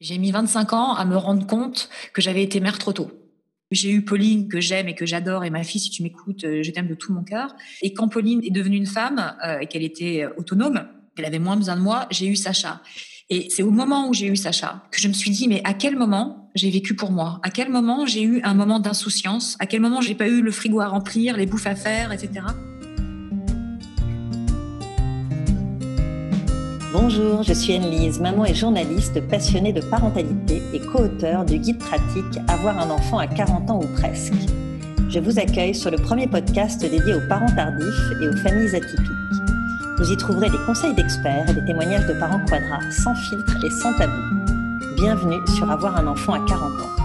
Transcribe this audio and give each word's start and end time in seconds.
J'ai 0.00 0.16
mis 0.16 0.30
25 0.30 0.72
ans 0.72 0.94
à 0.94 1.04
me 1.04 1.16
rendre 1.16 1.46
compte 1.46 1.90
que 2.14 2.22
j'avais 2.22 2.42
été 2.42 2.58
mère 2.60 2.78
trop 2.78 2.92
tôt. 2.92 3.10
J'ai 3.70 3.90
eu 3.90 4.02
Pauline 4.02 4.48
que 4.48 4.58
j'aime 4.58 4.88
et 4.88 4.94
que 4.94 5.04
j'adore 5.04 5.44
et 5.44 5.50
ma 5.50 5.62
fille, 5.62 5.80
si 5.80 5.90
tu 5.90 6.02
m'écoutes, 6.02 6.44
euh, 6.44 6.62
je 6.62 6.70
t'aime 6.70 6.88
de 6.88 6.94
tout 6.94 7.12
mon 7.12 7.22
cœur. 7.22 7.54
Et 7.82 7.92
quand 7.92 8.08
Pauline 8.08 8.40
est 8.42 8.50
devenue 8.50 8.78
une 8.78 8.86
femme 8.86 9.34
euh, 9.44 9.58
et 9.60 9.66
qu'elle 9.66 9.84
était 9.84 10.24
euh, 10.24 10.30
autonome, 10.38 10.86
qu'elle 11.14 11.26
avait 11.26 11.38
moins 11.38 11.56
besoin 11.56 11.76
de 11.76 11.82
moi, 11.82 12.06
j'ai 12.10 12.26
eu 12.26 12.34
Sacha. 12.34 12.80
Et 13.28 13.48
c'est 13.50 13.62
au 13.62 13.70
moment 13.70 14.08
où 14.08 14.14
j'ai 14.14 14.26
eu 14.26 14.36
Sacha 14.36 14.82
que 14.90 15.00
je 15.00 15.06
me 15.06 15.12
suis 15.12 15.30
dit, 15.30 15.46
mais 15.46 15.60
à 15.64 15.74
quel 15.74 15.96
moment 15.96 16.50
j'ai 16.54 16.70
vécu 16.70 16.96
pour 16.96 17.12
moi? 17.12 17.38
À 17.44 17.50
quel 17.50 17.68
moment 17.68 18.06
j'ai 18.06 18.22
eu 18.22 18.40
un 18.42 18.54
moment 18.54 18.80
d'insouciance? 18.80 19.56
À 19.60 19.66
quel 19.66 19.80
moment 19.80 20.00
j'ai 20.00 20.14
pas 20.14 20.28
eu 20.28 20.40
le 20.40 20.50
frigo 20.50 20.80
à 20.80 20.88
remplir, 20.88 21.36
les 21.36 21.46
bouffes 21.46 21.66
à 21.66 21.76
faire, 21.76 22.10
etc. 22.10 22.40
Bonjour, 26.92 27.44
je 27.44 27.52
suis 27.52 27.72
Anne-Lise, 27.74 28.18
maman 28.18 28.44
et 28.44 28.54
journaliste 28.54 29.20
passionnée 29.28 29.72
de 29.72 29.80
parentalité 29.80 30.60
et 30.72 30.80
co-auteur 30.80 31.44
du 31.44 31.58
guide 31.58 31.78
pratique 31.78 32.40
Avoir 32.48 32.76
un 32.80 32.90
enfant 32.90 33.18
à 33.18 33.28
40 33.28 33.70
ans 33.70 33.80
ou 33.80 33.86
presque. 33.94 34.34
Je 35.08 35.20
vous 35.20 35.38
accueille 35.38 35.72
sur 35.72 35.92
le 35.92 35.98
premier 35.98 36.26
podcast 36.26 36.80
dédié 36.80 37.14
aux 37.14 37.28
parents 37.28 37.54
tardifs 37.54 38.10
et 38.20 38.28
aux 38.28 38.36
familles 38.38 38.74
atypiques. 38.74 39.06
Vous 40.00 40.10
y 40.10 40.16
trouverez 40.16 40.50
des 40.50 40.58
conseils 40.66 40.94
d'experts 40.94 41.48
et 41.48 41.54
des 41.54 41.64
témoignages 41.64 42.08
de 42.08 42.18
parents 42.18 42.44
quadras 42.44 42.90
sans 42.90 43.14
filtre 43.14 43.64
et 43.64 43.70
sans 43.70 43.96
tabou. 43.96 44.22
Bienvenue 44.96 45.46
sur 45.56 45.70
Avoir 45.70 45.96
un 45.96 46.08
enfant 46.08 46.32
à 46.32 46.40
40 46.40 46.60
ans. 46.60 46.99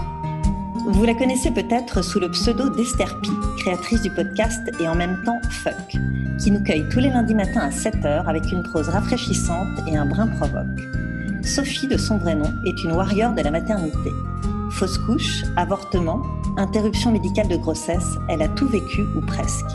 Vous 0.88 1.04
la 1.04 1.14
connaissez 1.14 1.50
peut-être 1.50 2.00
sous 2.00 2.20
le 2.20 2.30
pseudo 2.30 2.70
d'Esther 2.70 3.20
créatrice 3.58 4.02
du 4.02 4.10
podcast 4.10 4.62
et 4.78 4.86
en 4.86 4.94
même 4.94 5.20
temps 5.24 5.40
Fuck 5.50 5.96
qui 6.38 6.50
nous 6.52 6.62
cueille 6.62 6.88
tous 6.88 7.00
les 7.00 7.08
lundis 7.08 7.34
matins 7.34 7.62
à 7.62 7.70
7h 7.70 8.24
avec 8.26 8.52
une 8.52 8.62
prose 8.62 8.88
rafraîchissante 8.88 9.80
et 9.88 9.96
un 9.96 10.06
brin 10.06 10.28
provoque. 10.28 10.80
Sophie, 11.42 11.88
de 11.88 11.96
son 11.96 12.18
vrai 12.18 12.36
nom, 12.36 12.52
est 12.64 12.84
une 12.84 12.92
warrior 12.92 13.32
de 13.32 13.42
la 13.42 13.50
maternité. 13.50 14.10
Fausse 14.70 14.98
couche, 14.98 15.42
avortement, 15.56 16.22
interruption 16.56 17.10
médicale 17.10 17.48
de 17.48 17.56
grossesse, 17.56 18.14
elle 18.28 18.42
a 18.42 18.48
tout 18.48 18.68
vécu 18.68 19.02
ou 19.16 19.26
presque. 19.26 19.66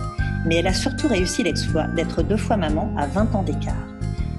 Mais 0.45 0.55
elle 0.55 0.67
a 0.67 0.73
surtout 0.73 1.09
réussi 1.09 1.43
l'exploit 1.43 1.87
d'être 1.87 2.23
deux 2.23 2.37
fois 2.37 2.55
maman 2.55 2.89
à 2.97 3.07
20 3.07 3.35
ans 3.35 3.43
d'écart. 3.43 3.87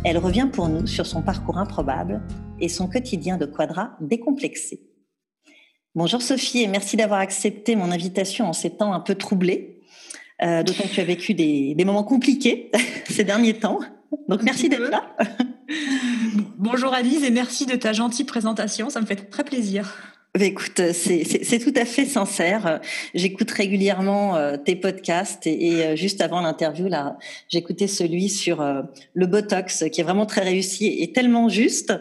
Elle 0.05 0.17
revient 0.17 0.49
pour 0.51 0.71
nous 0.71 0.87
sur 0.87 1.05
son 1.05 1.21
parcours 1.21 1.59
improbable 1.59 2.23
et 2.61 2.71
son 2.71 2.89
quotidien 2.89 3.37
de 3.37 3.45
quadra 3.45 3.91
décomplexé. 4.01 4.81
Bonjour 5.95 6.23
Sophie 6.23 6.63
et 6.63 6.69
merci 6.69 6.97
d'avoir 6.97 7.21
accepté 7.21 7.77
mon 7.77 7.91
invitation 7.91 8.49
en 8.49 8.55
ces 8.55 8.71
temps 8.71 8.95
un 8.95 9.01
peu 9.01 9.15
troublés. 9.15 9.83
Euh, 10.41 10.63
d'autant 10.63 10.85
que 10.85 10.89
tu 10.89 11.01
as 11.01 11.05
vécu 11.05 11.35
des, 11.35 11.75
des 11.75 11.85
moments 11.85 12.03
compliqués 12.03 12.71
ces 13.11 13.25
derniers 13.25 13.55
temps. 13.55 13.79
Donc 14.27 14.43
merci 14.43 14.71
d'être 14.71 14.89
là. 14.89 15.15
Bonjour 16.57 16.95
Alice 16.95 17.23
et 17.23 17.31
merci 17.31 17.67
de 17.67 17.77
ta 17.77 17.93
gentille 17.93 18.25
présentation, 18.25 18.89
ça 18.89 19.03
me 19.03 19.07
fait 19.07 19.17
très 19.17 19.45
plaisir. 19.45 20.12
Bah, 20.35 20.47
écoute, 20.47 20.81
c'est 20.95 21.59
tout 21.59 21.79
à 21.79 21.85
fait 21.85 22.07
sincère. 22.07 22.81
J'écoute 23.13 23.51
régulièrement 23.51 24.35
euh, 24.35 24.57
tes 24.57 24.77
podcasts 24.77 25.47
et, 25.47 25.85
euh, 25.85 25.95
juste 25.95 26.23
avant 26.23 26.41
l'interview, 26.41 26.89
là, 26.89 27.19
j'écoutais 27.51 27.87
celui 27.87 28.31
sur 28.31 28.63
euh, 28.63 28.81
le 29.13 29.27
Botox 29.27 29.85
qui 29.93 30.01
est 30.01 30.05
vraiment 30.05 30.25
très 30.25 30.41
réussi 30.41 30.87
et 30.87 31.13
tellement 31.13 31.51
juste. 31.51 31.93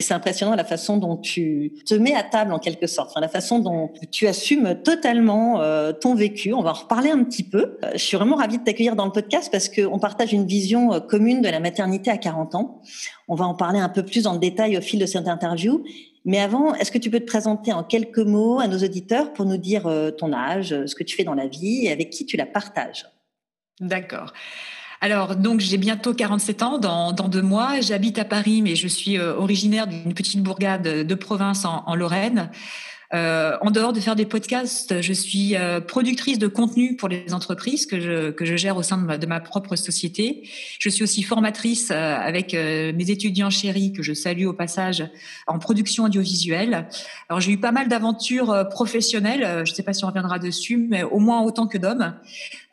C'est 0.00 0.14
impressionnant 0.14 0.54
la 0.54 0.64
façon 0.64 0.96
dont 0.96 1.18
tu 1.18 1.74
te 1.84 1.92
mets 1.92 2.14
à 2.14 2.22
table 2.22 2.54
en 2.54 2.58
quelque 2.58 2.86
sorte, 2.86 3.10
enfin, 3.10 3.20
la 3.20 3.28
façon 3.28 3.58
dont 3.58 3.92
tu 4.10 4.26
assumes 4.26 4.80
totalement 4.82 5.60
ton 6.00 6.14
vécu. 6.14 6.52
On 6.52 6.62
va 6.62 6.70
en 6.70 6.74
reparler 6.74 7.10
un 7.10 7.24
petit 7.24 7.42
peu. 7.42 7.78
Je 7.92 7.98
suis 7.98 8.16
vraiment 8.16 8.36
ravie 8.36 8.58
de 8.58 8.64
t'accueillir 8.64 8.94
dans 8.94 9.06
le 9.06 9.12
podcast 9.12 9.48
parce 9.50 9.68
qu'on 9.68 9.98
partage 9.98 10.32
une 10.32 10.46
vision 10.46 11.00
commune 11.00 11.40
de 11.40 11.48
la 11.48 11.60
maternité 11.60 12.10
à 12.10 12.18
40 12.18 12.54
ans. 12.54 12.82
On 13.28 13.34
va 13.34 13.44
en 13.44 13.54
parler 13.54 13.78
un 13.78 13.88
peu 13.88 14.04
plus 14.04 14.26
en 14.26 14.36
détail 14.36 14.76
au 14.76 14.80
fil 14.80 15.00
de 15.00 15.06
cette 15.06 15.28
interview. 15.28 15.84
Mais 16.24 16.40
avant, 16.40 16.74
est-ce 16.74 16.90
que 16.90 16.98
tu 16.98 17.10
peux 17.10 17.20
te 17.20 17.26
présenter 17.26 17.72
en 17.72 17.84
quelques 17.84 18.18
mots 18.18 18.58
à 18.58 18.66
nos 18.66 18.78
auditeurs 18.78 19.32
pour 19.32 19.44
nous 19.44 19.56
dire 19.56 19.86
euh, 19.86 20.10
ton 20.10 20.32
âge, 20.32 20.74
ce 20.86 20.94
que 20.94 21.04
tu 21.04 21.16
fais 21.16 21.24
dans 21.24 21.34
la 21.34 21.46
vie 21.46 21.86
et 21.86 21.92
avec 21.92 22.10
qui 22.10 22.26
tu 22.26 22.36
la 22.36 22.46
partages? 22.46 23.06
D'accord. 23.80 24.32
Alors, 25.00 25.36
donc, 25.36 25.60
j'ai 25.60 25.76
bientôt 25.76 26.14
47 26.14 26.62
ans 26.62 26.78
dans, 26.78 27.12
deux 27.12 27.42
mois. 27.42 27.80
J'habite 27.80 28.18
à 28.18 28.24
Paris, 28.24 28.62
mais 28.62 28.74
je 28.76 28.88
suis 28.88 29.18
euh, 29.18 29.36
originaire 29.36 29.86
d'une 29.86 30.14
petite 30.14 30.42
bourgade 30.42 30.82
de 30.82 31.14
province 31.14 31.64
en 31.64 31.94
Lorraine. 31.94 32.50
Euh, 33.14 33.56
en 33.60 33.70
dehors 33.70 33.92
de 33.92 34.00
faire 34.00 34.16
des 34.16 34.26
podcasts, 34.26 35.00
je 35.00 35.12
suis 35.12 35.54
euh, 35.54 35.80
productrice 35.80 36.38
de 36.38 36.48
contenu 36.48 36.96
pour 36.96 37.08
les 37.08 37.32
entreprises 37.32 37.86
que 37.86 38.00
je, 38.00 38.30
que 38.30 38.44
je 38.44 38.56
gère 38.56 38.76
au 38.76 38.82
sein 38.82 38.98
de 38.98 39.04
ma, 39.04 39.18
de 39.18 39.26
ma 39.26 39.40
propre 39.40 39.76
société. 39.76 40.48
Je 40.78 40.88
suis 40.88 41.04
aussi 41.04 41.22
formatrice 41.22 41.90
euh, 41.90 42.16
avec 42.16 42.54
mes 42.54 43.10
étudiants 43.10 43.50
chéris 43.50 43.92
que 43.92 44.02
je 44.02 44.12
salue 44.12 44.46
au 44.46 44.52
passage 44.52 45.04
en 45.46 45.58
production 45.58 46.04
audiovisuelle. 46.04 46.88
Alors 47.28 47.40
j'ai 47.40 47.52
eu 47.52 47.58
pas 47.58 47.72
mal 47.72 47.88
d'aventures 47.88 48.68
professionnelles, 48.70 49.62
je 49.64 49.70
ne 49.70 49.76
sais 49.76 49.82
pas 49.82 49.92
si 49.92 50.04
on 50.04 50.08
reviendra 50.08 50.38
dessus, 50.38 50.76
mais 50.76 51.02
au 51.02 51.18
moins 51.18 51.42
autant 51.42 51.66
que 51.66 51.78
d'hommes. 51.78 52.14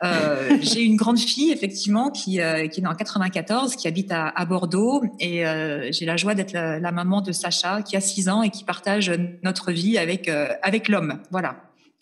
J'ai 0.62 0.82
une 0.82 0.98
grande 0.98 1.18
fille, 1.18 1.52
effectivement, 1.52 2.12
qui, 2.12 2.40
qui 2.72 2.82
est 2.82 2.86
en 2.86 2.94
94, 2.94 3.78
qui 3.78 3.88
habite 3.88 4.12
à, 4.12 4.28
à 4.28 4.46
Bordeaux. 4.46 5.02
Et 5.22 5.46
j'ai 5.92 6.06
la 6.06 6.18
joie 6.18 6.36
d'être 6.36 6.52
la, 6.52 6.92
maman 6.92 7.22
de 7.22 7.32
Sacha, 7.32 7.82
qui 7.82 7.96
a 7.96 8.02
6 8.02 8.28
ans 8.28 8.44
et 8.44 8.50
qui 8.50 8.66
partage 8.66 9.14
notre 9.44 9.72
vie 9.72 9.98
avec, 9.98 10.23
avec 10.30 10.88
l'homme. 10.88 11.22
Voilà. 11.32 11.56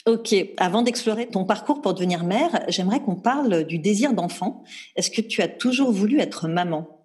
Ok, 0.08 0.34
avant 0.58 0.82
d'explorer 0.82 1.28
ton 1.28 1.46
parcours 1.46 1.82
pour 1.82 1.94
devenir 1.94 2.24
mère, 2.24 2.64
j'aimerais 2.68 3.02
qu'on 3.02 3.16
parle 3.16 3.66
du 3.66 3.78
désir 3.78 4.14
d'enfant. 4.14 4.64
Est-ce 4.96 5.12
que 5.12 5.22
tu 5.22 5.44
as 5.44 5.48
toujours 5.48 5.92
voulu 5.92 6.20
être 6.20 6.48
maman? 6.48 7.00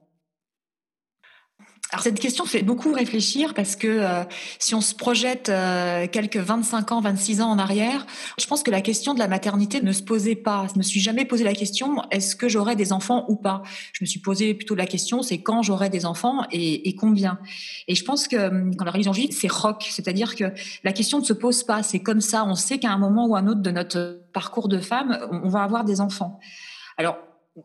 Alors 1.92 2.02
cette 2.02 2.18
question 2.18 2.44
fait 2.46 2.62
beaucoup 2.62 2.92
réfléchir 2.92 3.54
parce 3.54 3.76
que 3.76 3.86
euh, 3.86 4.24
si 4.58 4.74
on 4.74 4.80
se 4.80 4.94
projette 4.94 5.48
euh, 5.48 6.08
quelques 6.08 6.36
25 6.36 6.90
ans, 6.90 7.00
26 7.00 7.40
ans 7.40 7.50
en 7.50 7.58
arrière, 7.58 8.06
je 8.38 8.46
pense 8.46 8.64
que 8.64 8.72
la 8.72 8.80
question 8.80 9.14
de 9.14 9.20
la 9.20 9.28
maternité 9.28 9.80
ne 9.80 9.92
se 9.92 10.02
posait 10.02 10.34
pas. 10.34 10.66
Je 10.72 10.78
me 10.78 10.82
suis 10.82 10.98
jamais 10.98 11.24
posé 11.24 11.44
la 11.44 11.54
question 11.54 12.02
est-ce 12.10 12.34
que 12.34 12.48
j'aurai 12.48 12.74
des 12.74 12.92
enfants 12.92 13.24
ou 13.28 13.36
pas? 13.36 13.62
Je 13.92 14.02
me 14.02 14.06
suis 14.06 14.18
posé 14.18 14.52
plutôt 14.54 14.74
la 14.74 14.86
question 14.86 15.22
c'est 15.22 15.38
quand 15.38 15.62
j'aurai 15.62 15.88
des 15.88 16.06
enfants 16.06 16.42
et, 16.50 16.88
et, 16.88 16.96
combien? 16.96 17.38
Et 17.86 17.94
je 17.94 18.04
pense 18.04 18.26
que 18.26 18.36
hum, 18.36 18.74
quand 18.74 18.84
la 18.84 18.90
religion 18.90 19.12
juive 19.12 19.30
c'est 19.30 19.50
rock, 19.50 19.86
c'est-à-dire 19.88 20.34
que 20.34 20.52
la 20.82 20.92
question 20.92 21.20
ne 21.20 21.24
se 21.24 21.32
pose 21.32 21.62
pas. 21.62 21.84
C'est 21.84 22.00
comme 22.00 22.20
ça. 22.20 22.44
On 22.46 22.56
sait 22.56 22.78
qu'à 22.78 22.90
un 22.90 22.98
moment 22.98 23.26
ou 23.26 23.36
un 23.36 23.46
autre 23.46 23.62
de 23.62 23.70
notre 23.70 24.22
parcours 24.32 24.68
de 24.68 24.80
femme, 24.80 25.18
on 25.30 25.48
va 25.48 25.62
avoir 25.62 25.84
des 25.84 26.00
enfants. 26.00 26.40
Alors 26.98 27.16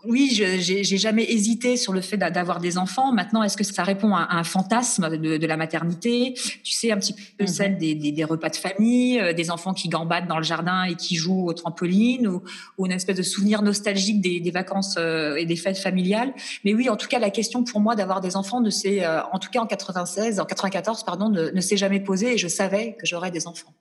oui, 0.06 0.30
j'ai 0.32 0.98
jamais 0.98 1.30
hésité 1.30 1.76
sur 1.76 1.92
le 1.92 2.00
fait 2.00 2.16
d'avoir 2.16 2.62
des 2.62 2.78
enfants. 2.78 3.12
Maintenant, 3.12 3.44
est-ce 3.44 3.58
que 3.58 3.64
ça 3.66 3.84
répond 3.84 4.16
à, 4.16 4.28
un 4.32 4.46
fantasme 4.46 5.18
de, 5.18 5.46
la 5.46 5.58
maternité? 5.58 6.34
Tu 6.64 6.72
sais, 6.72 6.92
un 6.92 6.98
petit 6.98 7.14
peu 7.14 7.44
mhm. 7.44 7.48
celle 7.48 7.78
des, 7.78 8.24
repas 8.24 8.50
de 8.50 8.56
famille, 8.56 9.20
euh, 9.20 9.34
des 9.34 9.52
enfants 9.52 9.74
qui 9.74 9.90
gambadent 9.90 10.28
dans 10.28 10.38
le 10.38 10.44
jardin 10.44 10.84
et 10.84 10.96
qui 10.96 11.16
jouent 11.16 11.48
au 11.48 11.54
trampoline, 11.54 12.28
ou, 12.28 12.42
une 12.86 12.94
espèce 12.94 13.18
de 13.18 13.24
souvenir 13.24 13.64
nostalgique 13.64 14.22
des, 14.22 14.52
vacances 14.52 14.96
euh, 14.98 15.36
et 15.36 15.46
des 15.46 15.58
fêtes 15.58 15.78
familiales. 15.78 16.34
Mais 16.64 16.74
oui, 16.74 16.88
en 16.88 16.96
tout 16.96 17.08
cas, 17.08 17.20
la 17.20 17.30
question 17.30 17.64
pour 17.64 17.82
moi 17.82 17.96
d'avoir 17.96 18.22
des 18.22 18.38
enfants 18.38 18.62
ne 18.62 18.70
s'est, 18.70 19.04
euh, 19.04 19.22
en 19.34 19.40
tout 19.40 19.50
cas 19.50 19.60
en 19.60 19.68
96, 19.68 20.40
en 20.40 20.46
94, 20.46 21.04
pardon, 21.04 21.30
ne 21.30 21.62
s'est 21.62 21.78
jamais 21.78 22.00
posée 22.00 22.34
et 22.34 22.38
je 22.38 22.48
savais 22.48 22.96
que 22.98 23.06
j'aurais 23.06 23.32
des 23.32 23.46
enfants. 23.46 23.74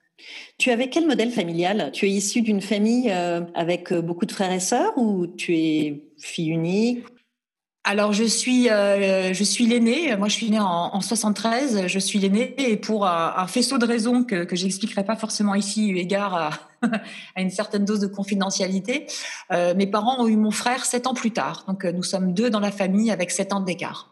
Tu 0.57 0.69
avais 0.69 0.89
quel 0.89 1.07
modèle 1.07 1.31
familial? 1.31 1.91
Tu 1.91 2.05
es 2.05 2.09
issu 2.09 2.41
d'une 2.41 2.61
famille 2.61 3.09
euh, 3.09 3.41
avec 3.55 3.91
euh, 3.91 4.01
beaucoup 4.01 4.25
de 4.25 4.31
frères 4.31 4.51
et 4.51 4.59
sœurs 4.59 4.95
ou 4.97 5.27
tu 5.27 5.57
es 5.57 6.03
fille 6.19 6.49
unique? 6.49 7.03
Alors 7.83 8.13
je 8.13 8.23
suis 8.23 8.69
euh, 8.69 9.33
suis 9.33 9.65
l'aînée. 9.65 10.15
Moi 10.15 10.27
je 10.27 10.33
suis 10.33 10.51
née 10.51 10.59
en, 10.59 10.93
en 10.93 11.01
73. 11.01 11.87
Je 11.87 11.99
suis 11.99 12.19
l'aînée 12.19 12.53
et 12.59 12.77
pour 12.77 13.07
un, 13.07 13.47
faisceau 13.47 13.79
de 13.79 13.85
raisons 13.87 14.23
que 14.23 14.43
que 14.43 14.55
j'expliquerai 14.55 15.03
pas 15.03 15.15
forcément 15.15 15.55
ici 15.55 15.89
eu 15.89 15.97
égard 15.97 16.35
à, 16.35 16.49
à, 17.35 17.41
une 17.41 17.49
certaine 17.49 17.83
dose 17.83 17.99
de 17.99 18.07
confidentialité, 18.07 19.07
mes 19.49 19.87
parents 19.87 20.23
ont 20.23 20.27
eu 20.27 20.35
mon 20.35 20.51
frère 20.51 20.85
sept 20.85 21.07
ans 21.07 21.15
plus 21.15 21.31
tard. 21.31 21.65
Donc 21.67 21.83
nous 21.85 22.03
sommes 22.03 22.35
deux 22.35 22.51
dans 22.51 22.59
la 22.59 22.71
famille 22.71 23.09
avec 23.09 23.31
sept 23.31 23.51
ans 23.51 23.61
d'écart. 23.61 24.10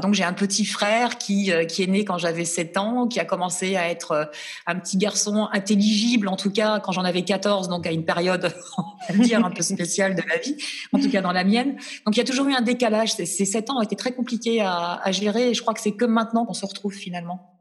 Donc 0.00 0.14
j'ai 0.14 0.22
un 0.22 0.32
petit 0.32 0.64
frère 0.64 1.18
qui, 1.18 1.50
euh, 1.50 1.64
qui 1.64 1.82
est 1.82 1.88
né 1.88 2.04
quand 2.04 2.18
j'avais 2.18 2.44
7 2.44 2.76
ans, 2.76 3.08
qui 3.08 3.18
a 3.18 3.24
commencé 3.24 3.74
à 3.74 3.88
être 3.88 4.12
euh, 4.12 4.24
un 4.66 4.76
petit 4.78 4.96
garçon 4.96 5.48
intelligible, 5.52 6.28
en 6.28 6.36
tout 6.36 6.52
cas 6.52 6.78
quand 6.78 6.92
j'en 6.92 7.04
avais 7.04 7.22
14, 7.22 7.68
donc 7.68 7.84
à 7.86 7.90
une 7.90 8.04
période, 8.04 8.54
on 8.78 9.12
va 9.12 9.24
dire, 9.24 9.44
un 9.44 9.50
peu 9.50 9.62
spéciale 9.62 10.14
de 10.14 10.22
la 10.28 10.38
vie, 10.38 10.56
en 10.92 11.00
tout 11.00 11.10
cas 11.10 11.20
dans 11.20 11.32
la 11.32 11.42
mienne. 11.42 11.76
Donc 12.04 12.16
il 12.16 12.18
y 12.18 12.20
a 12.20 12.24
toujours 12.24 12.46
eu 12.46 12.54
un 12.54 12.62
décalage. 12.62 13.14
Ces, 13.14 13.26
ces 13.26 13.44
7 13.44 13.70
ans 13.70 13.78
ont 13.78 13.82
été 13.82 13.96
très 13.96 14.12
compliqués 14.12 14.60
à, 14.60 15.00
à 15.02 15.10
gérer 15.10 15.50
et 15.50 15.54
je 15.54 15.62
crois 15.62 15.74
que 15.74 15.80
c'est 15.80 15.96
que 15.96 16.04
maintenant 16.04 16.46
qu'on 16.46 16.54
se 16.54 16.64
retrouve 16.64 16.94
finalement. 16.94 17.55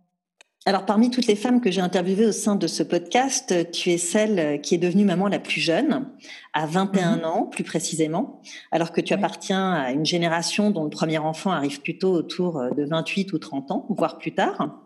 Alors, 0.67 0.87
parmi 0.87 1.11
toutes 1.11 1.27
les 1.27 1.35
femmes 1.35 1.61
que 1.61 1.69
j'ai 1.69 1.81
interviewées 1.81 2.25
au 2.25 2.31
sein 2.31 2.55
de 2.55 2.65
ce 2.65 2.81
podcast, 2.81 3.71
tu 3.71 3.91
es 3.91 3.99
celle 3.99 4.59
qui 4.61 4.73
est 4.73 4.79
devenue 4.79 5.05
maman 5.05 5.27
la 5.27 5.37
plus 5.37 5.61
jeune, 5.61 6.07
à 6.53 6.65
21 6.65 7.17
mhm. 7.17 7.25
ans 7.25 7.43
plus 7.43 7.63
précisément, 7.63 8.41
alors 8.71 8.91
que 8.91 8.99
tu 8.99 9.13
appartiens 9.13 9.73
à 9.73 9.91
une 9.91 10.07
génération 10.07 10.71
dont 10.71 10.83
le 10.83 10.89
premier 10.89 11.19
enfant 11.19 11.51
arrive 11.51 11.81
plutôt 11.81 12.11
autour 12.11 12.63
de 12.75 12.83
28 12.83 13.31
ou 13.33 13.37
30 13.37 13.69
ans, 13.69 13.85
voire 13.89 14.17
plus 14.17 14.33
tard. 14.33 14.81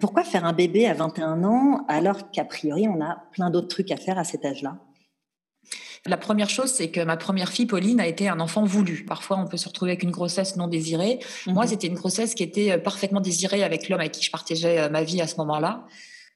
Pourquoi 0.00 0.24
faire 0.24 0.44
un 0.44 0.52
bébé 0.52 0.86
à 0.86 0.94
21 0.94 1.44
ans 1.44 1.84
alors 1.86 2.32
qu'a 2.32 2.44
priori 2.44 2.88
on 2.88 3.00
a 3.00 3.22
plein 3.30 3.50
d'autres 3.50 3.68
trucs 3.68 3.92
à 3.92 3.96
faire 3.96 4.18
à 4.18 4.24
cet 4.24 4.44
âge-là? 4.44 4.78
La 6.06 6.16
première 6.16 6.48
chose, 6.48 6.70
c'est 6.70 6.90
que 6.90 7.00
ma 7.00 7.16
première 7.16 7.50
fille, 7.50 7.66
Pauline, 7.66 8.00
a 8.00 8.06
été 8.06 8.28
un 8.28 8.40
enfant 8.40 8.64
voulu. 8.64 9.04
Parfois, 9.06 9.38
on 9.38 9.46
peut 9.46 9.58
se 9.58 9.68
retrouver 9.68 9.92
avec 9.92 10.02
une 10.02 10.10
grossesse 10.10 10.56
non 10.56 10.66
désirée. 10.66 11.18
Moi, 11.46 11.64
mhm. 11.64 11.70
c'était 11.70 11.86
une 11.88 11.94
grossesse 11.94 12.34
qui 12.34 12.42
était 12.42 12.78
parfaitement 12.78 13.20
désirée 13.20 13.62
avec 13.62 13.88
l'homme 13.88 14.00
avec 14.00 14.12
qui 14.12 14.24
je 14.24 14.30
partageais 14.30 14.88
ma 14.88 15.02
vie 15.02 15.20
à 15.20 15.26
ce 15.26 15.36
moment-là. 15.36 15.86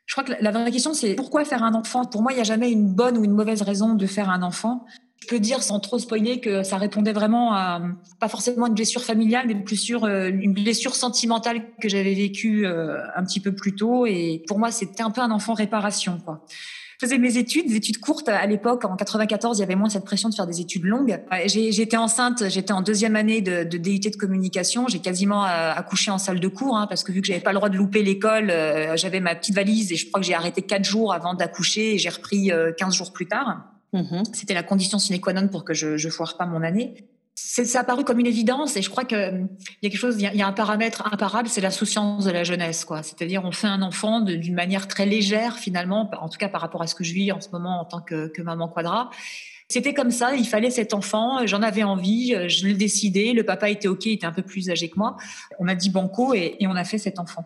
Je 0.07 0.15
crois 0.15 0.25
que 0.25 0.33
la 0.43 0.51
vraie 0.51 0.71
question, 0.71 0.93
c'est 0.93 1.15
pourquoi 1.15 1.45
faire 1.45 1.63
un 1.63 1.75
enfant? 1.75 2.05
Pour 2.05 2.23
moi, 2.23 2.33
il 2.33 2.37
n'y 2.37 2.41
a 2.41 2.45
jamais 2.45 2.71
une 2.71 2.89
bonne 2.89 3.17
ou 3.17 3.25
une 3.25 3.33
mauvaise 3.33 3.63
raison 3.63 3.95
de 3.95 4.07
faire 4.07 4.29
un 4.29 4.43
enfant. 4.43 4.85
Je 5.23 5.29
peux 5.29 5.41
dire 5.41 5.63
sans 5.63 5.81
trop 5.81 5.99
spoiler 5.99 6.41
que 6.41 6.63
ça 6.63 6.77
répondait 6.77 7.15
vraiment 7.15 7.55
à 7.55 7.81
pas 8.21 8.29
forcément 8.29 8.67
une 8.67 8.75
blessure 8.75 9.03
familiale, 9.03 9.47
mais 9.47 9.55
plus 9.55 9.79
sur 9.79 10.05
euh, 10.05 10.29
une 10.29 10.53
blessure 10.53 10.95
sentimentale 10.95 11.63
que 11.81 11.89
j'avais 11.89 12.13
vécue 12.13 12.67
euh, 12.67 12.99
un 13.17 13.25
petit 13.25 13.41
peu 13.41 13.53
plus 13.53 13.75
tôt. 13.75 14.05
Et 14.05 14.43
pour 14.47 14.59
moi, 14.59 14.71
c'était 14.71 15.03
un 15.03 15.11
peu 15.11 15.23
un 15.23 15.31
enfant 15.31 15.55
réparation, 15.55 16.21
quoi. 16.23 16.45
Je 17.01 17.07
faisais 17.07 17.19
mes 17.19 17.37
études, 17.37 17.69
des 17.69 17.77
études 17.77 17.99
courtes 17.99 18.29
à 18.29 18.47
l'époque. 18.47 18.85
En 18.85 18.97
94, 18.97 19.59
il 19.59 19.61
y 19.61 19.65
avait 19.65 19.75
moins 19.75 19.89
cette 19.89 20.05
pression 20.05 20.29
de 20.29 20.35
faire 20.35 20.47
des 20.47 20.61
études 20.61 20.85
longues. 20.85 21.21
J'étais 21.47 21.97
enceinte, 21.97 22.49
j'étais 22.49 22.73
en 22.73 22.83
deuxième 22.83 23.17
année 23.17 23.41
de, 23.41 23.65
de 23.65 23.79
DUT 23.79 23.99
de 23.99 24.17
communication. 24.17 24.87
J'ai 24.89 25.01
quasiment 25.01 25.45
euh, 25.45 25.73
accouché 25.75 26.11
en 26.11 26.19
salle 26.19 26.41
de 26.41 26.49
cours, 26.49 26.77
hein, 26.77 26.87
parce 26.87 27.05
que 27.05 27.13
vu 27.13 27.21
que 27.21 27.27
j'avais 27.27 27.41
pas 27.41 27.53
le 27.53 27.57
droit 27.57 27.69
de 27.69 27.77
louper 27.77 28.03
l'école, 28.03 28.53
j'avais 28.97 29.21
ma 29.21 29.35
petite 29.35 29.55
valise 29.55 29.93
et 29.93 29.97
je 29.97 30.09
crois 30.09 30.21
que 30.21 30.27
j'ai 30.27 30.35
arrêté 30.35 30.63
quatre 30.63 30.85
jours 30.85 31.13
avant 31.13 31.35
d'accoucher 31.35 31.95
et 31.95 31.99
j'ai 31.99 32.09
repris 32.09 32.51
15 32.79 32.95
jours 32.95 33.13
plus 33.13 33.27
tard. 33.27 33.65
Mm-hmm. 33.93 34.25
C'était 34.33 34.55
la 34.55 34.63
condition 34.63 34.99
sine 34.99 35.21
qua 35.21 35.33
non 35.33 35.49
pour 35.49 35.65
que 35.65 35.75
je 35.75 36.05
ne 36.05 36.11
foire 36.11 36.37
pas 36.37 36.47
mon 36.47 36.63
année. 36.63 37.07
Ça 37.37 37.81
a 37.81 37.85
paru 37.85 38.05
comme 38.05 38.21
une 38.21 38.27
évidence 38.27 38.77
et 38.77 38.83
je 38.83 38.89
crois 38.89 39.05
qu'il 39.05 39.19
y 39.19 39.87
a 39.87 39.91
quelque 39.91 39.99
chose, 39.99 40.17
il 40.21 40.23
y, 40.23 40.43
a 40.43 40.47
un 40.47 40.53
paramètre 40.53 41.05
imparable, 41.13 41.49
c'est 41.49 41.61
la 41.61 41.73
souciance 41.73 42.25
de 42.25 42.31
la 42.31 42.45
jeunesse. 42.45 42.85
quoi. 42.85 43.03
C'est-à-dire 43.03 43.45
on 43.45 43.51
fait 43.51 43.67
un 43.67 43.83
enfant 43.83 44.21
d'une 44.21 44.55
manière 44.55 44.87
très 44.87 45.05
légère 45.05 45.57
finalement, 45.57 46.09
en 46.21 46.29
tout 46.29 46.39
cas 46.39 46.49
par 46.49 46.61
rapport 46.61 46.83
à 46.83 46.87
ce 46.87 46.95
que 46.95 47.03
je 47.03 47.13
vis 47.13 47.33
en 47.33 47.41
ce 47.41 47.49
moment 47.51 47.81
en 47.81 47.85
tant 47.85 48.01
que, 48.01 48.31
maman 48.43 48.69
quadra. 48.69 49.11
C'était 49.69 49.95
comme 49.95 50.13
ça, 50.13 50.37
il 50.37 50.47
fallait 50.47 50.71
cet 50.71 50.95
enfant, 50.95 51.45
j'en 51.47 51.63
avais 51.63 51.83
envie, 51.83 52.37
je 52.49 52.67
l'ai 52.67 52.75
décidé, 52.75 53.33
le 53.33 53.43
papa 53.45 53.69
était 53.69 53.89
OK, 53.89 54.07
il 54.07 54.13
était 54.13 54.27
un 54.27 54.33
peu 54.33 54.43
plus 54.43 54.71
âgé 54.71 54.89
que 54.89 54.99
moi. 54.99 55.17
On 55.59 55.67
a 55.67 55.75
dit 55.75 55.91
banco 55.91 56.35
et, 56.35 56.57
et 56.61 56.69
on 56.69 56.77
a 56.77 56.85
fait 56.85 56.99
cet 56.99 57.19
enfant. 57.19 57.45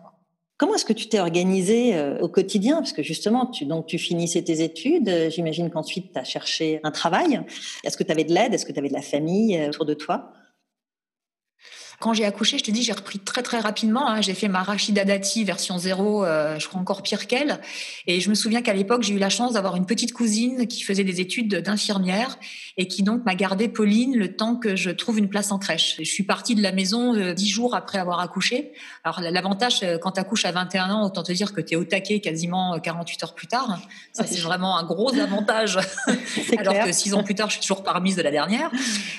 Comment 0.59 0.75
est-ce 0.75 0.83
que 0.83 0.91
tu 0.91 1.07
t'es 1.07 1.21
organisé 1.21 1.95
euh, 1.95 2.19
au 2.19 2.27
quotidien? 2.27 2.75
Parce 2.75 2.91
que 2.91 3.01
justement, 3.01 3.45
tu, 3.45 3.65
donc, 3.65 3.85
tu 3.85 3.97
finissais 3.97 4.41
tes 4.41 4.61
études. 4.61 5.07
Euh, 5.07 5.29
j'imagine 5.29 5.69
qu'ensuite, 5.69 6.11
tu 6.11 6.19
as 6.19 6.25
cherché 6.25 6.81
un 6.83 6.91
travail. 6.91 7.39
Est-ce 7.85 7.95
que 7.95 8.03
tu 8.03 8.11
avais 8.11 8.25
de 8.25 8.33
l'aide? 8.33 8.53
Est-ce 8.53 8.65
que 8.65 8.73
tu 8.73 8.79
avais 8.79 8.89
de 8.89 8.93
la 8.93 9.01
famille 9.01 9.57
euh, 9.57 9.69
autour 9.69 9.85
de 9.85 9.93
toi? 9.93 10.33
Quand 11.99 12.13
j'ai 12.13 12.23
accouché, 12.23 12.57
je 12.57 12.63
te 12.63 12.71
dis, 12.71 12.81
j'ai 12.81 12.93
repris 12.93 13.19
très 13.19 13.43
très 13.43 13.59
rapidement. 13.59 14.09
Hein. 14.09 14.21
J'ai 14.21 14.33
fait 14.33 14.47
ma 14.47 14.63
Rachida 14.63 15.03
Dati 15.03 15.43
version 15.43 15.77
zéro, 15.77 16.23
euh, 16.23 16.57
je 16.57 16.67
crois 16.67 16.79
encore 16.79 17.03
pire 17.03 17.27
qu'elle. 17.27 17.59
Et 18.07 18.21
je 18.21 18.29
me 18.29 18.35
souviens 18.35 18.61
qu'à 18.61 18.73
l'époque, 18.73 19.03
j'ai 19.03 19.13
eu 19.13 19.19
la 19.19 19.29
chance 19.29 19.53
d'avoir 19.53 19.75
une 19.75 19.85
petite 19.85 20.13
cousine 20.13 20.65
qui 20.67 20.83
faisait 20.83 21.03
des 21.03 21.19
études 21.19 21.55
d'infirmière 21.55 22.37
et 22.77 22.87
qui 22.87 23.03
donc 23.03 23.25
m'a 23.25 23.35
gardé 23.35 23.67
Pauline 23.67 24.15
le 24.15 24.33
temps 24.33 24.55
que 24.55 24.77
je 24.77 24.89
trouve 24.89 25.19
une 25.19 25.27
place 25.27 25.51
en 25.51 25.59
crèche. 25.59 25.97
je 25.99 26.03
suis 26.09 26.23
partie 26.23 26.55
de 26.55 26.63
la 26.63 26.71
maison 26.71 27.13
euh, 27.15 27.33
dix 27.33 27.49
jours 27.49 27.75
après 27.75 27.97
avoir 27.99 28.21
accouché. 28.21 28.71
Alors 29.03 29.19
l'avantage, 29.19 29.81
euh, 29.83 29.97
quand 29.97 30.11
tu 30.11 30.21
accouches 30.21 30.45
à 30.45 30.53
21 30.53 30.91
ans, 30.91 31.05
autant 31.05 31.23
te 31.23 31.33
dire 31.33 31.51
que 31.51 31.59
tu 31.59 31.73
es 31.73 31.75
au 31.75 31.83
taquet 31.83 32.21
quasiment 32.21 32.79
48 32.79 33.23
heures 33.23 33.35
plus 33.35 33.47
tard. 33.47 33.77
Ça, 34.13 34.25
c'est 34.25 34.39
vraiment 34.39 34.77
un 34.77 34.85
gros 34.85 35.13
avantage. 35.19 35.77
Alors 36.57 36.85
que 36.85 36.93
six 36.93 37.13
ans 37.13 37.23
plus 37.23 37.35
tard, 37.35 37.49
je 37.49 37.55
suis 37.55 37.61
toujours 37.61 37.83
parmise 37.83 38.15
de 38.15 38.21
la 38.21 38.31
dernière. 38.31 38.71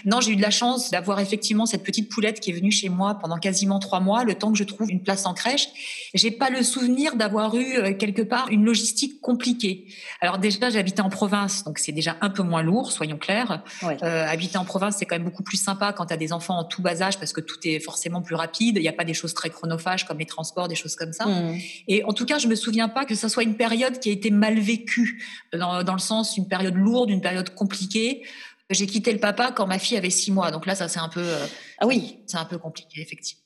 Non, 0.06 0.22
j'ai 0.22 0.32
eu 0.32 0.36
de 0.36 0.42
la 0.42 0.50
chance 0.50 0.90
d'avoir 0.90 1.20
effectivement 1.20 1.66
cette 1.66 1.82
petite 1.82 2.08
poulette 2.08 2.40
qui 2.40 2.50
est 2.50 2.54
venue 2.54 2.69
chez 2.70 2.88
moi 2.88 3.14
pendant 3.14 3.38
quasiment 3.38 3.78
trois 3.78 4.00
mois, 4.00 4.24
le 4.24 4.34
temps 4.34 4.52
que 4.52 4.58
je 4.58 4.64
trouve 4.64 4.90
une 4.90 5.02
place 5.02 5.26
en 5.26 5.34
crèche. 5.34 5.68
J'ai 6.14 6.30
pas 6.30 6.50
le 6.50 6.62
souvenir 6.62 7.16
d'avoir 7.16 7.56
eu 7.56 7.76
euh, 7.76 7.94
quelque 7.94 8.22
part 8.22 8.48
une 8.50 8.64
logistique 8.64 9.20
compliquée. 9.20 9.86
Alors 10.20 10.38
déjà, 10.38 10.70
j'habitais 10.70 11.00
en 11.00 11.10
province, 11.10 11.64
donc 11.64 11.78
c'est 11.78 11.92
déjà 11.92 12.16
un 12.20 12.30
peu 12.30 12.42
moins 12.42 12.62
lourd, 12.62 12.92
soyons 12.92 13.18
clairs. 13.18 13.62
Euh, 13.84 14.26
habiter 14.26 14.58
en 14.58 14.64
province, 14.64 14.96
c'est 14.98 15.06
quand 15.06 15.16
même 15.16 15.24
beaucoup 15.24 15.42
plus 15.42 15.56
sympa 15.62 15.92
quand 15.92 16.06
tu 16.06 16.14
as 16.14 16.16
des 16.16 16.32
enfants 16.32 16.58
en 16.58 16.64
tout 16.64 16.82
bas 16.82 17.02
âge 17.02 17.18
parce 17.18 17.32
que 17.32 17.40
tout 17.40 17.58
est 17.64 17.80
forcément 17.80 18.22
plus 18.22 18.34
rapide. 18.34 18.76
Il 18.76 18.82
n'y 18.82 18.88
a 18.88 18.92
pas 18.92 19.04
des 19.04 19.14
choses 19.14 19.34
très 19.34 19.50
chronophages 19.50 20.04
comme 20.06 20.18
les 20.18 20.26
transports, 20.26 20.68
des 20.68 20.74
choses 20.74 20.96
comme 20.96 21.12
ça. 21.12 21.26
Mmh. 21.26 21.58
Et 21.88 22.04
en 22.04 22.12
tout 22.12 22.26
cas, 22.26 22.38
je 22.38 22.48
me 22.48 22.54
souviens 22.54 22.88
pas 22.88 23.04
que 23.04 23.14
ça 23.14 23.28
soit 23.28 23.42
une 23.42 23.56
période 23.56 23.98
qui 23.98 24.10
a 24.10 24.12
été 24.12 24.30
mal 24.30 24.58
vécue 24.58 25.22
dans, 25.52 25.82
dans 25.82 25.94
le 25.94 25.98
sens 25.98 26.36
une 26.36 26.48
période 26.48 26.74
lourde, 26.74 27.10
une 27.10 27.20
période 27.20 27.54
compliquée. 27.54 28.22
J'ai 28.70 28.86
quitté 28.86 29.12
le 29.12 29.18
papa 29.18 29.52
quand 29.52 29.66
ma 29.66 29.78
fille 29.78 29.96
avait 29.96 30.10
six 30.10 30.30
mois. 30.30 30.50
Donc 30.50 30.66
là, 30.66 30.74
ça, 30.74 30.88
c'est 30.88 31.00
un 31.00 31.08
peu. 31.08 31.20
Euh, 31.20 31.46
ah 31.78 31.86
oui. 31.86 32.20
C'est 32.26 32.38
un 32.38 32.44
peu 32.44 32.58
compliqué, 32.58 33.00
effectivement. 33.00 33.40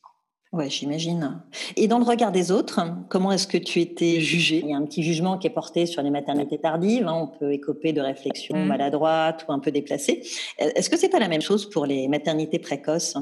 Ouais, 0.53 0.71
j'imagine. 0.71 1.43
Et 1.75 1.89
dans 1.89 1.99
le 1.99 2.05
regard 2.05 2.31
des 2.31 2.53
autres, 2.53 2.81
comment 3.09 3.33
est-ce 3.33 3.49
que 3.49 3.59
tu 3.59 3.81
étais 3.81 4.21
jugée? 4.21 4.61
Il 4.63 4.71
y 4.71 4.73
a 4.73 4.77
un 4.77 4.85
petit 4.85 5.03
jugement 5.03 5.37
qui 5.37 5.49
est 5.49 5.51
porté 5.51 5.85
sur 5.85 6.01
les 6.03 6.11
maternités 6.11 6.61
tardives. 6.61 7.09
Hein. 7.09 7.15
On 7.15 7.27
peut 7.27 7.53
écoper 7.53 7.93
de 7.93 8.01
réflexions 8.01 8.57
mm. 8.57 8.69
maladroites 8.69 9.45
ou 9.49 9.53
un 9.53 9.59
peu 9.59 9.73
déplacées. 9.73 10.23
Est-ce 10.59 10.89
que 10.89 10.97
c'est 10.97 11.09
pas 11.09 11.19
la 11.19 11.27
même 11.27 11.43
chose 11.43 11.69
pour 11.69 11.87
les 11.87 12.07
maternités 12.07 12.61
précoces? 12.61 13.17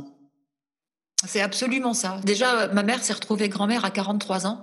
C'est 1.24 1.40
absolument 1.40 1.94
ça. 1.94 2.20
Déjà, 2.24 2.68
ma 2.68 2.82
mère 2.82 3.02
s'est 3.02 3.14
retrouvée 3.14 3.48
grand-mère 3.48 3.84
à 3.84 3.90
43 3.90 4.46
ans. 4.46 4.60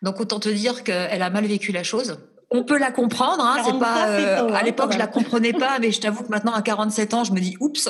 Donc 0.00 0.20
autant 0.20 0.40
te 0.40 0.48
dire 0.48 0.84
qu'elle 0.84 1.22
a 1.22 1.28
mal 1.28 1.44
vécu 1.44 1.72
la 1.72 1.82
chose 1.82 2.18
on 2.50 2.64
peut 2.64 2.78
la 2.78 2.90
comprendre. 2.90 3.44
Hein, 3.44 3.62
c'est 3.64 3.78
pas. 3.78 4.08
Euh, 4.08 4.48
à 4.48 4.58
hein, 4.58 4.62
l'époque, 4.64 4.92
je 4.92 4.98
la 4.98 5.06
comprenais 5.06 5.52
pas, 5.52 5.78
mais 5.80 5.92
je 5.92 6.00
t'avoue 6.00 6.24
que 6.24 6.30
maintenant, 6.30 6.52
à 6.52 6.62
47 6.62 7.14
ans, 7.14 7.24
je 7.24 7.32
me 7.32 7.40
dis 7.40 7.56
oups. 7.60 7.88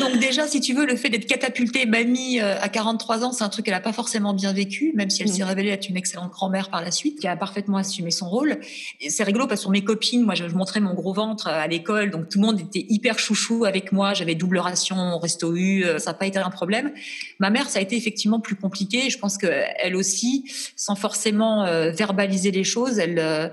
Donc 0.00 0.18
déjà, 0.18 0.46
si 0.46 0.60
tu 0.60 0.72
veux, 0.72 0.86
le 0.86 0.96
fait 0.96 1.08
d'être 1.08 1.26
catapultée 1.26 1.86
mamie 1.86 2.40
euh, 2.40 2.60
à 2.60 2.68
43 2.68 3.24
ans, 3.24 3.32
c'est 3.32 3.42
un 3.42 3.48
truc 3.48 3.64
qu'elle 3.64 3.74
a 3.74 3.80
pas 3.80 3.92
forcément 3.92 4.32
bien 4.32 4.52
vécu, 4.52 4.92
même 4.94 5.10
si 5.10 5.22
elle 5.22 5.28
s'est 5.28 5.42
mm. 5.42 5.46
révélée 5.46 5.70
être 5.70 5.88
une 5.88 5.96
excellente 5.96 6.30
grand-mère 6.30 6.70
par 6.70 6.82
la 6.82 6.92
suite, 6.92 7.18
qui 7.18 7.26
a 7.26 7.36
parfaitement 7.36 7.78
assumé 7.78 8.12
son 8.12 8.28
rôle. 8.28 8.58
Et 9.00 9.10
c'est 9.10 9.24
rigolo 9.24 9.48
parce 9.48 9.64
que 9.64 9.70
mes 9.70 9.82
copines, 9.82 10.22
moi, 10.22 10.34
je, 10.34 10.44
montrais 10.46 10.80
mon 10.80 10.94
gros 10.94 11.12
ventre 11.12 11.48
à 11.48 11.66
l'école, 11.66 12.10
donc 12.10 12.28
tout 12.28 12.38
le 12.38 12.46
monde 12.46 12.60
était 12.60 12.86
hyper 12.88 13.18
chouchou 13.18 13.64
avec 13.64 13.90
moi. 13.90 14.14
J'avais 14.14 14.36
double 14.36 14.58
ration, 14.58 15.18
resto 15.18 15.56
U, 15.56 15.84
euh, 15.84 15.98
ça 15.98 16.12
n'a 16.12 16.18
pas 16.18 16.26
été 16.26 16.38
un 16.38 16.50
problème. 16.50 16.92
Ma 17.40 17.50
mère, 17.50 17.68
ça 17.68 17.80
a 17.80 17.82
été 17.82 17.96
effectivement 17.96 18.38
plus 18.38 18.54
compliqué. 18.54 19.10
Je 19.10 19.18
pense 19.18 19.36
qu'elle 19.36 19.96
aussi, 19.96 20.44
sans 20.76 20.94
forcément 20.94 21.64
verbaliser 21.92 22.51
les 22.52 22.64
choses, 22.64 22.98
elle, 22.98 23.18
euh, 23.18 23.48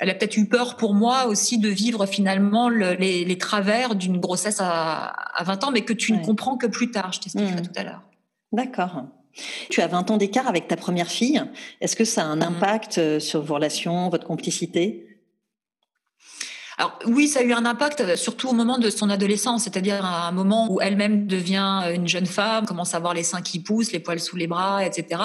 elle 0.00 0.10
a 0.10 0.14
peut-être 0.14 0.36
eu 0.36 0.46
peur 0.46 0.76
pour 0.76 0.94
moi 0.94 1.26
aussi 1.26 1.58
de 1.58 1.68
vivre 1.68 2.06
finalement 2.06 2.68
les, 2.68 3.38
travers 3.38 3.94
d'une 3.94 4.18
grossesse 4.18 4.58
à, 4.60 5.14
20 5.44 5.64
ans, 5.64 5.70
mais 5.70 5.82
que 5.82 5.92
tu 5.92 6.12
ne 6.12 6.24
comprends 6.24 6.56
que 6.56 6.66
plus 6.66 6.90
tard. 6.90 7.12
Je 7.12 7.20
t'expliquerai 7.20 7.60
mmh. 7.60 7.66
tout 7.66 7.80
à 7.80 7.84
l'heure. 7.84 8.02
D'accord. 8.52 9.04
Tu 9.68 9.82
as 9.82 9.86
20 9.86 10.10
ans 10.10 10.16
d'écart 10.16 10.48
avec 10.48 10.66
ta 10.68 10.76
première 10.76 11.08
fille. 11.08 11.42
Est-ce 11.80 11.96
que 11.96 12.04
ça 12.04 12.22
a 12.22 12.24
un 12.26 12.36
mmh. 12.36 12.42
impact 12.42 12.98
euh, 12.98 13.20
sur 13.20 13.42
vos 13.42 13.54
relations, 13.54 14.08
votre 14.08 14.26
complicité? 14.26 15.15
Alors 16.78 16.98
oui, 17.06 17.26
ça 17.26 17.40
a 17.40 17.42
eu 17.42 17.52
un 17.52 17.64
impact, 17.64 18.02
euh, 18.02 18.16
surtout 18.16 18.50
au 18.50 18.52
moment 18.52 18.76
de 18.76 18.90
son 18.90 19.08
adolescence, 19.08 19.64
c'est-à-dire 19.64 20.04
à 20.04 20.28
un 20.28 20.32
moment 20.32 20.70
où 20.70 20.78
elle-même 20.82 21.26
devient 21.26 21.80
euh, 21.84 21.94
une 21.94 22.06
jeune 22.06 22.26
femme, 22.26 22.66
commence 22.66 22.92
à 22.92 22.98
avoir 22.98 23.14
les 23.14 23.22
seins 23.22 23.40
qui 23.40 23.60
poussent, 23.60 23.92
les 23.92 23.98
poils 23.98 24.20
sous 24.20 24.36
les 24.36 24.46
bras, 24.46 24.84
etc. 24.84 25.22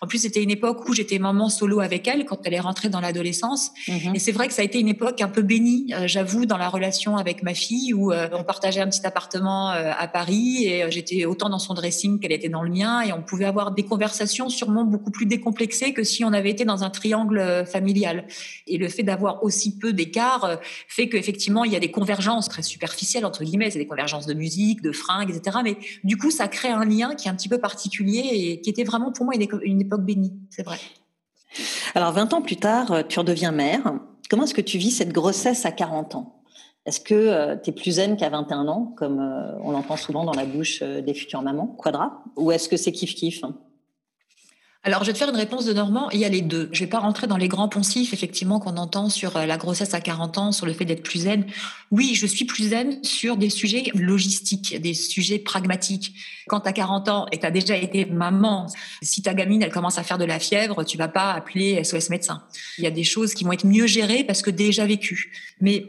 En 0.00 0.06
plus, 0.06 0.18
c'était 0.20 0.42
une 0.42 0.50
époque 0.50 0.88
où 0.88 0.94
j'étais 0.94 1.18
maman 1.18 1.50
solo 1.50 1.80
avec 1.80 2.08
elle 2.08 2.24
quand 2.24 2.38
elle 2.44 2.54
est 2.54 2.60
rentrée 2.60 2.88
dans 2.88 3.00
l'adolescence. 3.00 3.70
Mhm. 3.86 4.14
Et 4.14 4.18
c'est 4.18 4.32
vrai 4.32 4.48
que 4.48 4.54
ça 4.54 4.62
a 4.62 4.64
été 4.64 4.80
une 4.80 4.88
époque 4.88 5.20
un 5.20 5.28
peu 5.28 5.42
bénie, 5.42 5.92
euh, 5.92 6.06
j'avoue, 6.06 6.46
dans 6.46 6.56
la 6.56 6.70
relation 6.70 7.18
avec 7.18 7.42
ma 7.42 7.52
fille, 7.52 7.92
où 7.92 8.12
on 8.12 8.44
partageait 8.44 8.80
un 8.80 8.88
petit 8.88 9.04
appartement 9.06 9.70
à 9.70 10.08
Paris 10.08 10.66
et 10.66 10.90
j'étais 10.90 11.24
autant 11.24 11.48
dans 11.48 11.58
son 11.58 11.74
dressing 11.74 12.18
qu'elle 12.18 12.32
était 12.32 12.48
dans 12.48 12.62
le 12.62 12.70
mien 12.70 13.02
et 13.02 13.12
on 13.12 13.22
pouvait 13.22 13.44
avoir 13.44 13.72
des 13.72 13.82
conversations 13.82 14.48
sûrement 14.48 14.84
beaucoup 14.84 15.10
plus 15.10 15.26
décomplexées 15.26 15.92
que 15.92 16.04
si 16.04 16.24
on 16.24 16.32
avait 16.32 16.50
été 16.50 16.64
dans 16.64 16.84
un 16.84 16.90
triangle 16.90 17.64
familial. 17.66 18.26
Et 18.66 18.78
le 18.78 18.88
fait 18.88 19.02
d'avoir 19.02 19.42
aussi 19.42 19.78
peu 19.78 19.92
d'écart 19.92 20.58
fait 20.94 21.08
qu'effectivement, 21.08 21.64
il 21.64 21.72
y 21.72 21.76
a 21.76 21.80
des 21.80 21.90
convergences 21.90 22.48
très 22.48 22.62
superficielles, 22.62 23.24
entre 23.24 23.42
guillemets, 23.42 23.68
c'est 23.68 23.80
des 23.80 23.86
convergences 23.86 24.26
de 24.26 24.34
musique, 24.34 24.80
de 24.80 24.92
fringues, 24.92 25.28
etc. 25.28 25.58
Mais 25.64 25.76
du 26.04 26.16
coup, 26.16 26.30
ça 26.30 26.46
crée 26.46 26.68
un 26.68 26.84
lien 26.84 27.16
qui 27.16 27.26
est 27.26 27.30
un 27.32 27.34
petit 27.34 27.48
peu 27.48 27.58
particulier 27.58 28.22
et 28.32 28.60
qui 28.60 28.70
était 28.70 28.84
vraiment 28.84 29.10
pour 29.10 29.24
moi 29.24 29.34
une, 29.34 29.80
époque 29.80 30.04
bénie, 30.04 30.32
c'est 30.50 30.62
vrai. 30.62 30.78
Alors, 31.96 32.12
20 32.12 32.34
ans 32.34 32.42
plus 32.42 32.56
tard, 32.56 32.92
euh, 32.92 33.02
tu 33.08 33.18
redeviens 33.18 33.50
mère. 33.50 33.94
Comment 34.30 34.44
est-ce 34.44 34.54
que 34.54 34.60
tu 34.60 34.78
vis 34.78 34.92
cette 34.92 35.12
grossesse 35.12 35.66
à 35.66 35.72
40 35.72 36.14
ans? 36.14 36.42
Est-ce 36.86 37.00
que 37.00 37.14
euh, 37.14 37.56
tu 37.56 37.70
es 37.70 37.72
plus 37.72 37.92
zen 37.92 38.16
qu'à 38.16 38.28
21 38.28 38.68
ans, 38.68 38.94
comme 38.96 39.18
euh, 39.18 39.58
on 39.62 39.72
l'entend 39.72 39.96
souvent 39.96 40.24
dans 40.24 40.32
la 40.32 40.46
bouche 40.46 40.80
des 40.80 41.14
futures 41.14 41.42
mamans, 41.42 41.66
quadra? 41.66 42.22
Ou 42.36 42.52
est-ce 42.52 42.68
que 42.68 42.76
c'est 42.76 42.92
kiff-kiff? 42.92 43.42
Alors, 44.86 45.02
je 45.02 45.06
vais 45.06 45.14
te 45.14 45.18
faire 45.18 45.30
une 45.30 45.36
réponse 45.36 45.64
de 45.64 45.72
Normand. 45.72 46.10
Il 46.10 46.18
y 46.18 46.26
a 46.26 46.28
les 46.28 46.42
deux. 46.42 46.68
Je 46.70 46.80
vais 46.80 46.86
pas 46.86 46.98
rentrer 46.98 47.26
dans 47.26 47.38
les 47.38 47.48
grands 47.48 47.70
poncifs, 47.70 48.12
effectivement, 48.12 48.60
qu'on 48.60 48.76
entend 48.76 49.08
sur 49.08 49.38
euh, 49.38 49.46
la 49.46 49.56
grossesse 49.56 49.94
à 49.94 50.00
40 50.02 50.36
ans, 50.36 50.52
sur 50.52 50.66
le 50.66 50.74
fait 50.74 50.84
d'être 50.84 51.02
plus 51.02 51.20
zen. 51.20 51.46
Oui, 51.90 52.14
je 52.14 52.26
suis 52.26 52.44
plus 52.44 52.68
zen 52.68 53.02
sur 53.02 53.38
des 53.38 53.48
sujets 53.48 53.84
logistiques, 53.94 54.78
des 54.78 54.92
sujets 54.92 55.38
pragmatiques. 55.38 56.14
Quand 56.48 56.60
tu 56.60 56.68
as 56.68 56.74
40 56.74 57.08
ans 57.08 57.26
et 57.32 57.38
tu 57.38 57.46
as 57.46 57.50
déjà 57.50 57.74
été 57.76 58.04
maman, 58.04 58.66
si 59.00 59.22
ta 59.22 59.32
gamine, 59.32 59.62
elle 59.62 59.72
commence 59.72 59.96
à 59.96 60.02
faire 60.02 60.18
de 60.18 60.26
la 60.26 60.38
fièvre, 60.38 60.84
tu 60.84 60.98
vas 60.98 61.08
pas 61.08 61.32
appeler 61.32 61.82
SOS 61.82 62.10
médecin. 62.10 62.42
Il 62.76 62.84
y 62.84 62.86
a 62.86 62.90
des 62.90 63.04
choses 63.04 63.32
qui 63.32 63.44
vont 63.44 63.52
être 63.52 63.66
mieux 63.66 63.86
gérées 63.86 64.22
parce 64.22 64.42
que 64.42 64.50
déjà 64.50 64.84
vécues. 64.84 65.32
Mais 65.62 65.86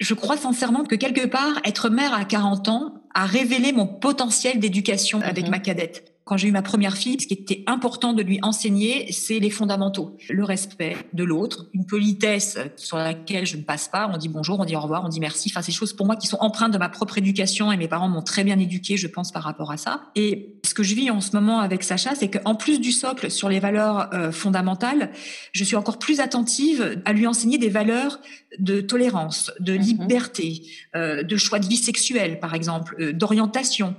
je 0.00 0.12
crois 0.12 0.36
sincèrement 0.36 0.84
que 0.84 0.96
quelque 0.96 1.24
part, 1.24 1.62
être 1.64 1.88
mère 1.88 2.12
à 2.12 2.26
40 2.26 2.68
ans 2.68 2.94
a 3.14 3.24
révélé 3.24 3.72
mon 3.72 3.86
potentiel 3.86 4.58
d'éducation 4.58 5.22
avec 5.22 5.44
mhm. 5.44 5.50
ma 5.50 5.58
cadette 5.60 6.13
quand 6.24 6.38
j'ai 6.38 6.48
eu 6.48 6.52
ma 6.52 6.62
première 6.62 6.96
fille, 6.96 7.18
ce 7.20 7.26
qui 7.26 7.34
était 7.34 7.62
important 7.66 8.14
de 8.14 8.22
lui 8.22 8.38
enseigner, 8.42 9.12
c'est 9.12 9.38
les 9.40 9.50
fondamentaux. 9.50 10.16
Le 10.30 10.42
respect 10.42 10.96
de 11.12 11.22
l'autre, 11.22 11.66
une 11.74 11.84
politesse 11.84 12.58
sur 12.76 12.96
laquelle 12.96 13.44
je 13.44 13.58
ne 13.58 13.62
passe 13.62 13.88
pas. 13.88 14.10
On 14.12 14.16
dit 14.16 14.30
bonjour, 14.30 14.58
on 14.58 14.64
dit 14.64 14.74
au 14.74 14.80
revoir, 14.80 15.04
on 15.04 15.10
dit 15.10 15.20
merci. 15.20 15.50
Enfin, 15.52 15.60
ces 15.60 15.72
choses 15.72 15.92
pour 15.92 16.06
moi 16.06 16.16
qui 16.16 16.26
sont 16.26 16.38
empreintes 16.40 16.72
de 16.72 16.78
ma 16.78 16.88
propre 16.88 17.18
éducation 17.18 17.70
et 17.72 17.76
mes 17.76 17.88
parents 17.88 18.08
m'ont 18.08 18.22
très 18.22 18.42
bien 18.42 18.58
éduqué, 18.58 18.96
je 18.96 19.06
pense, 19.06 19.32
par 19.32 19.42
rapport 19.42 19.70
à 19.70 19.76
ça. 19.76 20.04
Et 20.14 20.54
ce 20.64 20.72
que 20.72 20.82
je 20.82 20.94
vis 20.94 21.10
en 21.10 21.20
ce 21.20 21.32
moment 21.32 21.60
avec 21.60 21.82
Sacha, 21.82 22.14
c'est 22.14 22.30
qu'en 22.30 22.54
plus 22.54 22.80
du 22.80 22.90
socle 22.90 23.30
sur 23.30 23.50
les 23.50 23.60
valeurs 23.60 24.08
euh, 24.14 24.32
fondamentales, 24.32 25.10
je 25.52 25.62
suis 25.62 25.76
encore 25.76 25.98
plus 25.98 26.20
attentive 26.20 27.02
à 27.04 27.12
lui 27.12 27.26
enseigner 27.26 27.58
des 27.58 27.68
valeurs 27.68 28.18
de 28.58 28.80
tolérance, 28.80 29.52
de 29.60 29.74
mhm. 29.74 29.80
liberté, 29.80 30.62
euh, 30.96 31.22
de 31.22 31.36
choix 31.36 31.58
de 31.58 31.66
vie 31.66 31.76
sexuelle, 31.76 32.40
par 32.40 32.54
exemple, 32.54 32.96
euh, 32.98 33.12
d'orientation 33.12 33.94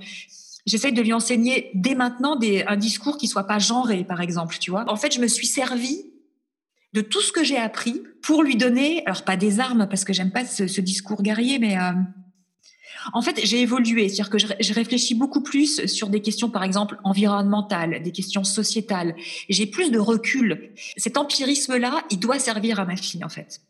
j'essaye 0.66 0.92
de 0.92 1.02
lui 1.02 1.12
enseigner 1.12 1.70
dès 1.74 1.94
maintenant 1.94 2.38
un 2.66 2.76
discours 2.76 3.16
qui 3.16 3.28
soit 3.28 3.46
pas 3.46 3.58
genré, 3.58 4.04
par 4.04 4.20
exemple, 4.20 4.56
tu 4.58 4.70
vois. 4.70 4.84
En 4.88 4.96
fait, 4.96 5.14
je 5.14 5.20
me 5.20 5.28
suis 5.28 5.46
servi 5.46 6.04
de 6.92 7.00
tout 7.00 7.20
ce 7.20 7.32
que 7.32 7.44
j'ai 7.44 7.58
appris 7.58 8.02
pour 8.22 8.42
lui 8.42 8.56
donner, 8.56 9.04
alors 9.06 9.22
pas 9.22 9.36
des 9.36 9.60
armes 9.60 9.86
parce 9.88 10.04
que 10.04 10.12
j'aime 10.12 10.30
pas 10.30 10.44
ce, 10.44 10.80
discours 10.80 11.22
guerrier, 11.22 11.58
mais 11.58 11.76
euh, 11.76 11.92
en 13.12 13.20
fait 13.20 13.38
j'ai 13.44 13.60
évolué, 13.60 14.08
c'est-à-dire 14.08 14.30
que 14.30 14.38
je, 14.38 14.72
réfléchis 14.72 15.14
beaucoup 15.14 15.42
plus 15.42 15.84
sur 15.86 16.08
des 16.08 16.20
questions, 16.20 16.48
par 16.48 16.64
exemple 16.64 16.98
environnementales, 17.04 18.02
des 18.02 18.12
questions 18.12 18.44
sociétales. 18.44 19.14
J'ai 19.50 19.66
plus 19.66 19.90
de 19.90 19.98
recul. 19.98 20.72
Cet 20.96 21.18
empirisme-là, 21.18 22.02
il 22.10 22.18
doit 22.18 22.38
servir 22.38 22.80
à 22.80 22.86
ma 22.86 22.96
fille, 22.96 23.24
en 23.24 23.28
fait. 23.28 23.60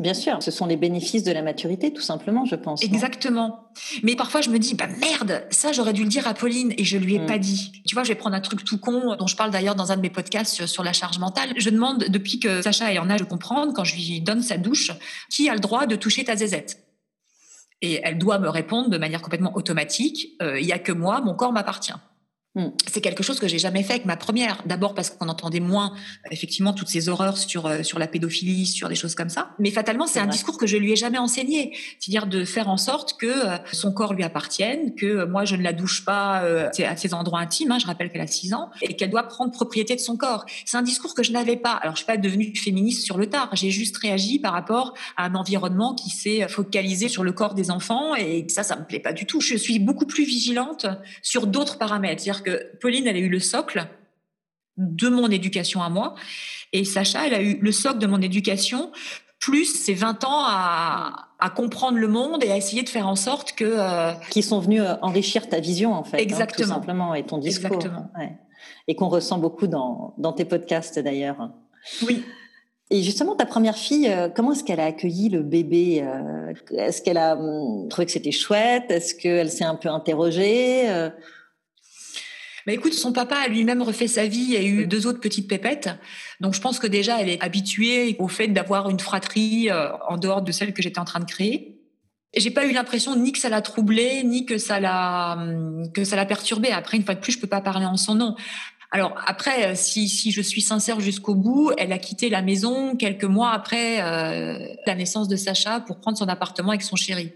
Bien 0.00 0.14
sûr, 0.14 0.42
ce 0.42 0.50
sont 0.50 0.64
les 0.64 0.78
bénéfices 0.78 1.24
de 1.24 1.32
la 1.32 1.42
maturité, 1.42 1.92
tout 1.92 2.00
simplement, 2.00 2.46
je 2.46 2.54
pense. 2.54 2.82
Exactement. 2.82 3.68
Mais 4.02 4.16
parfois, 4.16 4.40
je 4.40 4.48
me 4.48 4.58
dis, 4.58 4.74
bah 4.74 4.86
merde, 4.86 5.44
ça, 5.50 5.72
j'aurais 5.72 5.92
dû 5.92 6.04
le 6.04 6.08
dire 6.08 6.26
à 6.26 6.32
Pauline 6.32 6.72
et 6.78 6.84
je 6.84 6.96
lui 6.96 7.16
ai 7.16 7.18
mm. 7.18 7.26
pas 7.26 7.36
dit. 7.36 7.70
Tu 7.86 7.94
vois, 7.94 8.02
je 8.02 8.08
vais 8.08 8.14
prendre 8.14 8.34
un 8.34 8.40
truc 8.40 8.64
tout 8.64 8.78
con, 8.78 9.14
dont 9.16 9.26
je 9.26 9.36
parle 9.36 9.50
d'ailleurs 9.50 9.74
dans 9.74 9.92
un 9.92 9.96
de 9.96 10.00
mes 10.00 10.08
podcasts 10.08 10.64
sur, 10.64 10.82
la 10.82 10.94
charge 10.94 11.18
mentale. 11.18 11.50
Je 11.58 11.68
demande, 11.68 12.04
depuis 12.08 12.40
que 12.40 12.62
Sacha 12.62 12.90
est 12.90 12.98
en 12.98 13.10
âge 13.10 13.20
de 13.20 13.26
comprendre, 13.26 13.74
quand 13.74 13.84
je 13.84 13.94
lui 13.94 14.22
donne 14.22 14.40
sa 14.40 14.56
douche, 14.56 14.90
qui 15.28 15.50
a 15.50 15.54
le 15.54 15.60
droit 15.60 15.84
de 15.84 15.96
toucher 15.96 16.24
ta 16.24 16.34
zézette? 16.34 16.78
Et 17.82 18.00
elle 18.02 18.16
doit 18.16 18.38
me 18.38 18.48
répondre 18.48 18.88
de 18.88 18.96
manière 18.96 19.20
complètement 19.20 19.54
automatique, 19.54 20.28
euh, 20.40 20.58
il 20.58 20.66
y 20.66 20.72
a 20.72 20.78
que 20.78 20.92
moi, 20.92 21.20
mon 21.20 21.34
corps 21.34 21.52
m'appartient. 21.52 21.92
Mm. 22.56 22.66
C'est 22.90 23.00
quelque 23.00 23.22
chose 23.22 23.38
que 23.38 23.46
j'ai 23.46 23.60
jamais 23.60 23.84
fait 23.84 23.92
avec 23.92 24.06
ma 24.06 24.16
première. 24.16 24.62
D'abord 24.66 24.94
parce 24.94 25.10
qu'on 25.10 25.28
entendait 25.28 25.60
moins 25.60 25.94
effectivement 26.32 26.72
toutes 26.72 26.88
ces 26.88 27.08
horreurs 27.08 27.38
sur 27.38 27.66
euh, 27.66 27.84
sur 27.84 28.00
la 28.00 28.08
pédophilie, 28.08 28.66
sur 28.66 28.88
des 28.88 28.96
choses 28.96 29.14
comme 29.14 29.28
ça. 29.28 29.52
Mais 29.60 29.70
fatalement, 29.70 30.08
c'est 30.08 30.18
un 30.18 30.26
discours 30.26 30.58
que 30.58 30.66
je 30.66 30.76
lui 30.76 30.92
ai 30.92 30.96
jamais 30.96 31.18
enseigné, 31.18 31.76
c'est-à-dire 32.00 32.26
de 32.26 32.44
faire 32.44 32.68
en 32.68 32.76
sorte 32.76 33.16
que 33.18 33.26
euh, 33.26 33.56
son 33.72 33.92
corps 33.92 34.14
lui 34.14 34.24
appartienne, 34.24 34.96
que 34.96 35.06
euh, 35.06 35.26
moi 35.26 35.44
je 35.44 35.54
ne 35.54 35.62
la 35.62 35.72
douche 35.72 36.04
pas 36.04 36.40
à 36.40 36.96
ses 36.96 37.14
endroits 37.14 37.38
intimes. 37.38 37.70
Hein, 37.70 37.78
je 37.78 37.86
rappelle 37.86 38.10
qu'elle 38.10 38.20
a 38.20 38.26
6 38.26 38.54
ans 38.54 38.70
et 38.82 38.96
qu'elle 38.96 39.10
doit 39.10 39.22
prendre 39.22 39.52
propriété 39.52 39.94
de 39.94 40.00
son 40.00 40.16
corps. 40.16 40.44
C'est 40.64 40.76
un 40.76 40.82
discours 40.82 41.14
que 41.14 41.22
je 41.22 41.30
n'avais 41.30 41.56
pas. 41.56 41.72
Alors 41.72 41.94
je 41.94 41.98
suis 41.98 42.06
pas 42.06 42.16
devenue 42.16 42.54
féministe 42.56 43.04
sur 43.04 43.16
le 43.16 43.28
tard. 43.28 43.50
J'ai 43.52 43.70
juste 43.70 43.96
réagi 43.98 44.40
par 44.40 44.52
rapport 44.52 44.94
à 45.16 45.26
un 45.26 45.34
environnement 45.34 45.94
qui 45.94 46.10
s'est 46.10 46.48
focalisé 46.48 47.08
sur 47.08 47.22
le 47.22 47.32
corps 47.32 47.54
des 47.54 47.70
enfants 47.70 48.16
et 48.16 48.46
ça, 48.48 48.64
ça 48.64 48.76
me 48.76 48.84
plaît 48.84 48.98
pas 48.98 49.12
du 49.12 49.26
tout. 49.26 49.40
Je 49.40 49.56
suis 49.56 49.78
beaucoup 49.78 50.06
plus 50.06 50.24
vigilante 50.24 50.86
sur 51.22 51.46
d'autres 51.46 51.78
paramètres 51.78 52.26
que 52.42 52.76
Pauline, 52.80 53.06
elle 53.06 53.16
a 53.16 53.20
eu 53.20 53.28
le 53.28 53.40
socle 53.40 53.86
de 54.76 55.08
mon 55.08 55.30
éducation 55.30 55.82
à 55.82 55.88
moi, 55.88 56.14
et 56.72 56.84
Sacha, 56.84 57.26
elle 57.26 57.34
a 57.34 57.42
eu 57.42 57.58
le 57.60 57.72
socle 57.72 57.98
de 57.98 58.06
mon 58.06 58.20
éducation, 58.20 58.92
plus 59.40 59.64
ses 59.64 59.94
20 59.94 60.24
ans 60.24 60.44
à, 60.44 61.26
comprendre 61.56 61.98
le 61.98 62.06
monde 62.06 62.44
et 62.44 62.52
à 62.52 62.56
essayer 62.56 62.82
de 62.82 62.88
faire 62.88 63.08
en 63.08 63.16
sorte 63.16 63.52
que... 63.52 63.64
Euh, 63.64 64.12
Qui 64.30 64.42
sont 64.42 64.60
venus 64.60 64.82
euh, 64.82 64.94
enrichir 65.02 65.48
ta 65.48 65.58
vision, 65.58 65.94
en 65.94 66.04
fait. 66.04 66.18
Hein, 66.18 66.20
Exactement. 66.20 66.68
tout 66.68 66.74
simplement, 66.74 67.14
et 67.14 67.24
ton 67.24 67.38
discours. 67.38 67.74
Exactement. 67.74 68.10
Et 68.86 68.94
qu'on 68.94 69.08
ressent 69.08 69.38
beaucoup 69.38 69.66
dans, 69.66 70.14
tes 70.36 70.44
podcasts, 70.44 70.98
d'ailleurs. 70.98 71.50
Oui. 72.06 72.22
Et 72.90 73.02
justement, 73.02 73.34
ta 73.34 73.46
première 73.46 73.76
fille, 73.76 74.08
euh, 74.08 74.28
comment 74.28 74.52
est-ce 74.52 74.62
qu'elle 74.62 74.80
a 74.80 74.86
accueilli 74.86 75.30
le 75.30 75.42
bébé 75.42 76.04
Est-ce 76.76 77.00
qu'elle 77.00 77.18
a 77.18 77.36
hum, 77.36 77.88
trouvé 77.88 78.04
que 78.04 78.12
c'était 78.12 78.32
chouette? 78.32 78.90
Est-ce 78.90 79.14
qu'elle 79.14 79.50
s'est 79.50 79.64
un 79.64 79.76
peu 79.76 79.88
interrogée 79.88 80.86
bah 82.66 82.72
écoute, 82.72 82.92
son 82.92 83.12
papa 83.12 83.36
a 83.36 83.48
lui-même 83.48 83.82
refait 83.82 84.08
sa 84.08 84.26
vie 84.26 84.54
et 84.54 84.58
a 84.58 84.62
eu 84.62 84.86
deux 84.86 85.06
autres 85.06 85.20
petites 85.20 85.48
pépettes. 85.48 85.90
Donc 86.40 86.54
je 86.54 86.60
pense 86.60 86.78
que 86.78 86.86
déjà, 86.86 87.20
elle 87.20 87.28
est 87.28 87.42
habituée 87.42 88.16
au 88.18 88.28
fait 88.28 88.48
d'avoir 88.48 88.90
une 88.90 89.00
fratrie 89.00 89.70
euh, 89.70 89.90
en 90.08 90.16
dehors 90.16 90.42
de 90.42 90.52
celle 90.52 90.72
que 90.72 90.82
j'étais 90.82 90.98
en 90.98 91.04
train 91.04 91.20
de 91.20 91.30
créer. 91.30 91.76
J'ai 92.36 92.50
pas 92.50 92.66
eu 92.66 92.72
l'impression 92.72 93.16
ni 93.16 93.32
que 93.32 93.38
ça 93.38 93.48
l'a 93.48 93.60
troublée, 93.60 94.22
ni 94.22 94.46
que 94.46 94.56
ça 94.58 94.78
l'a 94.78 95.36
hum, 95.38 95.90
que 95.92 96.04
ça 96.04 96.16
l'a 96.16 96.26
perturbée. 96.26 96.70
Après, 96.70 96.96
une 96.96 97.04
fois 97.04 97.14
de 97.14 97.20
plus, 97.20 97.32
je 97.32 97.40
peux 97.40 97.46
pas 97.48 97.60
parler 97.60 97.86
en 97.86 97.96
son 97.96 98.14
nom. 98.14 98.36
Alors 98.92 99.14
après, 99.26 99.76
si, 99.76 100.08
si 100.08 100.32
je 100.32 100.40
suis 100.40 100.62
sincère 100.62 100.98
jusqu'au 100.98 101.36
bout, 101.36 101.70
elle 101.78 101.92
a 101.92 101.98
quitté 101.98 102.28
la 102.28 102.42
maison 102.42 102.96
quelques 102.96 103.24
mois 103.24 103.52
après 103.52 104.00
euh, 104.02 104.58
la 104.84 104.94
naissance 104.96 105.28
de 105.28 105.36
Sacha 105.36 105.80
pour 105.80 106.00
prendre 106.00 106.18
son 106.18 106.28
appartement 106.28 106.70
avec 106.70 106.82
son 106.82 106.96
chéri. 106.96 107.32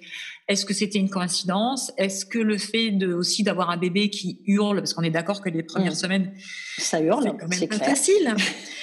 Est-ce 0.47 0.67
que 0.67 0.75
c'était 0.75 0.99
une 0.99 1.09
coïncidence? 1.09 1.91
Est-ce 1.97 2.27
que 2.27 2.39
le 2.39 2.59
fait 2.59 2.91
de, 2.91 3.15
aussi 3.15 3.43
d'avoir 3.43 3.71
un 3.71 3.79
bébé 3.79 4.11
qui 4.11 4.41
hurle, 4.47 4.79
parce 4.79 4.93
qu'on 4.93 5.03
est 5.03 5.11
d'accord 5.11 5.41
que 5.41 5.49
les 5.49 5.63
premières 5.63 5.93
mmh. 5.93 5.97
semaines, 5.97 6.33
ça 6.79 7.01
hurle, 7.01 7.25
c'est 7.25 7.37
quand 7.39 7.49
même 7.49 7.69
pas 7.69 7.79
facile. 7.79 8.35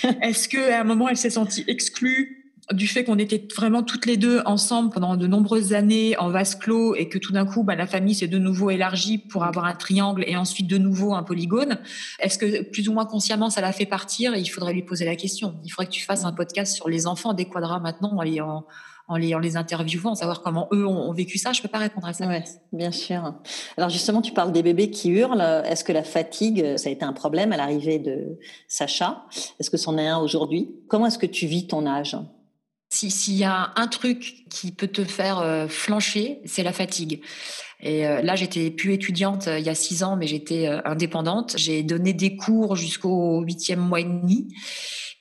Est-ce 0.21 0.49
qu'à 0.49 0.81
un 0.81 0.83
moment, 0.83 1.07
elle 1.07 1.17
s'est 1.17 1.29
sentie 1.29 1.63
exclue 1.67 2.41
du 2.73 2.87
fait 2.87 3.03
qu'on 3.03 3.17
était 3.17 3.45
vraiment 3.55 3.83
toutes 3.83 4.05
les 4.05 4.17
deux 4.17 4.41
ensemble 4.45 4.91
pendant 4.91 5.17
de 5.17 5.27
nombreuses 5.27 5.73
années 5.73 6.17
en 6.17 6.29
vase 6.29 6.55
clos 6.55 6.95
et 6.95 7.09
que 7.09 7.17
tout 7.17 7.33
d'un 7.33 7.45
coup, 7.45 7.63
bah, 7.63 7.75
la 7.75 7.87
famille 7.87 8.15
s'est 8.15 8.27
de 8.27 8.37
nouveau 8.37 8.69
élargie 8.69 9.17
pour 9.17 9.43
avoir 9.43 9.65
un 9.65 9.73
triangle 9.73 10.23
et 10.27 10.37
ensuite 10.37 10.67
de 10.67 10.77
nouveau 10.77 11.13
un 11.13 11.23
polygone? 11.23 11.79
Est-ce 12.19 12.37
que 12.37 12.63
plus 12.63 12.87
ou 12.87 12.93
moins 12.93 13.05
consciemment 13.05 13.49
ça 13.49 13.61
l'a 13.61 13.71
fait 13.71 13.85
partir? 13.85 14.35
Il 14.35 14.47
faudrait 14.47 14.73
lui 14.73 14.83
poser 14.83 15.05
la 15.05 15.15
question. 15.15 15.55
Il 15.65 15.69
faudrait 15.69 15.87
que 15.87 15.91
tu 15.91 16.03
fasses 16.03 16.23
un 16.23 16.31
podcast 16.31 16.75
sur 16.75 16.87
les 16.87 17.07
enfants 17.07 17.33
des 17.33 17.45
quadras 17.45 17.79
maintenant 17.79 18.11
en, 18.13 18.39
en, 18.39 18.65
en 19.11 19.17
les, 19.17 19.35
en 19.35 19.39
les 19.39 19.57
interviewant, 19.57 20.15
savoir 20.15 20.41
comment 20.41 20.69
eux 20.71 20.87
ont, 20.87 21.11
vécu 21.11 21.37
ça. 21.37 21.51
Je 21.51 21.59
ne 21.59 21.63
peux 21.63 21.67
pas 21.67 21.79
répondre 21.79 22.07
à 22.07 22.13
ça. 22.13 22.25
Oui, 22.27 22.37
bien 22.71 22.91
sûr. 22.91 23.33
Alors 23.75 23.89
justement, 23.89 24.21
tu 24.21 24.31
parles 24.31 24.53
des 24.53 24.63
bébés 24.63 24.89
qui 24.89 25.09
hurlent. 25.09 25.41
Est-ce 25.65 25.83
que 25.83 25.91
la 25.91 26.03
fatigue, 26.03 26.77
ça 26.77 26.87
a 26.87 26.91
été 26.93 27.03
un 27.03 27.11
problème 27.11 27.51
à 27.51 27.57
l'arrivée 27.57 27.99
de 27.99 28.39
Sacha? 28.69 29.25
Est-ce 29.59 29.69
que 29.69 29.75
c'en 29.75 29.97
est 29.97 30.07
un 30.07 30.17
aujourd'hui? 30.17 30.69
Comment 30.87 31.07
est-ce 31.07 31.19
que 31.19 31.25
tu 31.25 31.45
vis 31.45 31.67
ton 31.67 31.85
âge? 31.85 32.15
S'il 32.89 33.35
y 33.35 33.45
a 33.45 33.71
un 33.75 33.87
truc 33.87 34.45
qui 34.49 34.71
peut 34.71 34.87
te 34.87 35.05
faire 35.05 35.39
euh, 35.39 35.67
flancher, 35.67 36.41
c'est 36.45 36.63
la 36.63 36.73
fatigue. 36.73 37.21
Et 37.81 38.07
euh, 38.07 38.21
là, 38.21 38.35
j'étais 38.35 38.69
plus 38.69 38.93
étudiante 38.93 39.47
euh, 39.47 39.59
il 39.59 39.65
y 39.65 39.69
a 39.69 39.75
six 39.75 40.03
ans, 40.03 40.15
mais 40.15 40.27
j'étais 40.27 40.67
indépendante. 40.85 41.55
J'ai 41.57 41.83
donné 41.83 42.13
des 42.13 42.35
cours 42.35 42.75
jusqu'au 42.75 43.41
huitième 43.41 43.79
mois 43.79 43.99
et 43.99 44.05
demi. 44.05 44.47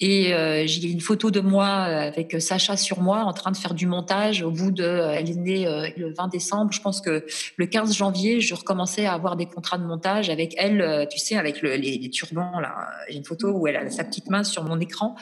Et 0.00 0.32
euh, 0.32 0.66
j'ai 0.66 0.90
une 0.90 1.02
photo 1.02 1.30
de 1.30 1.40
moi 1.40 1.66
euh, 1.66 2.08
avec 2.08 2.40
Sacha 2.40 2.78
sur 2.78 3.00
moi 3.00 3.24
en 3.24 3.34
train 3.34 3.50
de 3.50 3.56
faire 3.56 3.74
du 3.74 3.86
montage. 3.86 4.42
Au 4.42 4.50
bout 4.50 4.70
de, 4.70 4.84
elle 4.84 5.30
est 5.30 5.34
née 5.34 5.66
euh, 5.66 5.88
le 5.96 6.14
20 6.14 6.28
décembre. 6.28 6.72
Je 6.72 6.80
pense 6.80 7.02
que 7.02 7.26
le 7.56 7.66
15 7.66 7.94
janvier, 7.94 8.40
je 8.40 8.54
recommençais 8.54 9.04
à 9.04 9.12
avoir 9.12 9.36
des 9.36 9.44
contrats 9.44 9.76
de 9.76 9.84
montage 9.84 10.30
avec 10.30 10.54
elle, 10.56 11.06
tu 11.10 11.18
sais, 11.18 11.36
avec 11.36 11.60
le, 11.60 11.76
les, 11.76 11.98
les, 11.98 12.10
turbans 12.10 12.58
là. 12.60 12.88
J'ai 13.10 13.18
une 13.18 13.24
photo 13.24 13.50
où 13.50 13.66
elle 13.66 13.76
a 13.76 13.90
sa 13.90 14.04
petite 14.04 14.30
main 14.30 14.42
sur 14.42 14.64
mon 14.64 14.80
écran 14.80 15.16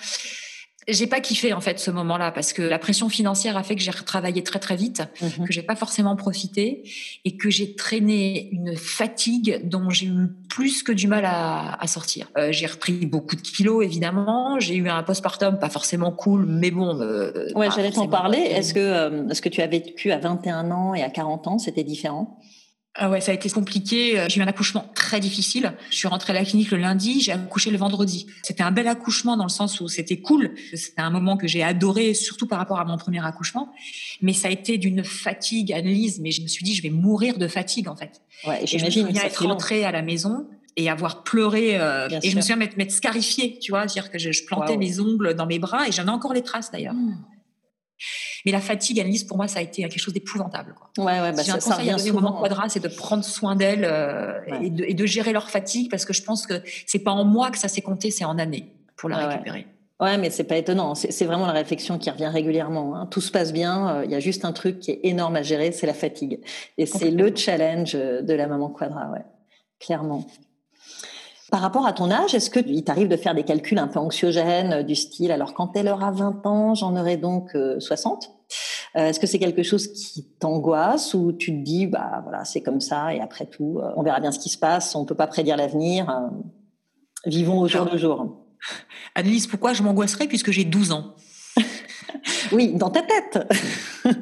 j'ai 0.88 1.07
pas 1.07 1.21
kiffé 1.21 1.52
en 1.52 1.61
fait 1.61 1.78
ce 1.78 1.90
moment-là 1.90 2.33
parce 2.33 2.52
que 2.52 2.62
la 2.62 2.78
pression 2.78 3.09
financière 3.09 3.57
a 3.57 3.62
fait 3.62 3.76
que 3.76 3.83
j'ai 3.83 3.90
retravaillé 3.90 4.42
très 4.42 4.59
très 4.59 4.76
vite, 4.76 5.02
mhm. 5.21 5.47
que 5.47 5.52
j'ai 5.52 5.62
pas 5.62 5.76
forcément 5.76 6.16
profité 6.16 6.83
et 7.25 7.37
que 7.37 7.50
j'ai 7.50 7.75
traîné 7.75 8.49
une 8.52 8.76
fatigue 8.76 9.61
dont 9.68 9.90
j'ai 9.90 10.07
eu 10.07 10.28
plus 10.49 10.83
que 10.83 10.92
du 10.92 11.07
mal 11.07 11.25
à, 11.25 11.75
à 11.80 11.87
sortir. 11.87 12.30
Euh, 12.37 12.52
j'ai 12.52 12.66
repris 12.66 13.07
beaucoup 13.07 13.37
de 13.37 13.42
kilos 13.42 13.85
évidemment, 13.85 14.59
j'ai 14.59 14.76
eu 14.76 14.88
un 14.88 15.02
postpartum 15.02 15.59
pas 15.59 15.68
forcément 15.68 16.12
cool, 16.12 16.47
mais 16.47 16.71
bon. 16.71 17.00
Euh, 17.00 17.52
ouais, 17.54 17.68
j'allais 17.75 17.90
t'en 17.90 18.09
parler. 18.09 18.38
Est-ce 18.38 18.75
que 18.75 18.80
euh, 18.80 19.35
ce 19.35 19.40
que 19.40 19.49
tu 19.49 19.61
as 19.61 19.66
vécu 19.66 20.11
à 20.11 20.18
21 20.18 20.71
ans 20.71 20.95
et 20.95 21.02
à 21.02 21.11
40 21.11 21.47
ans, 21.49 21.59
c'était 21.59 21.85
différent? 21.85 22.38
Ah 23.00 23.09
ouais, 23.09 23.21
ça 23.21 23.31
a 23.31 23.35
été 23.35 23.49
compliqué. 23.49 24.25
J'ai 24.28 24.40
eu 24.40 24.43
un 24.43 24.47
accouchement 24.49 24.90
très 24.95 25.21
difficile. 25.21 25.73
Je 25.90 25.97
suis 25.97 26.09
rentrée 26.09 26.33
à 26.33 26.35
la 26.35 26.45
clinique 26.45 26.71
le 26.73 26.78
lundi, 26.78 27.21
j'ai 27.21 27.33
accouché 27.33 27.71
le 27.71 27.78
vendredi. 27.78 28.26
C'était 28.43 28.64
un 28.64 28.73
bel 28.73 28.88
accouchement 28.88 29.37
dans 29.37 29.45
le 29.45 29.50
sens 29.50 29.81
où 29.81 29.88
c'était 29.88 30.19
cool. 30.19 30.55
C'était 30.75 31.00
un 31.00 31.11
moment 31.11 31.37
que 31.37 31.47
j'ai 31.47 31.62
adoré, 31.62 32.12
surtout 32.12 32.47
par 32.47 32.59
rapport 32.59 32.81
à 32.81 32.85
mon 32.85 32.97
premier 32.97 33.25
accouchement. 33.25 33.73
Mais 34.21 34.33
ça 34.33 34.49
a 34.49 34.50
été 34.50 34.78
d'une 34.78 35.05
fatigue, 35.05 35.73
Annelise. 35.73 36.21
Mais 36.21 36.33
je 36.33 36.43
me 36.43 36.49
suis 36.49 36.64
dit, 36.64 36.75
je 36.75 36.83
vais 36.83 36.90
mourir 36.90 37.38
de 37.38 37.47
fatigue 37.47 37.88
en 37.88 37.97
fait. 37.97 38.21
Ouais, 38.47 38.64
et 38.64 38.67
je 38.67 38.76
me 38.76 39.25
être 39.25 39.47
rentrée 39.47 39.85
à 39.85 39.93
la 39.93 40.02
maison 40.02 40.47
et 40.76 40.88
avoir 40.88 41.23
pleuré. 41.25 41.78
Euh, 41.78 42.09
et 42.23 42.31
je 42.31 42.37
me 42.37 42.40
souviens 42.40 42.57
m'être 42.57 42.93
scarifiée, 42.93 43.59
tu 43.59 43.73
vois, 43.73 43.87
dire 43.87 44.11
que 44.11 44.19
je, 44.19 44.31
plantais 44.47 44.76
mes 44.76 45.00
ongles 45.00 45.35
dans 45.35 45.47
mes 45.47 45.59
bras 45.59 45.88
et 45.88 45.93
j'en 45.93 46.07
ai 46.07 46.11
encore 46.11 46.33
les 46.33 46.43
traces 46.43 46.71
d'ailleurs. 46.71 46.95
Hmm. 46.95 47.17
Mais 48.45 48.52
la 48.52 48.61
fatigue, 48.61 49.00
Annelise, 49.00 49.25
pour 49.25 49.37
moi, 49.37 49.49
ça 49.49 49.59
a 49.61 49.62
été 49.62 49.83
quelque 49.83 49.99
chose 49.99 50.14
d'épouvantable. 50.14 50.75
Ouais, 50.97 51.21
ouais, 51.21 51.33
bah, 51.33 51.42
J'ai 51.42 51.52
un 51.52 51.54
conseil 51.54 51.90
à 51.90 51.97
donner 51.97 52.11
au 52.11 52.14
moment 52.14 52.33
quadra, 52.33 52.68
c'est 52.68 52.80
de 52.80 52.88
prendre 52.88 53.25
soin 53.25 53.57
d'elles 53.57 53.85
euh, 53.85 54.40
et, 54.61 54.95
de, 54.95 55.07
gérer 55.07 55.33
leur 55.33 55.50
fatigue 55.50 55.90
parce 55.90 56.04
que 56.04 56.12
je 56.12 56.23
pense 56.23 56.47
que 56.47 56.62
c'est 56.87 56.99
pas 56.99 57.12
en 57.12 57.25
mois 57.25 57.50
que 57.50 57.59
ça 57.59 57.68
s'est 57.68 57.80
compté, 57.80 58.11
c'est 58.11 58.25
en 58.25 58.38
années 58.38 58.73
pour 58.97 59.09
la 59.09 59.26
récupérer. 59.26 59.66
Ouais. 60.00 60.18
mais 60.18 60.30
c'est 60.30 60.45
pas 60.45 60.57
étonnant. 60.57 60.95
C'est 60.95 61.25
vraiment 61.25 61.47
la 61.47 61.52
réflexion 61.52 61.99
qui 61.99 62.11
revient 62.11 62.28
régulièrement. 62.28 62.97
Hein. 62.97 63.07
Tout 63.07 63.21
se 63.21 63.30
passe 63.30 63.52
bien. 63.52 63.88
Euh, 63.88 64.04
il 64.04 64.11
y 64.11 64.14
a 64.14 64.21
juste 64.21 64.45
un 64.45 64.52
truc 64.52 64.80
qui 64.80 64.90
est 64.90 65.00
énorme 65.04 65.37
à 65.37 65.42
gérer, 65.42 65.73
c'est 65.73 65.87
la 65.87 65.95
fatigue. 65.95 66.40
Et 66.76 66.87
c'est 66.87 67.11
le 67.11 67.35
challenge 67.35 67.95
de 67.95 68.35
la 68.35 68.47
maman 68.47 68.68
quadra, 68.68 69.11
ouais. 69.11 69.25
Clairement. 69.80 70.26
Par 71.50 71.61
rapport 71.61 71.87
à 71.87 71.93
ton 71.93 72.11
âge, 72.11 72.35
est-ce 72.35 72.50
qu'il 72.50 72.85
t'arrive 72.85 73.09
de 73.09 73.17
faire 73.17 73.35
des 73.35 73.43
calculs 73.43 73.78
un 73.78 73.88
peu 73.88 73.99
anxiogènes 73.99 74.83
du 74.83 74.95
style, 74.95 75.33
alors 75.33 75.55
quand 75.55 75.76
elle 75.76 75.88
aura 75.88 76.11
20 76.11 76.47
ans, 76.47 76.75
j'en 76.75 76.95
aurai 76.95 77.17
donc 77.17 77.57
60 77.78 78.31
euh, 78.97 79.07
Est-ce 79.07 79.19
que 79.19 79.26
c'est 79.26 79.38
quelque 79.38 79.62
chose 79.62 79.88
qui 79.88 80.28
t'angoisse 80.38 81.14
ou 81.14 81.33
tu 81.33 81.52
te 81.52 81.64
dis, 81.64 81.87
bah 81.87 82.21
voilà, 82.23 82.45
c'est 82.45 82.61
comme 82.61 82.81
ça 82.81 83.14
et 83.14 83.21
après 83.21 83.47
tout, 83.47 83.81
on 83.97 84.02
verra 84.02 84.21
bien 84.21 84.31
ce 84.31 84.38
qui 84.38 84.50
se 84.50 84.59
passe, 84.59 84.95
on 84.95 85.02
ne 85.02 85.07
peut 85.07 85.14
pas 85.14 85.26
prédire 85.26 85.57
l'avenir, 85.57 86.31
vivons 87.25 87.61
au 87.61 87.69
jour 87.69 87.88
le 87.90 87.97
jour 87.97 88.45
Annelise, 89.14 89.47
pourquoi 89.47 89.73
je 89.73 89.83
m'angoisserais 89.83 90.26
puisque 90.26 90.50
j'ai 90.50 90.64
12 90.64 90.93
ans? 90.93 91.14
Oui, 92.52 92.73
dans 92.75 92.88
ta 92.88 93.02
tête. 93.02 93.38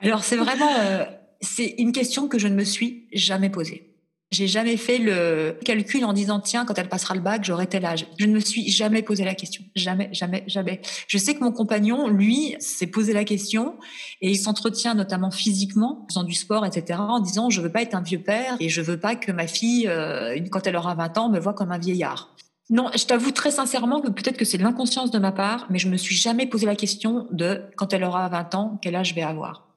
Alors 0.00 0.22
c'est 0.22 0.36
vraiment, 0.36 0.70
euh, 0.78 1.04
c'est 1.40 1.74
une 1.78 1.90
question 1.90 2.28
que 2.28 2.38
je 2.38 2.46
ne 2.46 2.54
me 2.54 2.62
suis 2.62 3.08
jamais 3.12 3.50
posée. 3.50 3.93
J'ai 4.34 4.48
jamais 4.48 4.76
fait 4.76 4.98
le 4.98 5.56
calcul 5.64 6.04
en 6.04 6.12
disant 6.12 6.40
tiens 6.40 6.64
quand 6.64 6.76
elle 6.76 6.88
passera 6.88 7.14
le 7.14 7.20
bac 7.20 7.44
j'aurai 7.44 7.68
tel 7.68 7.84
âge. 7.84 8.08
Je 8.18 8.26
ne 8.26 8.32
me 8.32 8.40
suis 8.40 8.68
jamais 8.68 9.00
posé 9.00 9.24
la 9.24 9.36
question, 9.36 9.62
jamais, 9.76 10.08
jamais, 10.10 10.42
jamais. 10.48 10.80
Je 11.06 11.18
sais 11.18 11.36
que 11.36 11.44
mon 11.44 11.52
compagnon 11.52 12.08
lui 12.08 12.56
s'est 12.58 12.88
posé 12.88 13.12
la 13.12 13.22
question 13.22 13.76
et 14.20 14.32
il 14.32 14.36
s'entretient 14.36 14.94
notamment 14.94 15.30
physiquement, 15.30 16.02
en 16.02 16.06
faisant 16.08 16.24
du 16.24 16.34
sport, 16.34 16.66
etc. 16.66 16.98
En 16.98 17.20
disant 17.20 17.48
je 17.48 17.60
veux 17.60 17.70
pas 17.70 17.82
être 17.82 17.94
un 17.94 18.02
vieux 18.02 18.18
père 18.18 18.56
et 18.58 18.68
je 18.68 18.82
veux 18.82 18.98
pas 18.98 19.14
que 19.14 19.30
ma 19.30 19.46
fille 19.46 19.86
euh, 19.86 20.36
quand 20.50 20.66
elle 20.66 20.74
aura 20.74 20.96
20 20.96 21.16
ans 21.18 21.28
me 21.28 21.38
voit 21.38 21.54
comme 21.54 21.70
un 21.70 21.78
vieillard. 21.78 22.34
Non, 22.70 22.90
je 22.96 23.04
t'avoue 23.04 23.30
très 23.30 23.52
sincèrement 23.52 24.00
que 24.00 24.10
peut-être 24.10 24.36
que 24.36 24.44
c'est 24.44 24.58
l'inconscience 24.58 25.12
de 25.12 25.20
ma 25.20 25.30
part, 25.30 25.68
mais 25.70 25.78
je 25.78 25.88
me 25.88 25.96
suis 25.96 26.16
jamais 26.16 26.46
posé 26.46 26.66
la 26.66 26.74
question 26.74 27.28
de 27.30 27.62
quand 27.76 27.92
elle 27.92 28.02
aura 28.02 28.28
20 28.28 28.54
ans, 28.56 28.78
quel 28.82 28.96
âge 28.96 29.10
je 29.10 29.14
vais 29.14 29.22
avoir. 29.22 29.68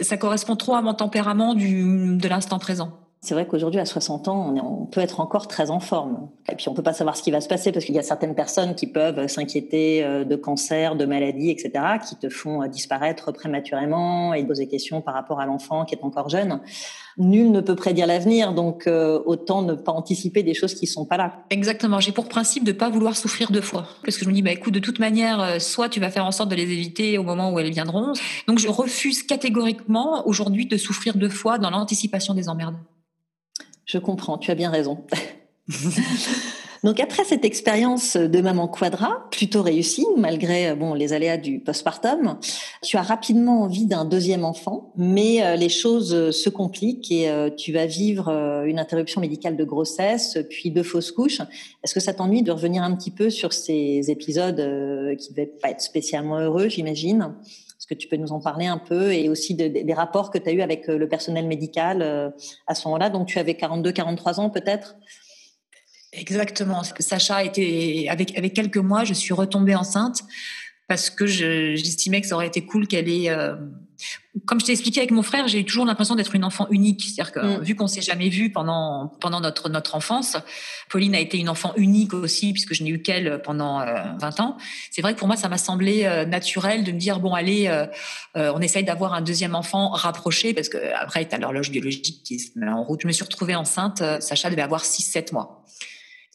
Ça 0.00 0.16
correspond 0.16 0.54
trop 0.54 0.76
à 0.76 0.82
mon 0.82 0.94
tempérament 0.94 1.54
du, 1.54 2.16
de 2.16 2.28
l'instant 2.28 2.60
présent. 2.60 3.05
C'est 3.20 3.34
vrai 3.34 3.46
qu'aujourd'hui, 3.46 3.80
à 3.80 3.86
60 3.86 4.28
ans, 4.28 4.54
on, 4.54 4.86
peut 4.86 5.00
être 5.00 5.20
encore 5.20 5.48
très 5.48 5.70
en 5.70 5.80
forme. 5.80 6.28
Et 6.48 6.54
puis, 6.54 6.68
on 6.68 6.74
peut 6.74 6.82
pas 6.82 6.92
savoir 6.92 7.16
ce 7.16 7.22
qui 7.22 7.30
va 7.30 7.40
se 7.40 7.48
passer 7.48 7.72
parce 7.72 7.84
qu'il 7.84 7.94
y 7.94 7.98
a 7.98 8.02
certaines 8.02 8.34
personnes 8.34 8.74
qui 8.74 8.86
peuvent 8.86 9.26
s'inquiéter 9.26 10.04
euh, 10.04 10.24
de 10.24 10.36
cancer, 10.36 10.94
de 10.94 11.06
maladies, 11.06 11.50
etc., 11.50 11.72
qui 12.06 12.16
te 12.16 12.28
font 12.28 12.62
euh, 12.62 12.68
disparaître 12.68 13.32
prématurément 13.32 14.32
et 14.32 14.44
poser 14.44 14.64
des 14.64 14.70
questions 14.70 15.00
par 15.00 15.14
rapport 15.14 15.40
à 15.40 15.46
l'enfant 15.46 15.84
qui 15.84 15.94
est 15.94 16.04
encore 16.04 16.28
jeune 16.28 16.60
nul 17.18 17.50
ne 17.50 17.60
peut 17.60 17.74
prédire 17.74 18.06
l'avenir, 18.06 18.52
donc 18.52 18.86
euh, 18.86 19.20
autant 19.24 19.62
ne 19.62 19.74
pas 19.74 19.92
anticiper 19.92 20.42
des 20.42 20.54
choses 20.54 20.74
qui 20.74 20.86
sont 20.86 21.06
pas 21.06 21.16
là. 21.16 21.44
Exactement. 21.50 22.00
J'ai 22.00 22.12
pour 22.12 22.28
principe 22.28 22.64
de 22.64 22.72
pas 22.72 22.88
vouloir 22.88 23.16
souffrir 23.16 23.50
deux 23.50 23.60
fois, 23.60 23.88
parce 24.04 24.18
que 24.18 24.24
je 24.24 24.30
me 24.30 24.34
dis 24.34 24.42
bah 24.42 24.52
écoute, 24.52 24.74
de 24.74 24.78
toute 24.78 24.98
manière, 24.98 25.40
euh, 25.40 25.58
soit 25.58 25.88
tu 25.88 26.00
vas 26.00 26.10
faire 26.10 26.26
en 26.26 26.32
sorte 26.32 26.50
de 26.50 26.56
les 26.56 26.70
éviter 26.70 27.18
au 27.18 27.22
moment 27.22 27.52
où 27.52 27.58
elles 27.58 27.72
viendront. 27.72 28.12
Donc 28.46 28.58
je 28.58 28.68
refuse 28.68 29.22
catégoriquement 29.22 30.26
aujourd'hui 30.26 30.66
de 30.66 30.76
souffrir 30.76 31.16
deux 31.16 31.28
fois 31.28 31.58
dans 31.58 31.70
l'anticipation 31.70 32.34
des 32.34 32.48
emmerdes. 32.48 32.76
Je 33.86 33.98
comprends. 33.98 34.36
Tu 34.36 34.50
as 34.50 34.54
bien 34.54 34.70
raison. 34.70 35.04
Donc 36.84 37.00
après 37.00 37.24
cette 37.24 37.44
expérience 37.44 38.16
de 38.16 38.40
maman 38.40 38.68
quadra, 38.68 39.28
plutôt 39.30 39.62
réussie 39.62 40.06
malgré 40.16 40.74
bon 40.74 40.94
les 40.94 41.12
aléas 41.12 41.36
du 41.36 41.60
postpartum, 41.60 42.38
tu 42.82 42.96
as 42.96 43.02
rapidement 43.02 43.62
envie 43.62 43.86
d'un 43.86 44.04
deuxième 44.04 44.44
enfant, 44.44 44.92
mais 44.96 45.42
euh, 45.42 45.56
les 45.56 45.68
choses 45.68 46.30
se 46.30 46.48
compliquent 46.48 47.10
et 47.10 47.28
euh, 47.28 47.50
tu 47.50 47.72
vas 47.72 47.86
vivre 47.86 48.28
euh, 48.28 48.64
une 48.64 48.78
interruption 48.78 49.20
médicale 49.20 49.56
de 49.56 49.64
grossesse, 49.64 50.38
puis 50.48 50.70
deux 50.70 50.82
fausses 50.82 51.12
couches. 51.12 51.40
Est-ce 51.82 51.94
que 51.94 52.00
ça 52.00 52.14
t'ennuie 52.14 52.42
de 52.42 52.52
revenir 52.52 52.82
un 52.82 52.94
petit 52.94 53.10
peu 53.10 53.30
sur 53.30 53.52
ces 53.52 54.10
épisodes 54.10 54.56
qui 55.18 55.30
devaient 55.30 55.46
pas 55.46 55.70
être 55.70 55.80
spécialement 55.80 56.38
heureux, 56.38 56.68
j'imagine? 56.68 57.34
Est-ce 57.78 57.86
que 57.86 57.94
tu 57.94 58.08
peux 58.08 58.16
nous 58.16 58.32
en 58.32 58.40
parler 58.40 58.66
un 58.66 58.78
peu 58.78 59.12
et 59.12 59.28
aussi 59.28 59.54
des 59.54 59.94
rapports 59.94 60.30
que 60.30 60.38
tu 60.38 60.48
as 60.48 60.52
eu 60.52 60.60
avec 60.60 60.86
le 60.88 61.08
personnel 61.08 61.46
médical 61.46 62.32
à 62.66 62.74
ce 62.74 62.88
moment-là? 62.88 63.10
Donc 63.10 63.28
tu 63.28 63.38
avais 63.38 63.52
42-43 63.52 64.40
ans 64.40 64.50
peut-être? 64.50 64.96
Exactement. 66.16 66.82
Sacha 66.98 67.44
était 67.44 68.06
avec 68.10 68.36
avec 68.36 68.54
quelques 68.54 68.78
mois, 68.78 69.04
je 69.04 69.14
suis 69.14 69.34
retombée 69.34 69.74
enceinte 69.74 70.22
parce 70.88 71.10
que 71.10 71.26
j'estimais 71.26 72.20
que 72.20 72.28
ça 72.28 72.36
aurait 72.36 72.46
été 72.46 72.64
cool 72.64 72.86
qu'elle 72.86 73.08
ait. 73.08 73.28
Euh, 73.28 73.56
comme 74.44 74.60
je 74.60 74.66
t'ai 74.66 74.72
expliqué 74.72 75.00
avec 75.00 75.10
mon 75.10 75.22
frère, 75.22 75.48
j'ai 75.48 75.60
eu 75.60 75.64
toujours 75.64 75.86
l'impression 75.86 76.14
d'être 76.14 76.34
une 76.34 76.44
enfant 76.44 76.68
unique. 76.70 77.02
C'est-à-dire 77.02 77.32
que 77.32 77.40
mm. 77.40 77.62
vu 77.62 77.74
qu'on 77.74 77.88
s'est 77.88 78.02
jamais 78.02 78.28
vu 78.28 78.52
pendant 78.52 79.08
pendant 79.20 79.40
notre 79.40 79.68
notre 79.68 79.96
enfance, 79.96 80.36
Pauline 80.88 81.16
a 81.16 81.18
été 81.18 81.38
une 81.38 81.48
enfant 81.48 81.72
unique 81.76 82.14
aussi 82.14 82.52
puisque 82.52 82.72
je 82.72 82.84
n'ai 82.84 82.90
eu 82.90 83.02
qu'elle 83.02 83.42
pendant 83.42 83.80
20 83.80 83.84
euh, 83.86 84.42
ans. 84.42 84.56
C'est 84.92 85.02
vrai 85.02 85.14
que 85.14 85.18
pour 85.18 85.26
moi, 85.26 85.36
ça 85.36 85.48
m'a 85.48 85.58
semblé 85.58 86.04
euh, 86.04 86.24
naturel 86.24 86.84
de 86.84 86.92
me 86.92 86.98
dire 86.98 87.18
bon 87.18 87.34
allez, 87.34 87.68
on 88.36 88.60
essaye 88.60 88.84
d'avoir 88.84 89.12
un 89.12 89.22
deuxième 89.22 89.56
enfant 89.56 89.88
rapproché 89.88 90.54
parce 90.54 90.68
que 90.68 90.78
après 90.94 91.26
as 91.32 91.38
l'horloge 91.38 91.70
biologique 91.70 92.22
qui 92.22 92.38
se 92.38 92.56
met 92.56 92.68
en 92.68 92.84
route. 92.84 93.00
Je 93.02 93.08
me 93.08 93.12
suis 93.12 93.24
retrouvée 93.24 93.56
enceinte. 93.56 94.02
Sacha 94.20 94.50
devait 94.50 94.62
avoir 94.62 94.84
6-7 94.84 95.32
mois. 95.32 95.64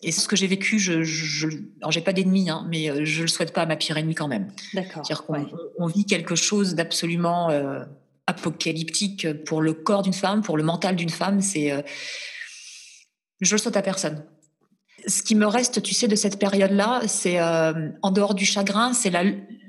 Et 0.03 0.11
ce 0.11 0.27
que 0.27 0.35
j'ai 0.35 0.47
vécu, 0.47 0.79
je, 0.79 1.03
je, 1.03 1.47
alors 1.79 1.91
j'ai 1.91 2.01
pas 2.01 2.13
d'ennemis, 2.13 2.49
hein, 2.49 2.65
mais 2.69 2.89
euh, 2.89 3.05
je 3.05 3.21
le 3.21 3.27
souhaite 3.27 3.53
pas 3.53 3.61
à 3.61 3.65
ma 3.67 3.75
pire 3.75 3.97
ennemie 3.97 4.15
quand 4.15 4.27
même. 4.27 4.51
D'accord. 4.73 5.05
C'est-à-dire 5.05 5.25
qu'on 5.25 5.47
on 5.77 5.85
vit 5.85 6.05
quelque 6.05 6.35
chose 6.35 6.73
d'absolument 6.73 7.51
euh, 7.51 7.83
apocalyptique 8.25 9.27
pour 9.43 9.61
le 9.61 9.73
corps 9.73 10.01
d'une 10.01 10.13
femme, 10.13 10.41
pour 10.41 10.57
le 10.57 10.63
mental 10.63 10.95
d'une 10.95 11.09
femme. 11.09 11.41
C'est, 11.41 11.71
euh, 11.71 11.81
je 13.41 13.53
le 13.53 13.59
souhaite 13.59 13.77
à 13.77 13.83
personne. 13.83 14.25
Ce 15.05 15.21
qui 15.21 15.35
me 15.35 15.45
reste, 15.45 15.83
tu 15.83 15.93
sais, 15.93 16.07
de 16.07 16.15
cette 16.15 16.39
période-là, 16.39 17.01
c'est 17.07 17.41
en 17.41 18.11
dehors 18.11 18.35
du 18.35 18.45
chagrin, 18.45 18.93
c'est 18.93 19.09
la, 19.09 19.23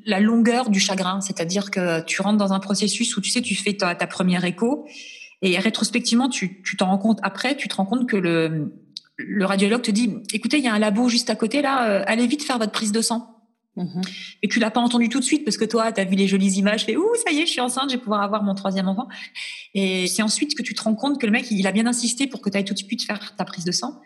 la 0.04 0.20
longueur 0.20 0.68
du 0.68 0.78
chagrin. 0.78 1.22
C'est-à-dire 1.22 1.70
que 1.70 2.02
tu 2.02 2.20
rentres 2.20 2.36
dans 2.36 2.52
un 2.52 2.60
processus 2.60 3.16
où 3.16 3.22
tu 3.22 3.30
sais, 3.30 3.40
tu 3.40 3.54
fais 3.54 3.72
ta, 3.72 3.94
ta 3.94 4.06
première 4.06 4.44
écho. 4.44 4.86
Et 5.40 5.58
rétrospectivement, 5.58 6.28
tu 6.28 6.62
t'en 6.76 6.88
rends 6.88 6.98
compte 6.98 7.18
après, 7.22 7.56
tu 7.56 7.66
te 7.66 7.76
rends 7.76 7.86
compte 7.86 8.06
que 8.06 8.18
le, 8.18 8.74
le 9.26 9.44
radiologue 9.44 9.82
te 9.82 9.90
dit, 9.90 10.10
écoutez, 10.32 10.58
il 10.58 10.64
y 10.64 10.68
a 10.68 10.74
un 10.74 10.78
labo 10.78 11.08
juste 11.08 11.30
à 11.30 11.36
côté 11.36 11.62
là, 11.62 11.88
euh, 11.88 12.04
allez 12.06 12.26
vite 12.26 12.42
faire 12.42 12.58
votre 12.58 12.72
prise 12.72 12.92
de 12.92 13.00
sang. 13.00 13.28
Mhm. 13.76 14.02
Et 14.42 14.48
tu 14.48 14.60
l'as 14.60 14.70
pas 14.70 14.80
entendu 14.80 15.08
tout 15.08 15.18
de 15.18 15.24
suite 15.24 15.44
parce 15.44 15.56
que 15.56 15.64
toi, 15.64 15.92
tu 15.92 16.00
as 16.00 16.04
vu 16.04 16.14
les 16.14 16.28
jolies 16.28 16.58
images, 16.58 16.84
fais 16.84 16.96
ouh, 16.96 17.08
ça 17.24 17.32
y 17.32 17.38
est, 17.38 17.46
je 17.46 17.52
suis 17.52 17.60
enceinte, 17.60 17.88
je 17.88 17.96
vais 17.96 18.02
pouvoir 18.02 18.20
avoir 18.20 18.42
mon 18.42 18.54
troisième 18.54 18.86
enfant. 18.86 19.08
Et 19.72 20.06
c'est 20.08 20.22
ensuite 20.22 20.54
que 20.54 20.62
tu 20.62 20.74
te 20.74 20.82
rends 20.82 20.94
compte 20.94 21.18
que 21.18 21.24
le 21.24 21.32
mec, 21.32 21.50
il 21.50 21.66
a 21.66 21.72
bien 21.72 21.86
insisté 21.86 22.26
pour 22.26 22.42
que 22.42 22.50
tu 22.50 22.58
ailles 22.58 22.66
tout 22.66 22.74
de 22.74 22.78
suite 22.78 23.02
faire 23.02 23.34
ta 23.34 23.44
prise 23.46 23.64
de 23.64 23.72
sang. 23.72 24.02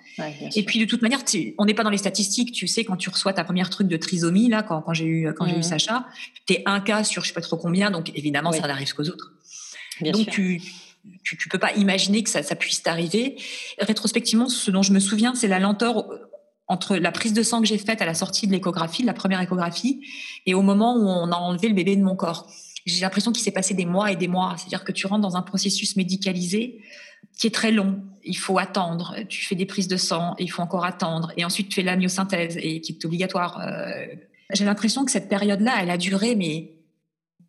et 0.55 0.62
puis 0.62 0.79
de 0.79 0.85
toute 0.85 1.02
manière, 1.02 1.20
on 1.59 1.64
n'est 1.64 1.74
pas 1.74 1.83
dans 1.83 1.90
les 1.90 1.98
statistiques. 1.98 2.52
Tu 2.52 2.68
sais, 2.68 2.85
quand 2.85 2.96
tu 2.96 3.11
reçois 3.11 3.33
ta 3.33 3.42
première 3.42 3.68
truc 3.68 3.88
de 3.88 3.96
trisomie 3.96 4.48
là, 4.48 4.62
quand, 4.62 4.85
j'ai 4.92 5.07
eu 5.07 5.35
quand 5.37 5.46
j'ai 5.46 5.55
eu 5.55 5.57
mhm. 5.57 5.62
Sacha, 5.62 6.07
t'es 6.46 6.62
un 6.66 6.81
cas 6.81 7.02
sur 7.02 7.22
je 7.22 7.29
sais 7.29 7.35
pas 7.35 7.40
trop 7.40 7.57
combien, 7.57 7.90
donc 7.90 8.12
évidemment, 8.14 8.52
ça 8.52 8.68
n'arrive 8.68 8.92
qu'aux 8.94 9.09
autres. 9.09 9.33
donc 10.00 10.29
tu 10.31 10.62
tu, 11.23 11.37
tu 11.37 11.49
peux 11.49 11.59
pas 11.59 11.73
imaginer 11.75 12.23
que 12.23 12.31
ça, 12.31 12.42
puisse 12.55 12.83
t'arriver. 12.83 13.37
Rétrospectivement, 13.79 14.49
ce 14.49 14.71
dont 14.71 14.83
je 14.83 14.92
me 14.92 15.01
souviens, 15.01 15.35
c'est 15.35 15.49
la 15.49 15.59
lenteur 15.59 15.99
euh, 15.99 16.31
entre 16.69 16.97
la 16.97 17.12
prise 17.12 17.33
de 17.33 17.42
sang 17.42 17.61
que 17.61 17.66
j'ai 17.66 17.79
faite 17.79 18.03
à 18.03 18.07
la 18.07 18.14
sortie 18.14 18.47
de 18.47 18.53
l'échographie, 18.53 19.03
de 19.03 19.07
la 19.07 19.14
première 19.14 19.40
échographie, 19.40 20.01
et 20.47 20.55
au 20.55 20.62
moment 20.62 20.97
où 20.97 21.07
on 21.07 21.31
a 21.31 21.37
enlevé 21.37 21.69
le 21.69 21.75
bébé 21.75 21.97
de 21.97 22.03
mon 22.03 22.16
corps. 22.16 22.51
J'ai 22.87 23.01
l'impression 23.01 23.33
qu'il 23.33 23.42
s'est 23.42 23.53
passé 23.53 23.75
des 23.75 23.85
mois 23.87 24.12
et 24.12 24.16
des 24.16 24.29
mois. 24.29 24.55
C'est-à-dire 24.57 24.85
que 24.85 24.92
tu 24.92 25.07
rentres 25.07 25.23
dans 25.23 25.37
un 25.37 25.42
processus 25.42 25.97
médicalisé 25.97 26.81
qui 27.37 27.49
est 27.49 27.55
très 27.55 27.73
long. 27.73 28.01
Il 28.25 28.37
faut 28.37 28.59
attendre. 28.59 29.16
Tu 29.29 29.45
fais 29.45 29.57
des 29.57 29.66
prises 29.66 29.88
de 29.88 29.97
sang, 29.97 30.35
il 30.38 30.51
faut 30.51 30.62
encore 30.62 30.85
attendre. 30.85 31.33
Et 31.37 31.45
ensuite, 31.45 31.69
tu 31.69 31.77
fais 31.77 31.83
la 31.83 31.97
myosynthèse, 31.97 32.57
et 32.57 32.81
qui 32.81 32.92
est 32.92 33.05
obligatoire. 33.05 33.61
Euh, 33.61 34.07
j'ai 34.53 34.64
l'impression 34.64 35.05
que 35.05 35.11
cette 35.11 35.29
période-là, 35.29 35.79
elle 35.81 35.90
a 35.90 35.97
duré, 35.97 36.37
mais 36.37 36.75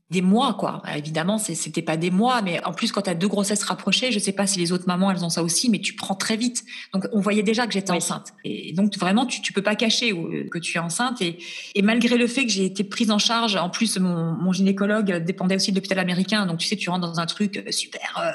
des 0.09 0.21
mois, 0.21 0.53
quoi. 0.53 0.81
Bah, 0.85 0.97
évidemment, 0.97 1.37
c'était 1.37 1.81
pas 1.81 1.97
des 1.97 2.11
mois, 2.11 2.41
mais 2.41 2.63
en 2.63 2.71
plus, 2.71 2.93
quand 2.93 3.01
tu 3.01 3.09
as 3.09 3.15
deux 3.15 3.27
grossesses 3.27 3.63
rapprochées, 3.63 4.11
je 4.11 4.19
sais 4.19 4.31
pas 4.31 4.47
si 4.47 4.57
les 4.57 4.71
autres 4.71 4.87
mamans, 4.87 5.11
elles 5.11 5.25
ont 5.25 5.29
ça 5.29 5.43
aussi, 5.43 5.69
mais 5.69 5.79
tu 5.79 5.95
prends 5.95 6.15
très 6.15 6.37
vite. 6.37 6.63
Donc, 6.93 7.07
on 7.11 7.19
voyait 7.19 7.43
déjà 7.43 7.67
que 7.67 7.73
j'étais 7.73 7.91
enceinte. 7.91 8.33
Et 8.45 8.71
donc, 8.71 8.97
vraiment, 8.97 9.25
tu, 9.25 9.41
tu 9.41 9.51
peux 9.51 9.61
pas 9.61 9.75
cacher 9.75 10.13
que 10.49 10.59
tu 10.59 10.77
es 10.77 10.79
enceinte. 10.79 11.21
Et, 11.21 11.39
et 11.75 11.81
malgré 11.81 12.17
le 12.17 12.27
fait 12.27 12.45
que 12.45 12.51
j'ai 12.51 12.65
été 12.65 12.85
prise 12.85 13.11
en 13.11 13.19
charge, 13.19 13.57
en 13.57 13.69
plus, 13.69 13.99
mon, 13.99 14.31
mon 14.31 14.53
gynécologue 14.53 15.23
dépendait 15.25 15.55
aussi 15.55 15.71
de 15.71 15.75
l'hôpital 15.75 15.99
américain. 15.99 16.45
Donc, 16.45 16.59
tu 16.59 16.67
sais, 16.67 16.77
tu 16.77 16.89
rentres 16.89 17.07
dans 17.07 17.19
un 17.19 17.25
truc 17.25 17.65
super 17.71 18.17
euh, 18.23 18.31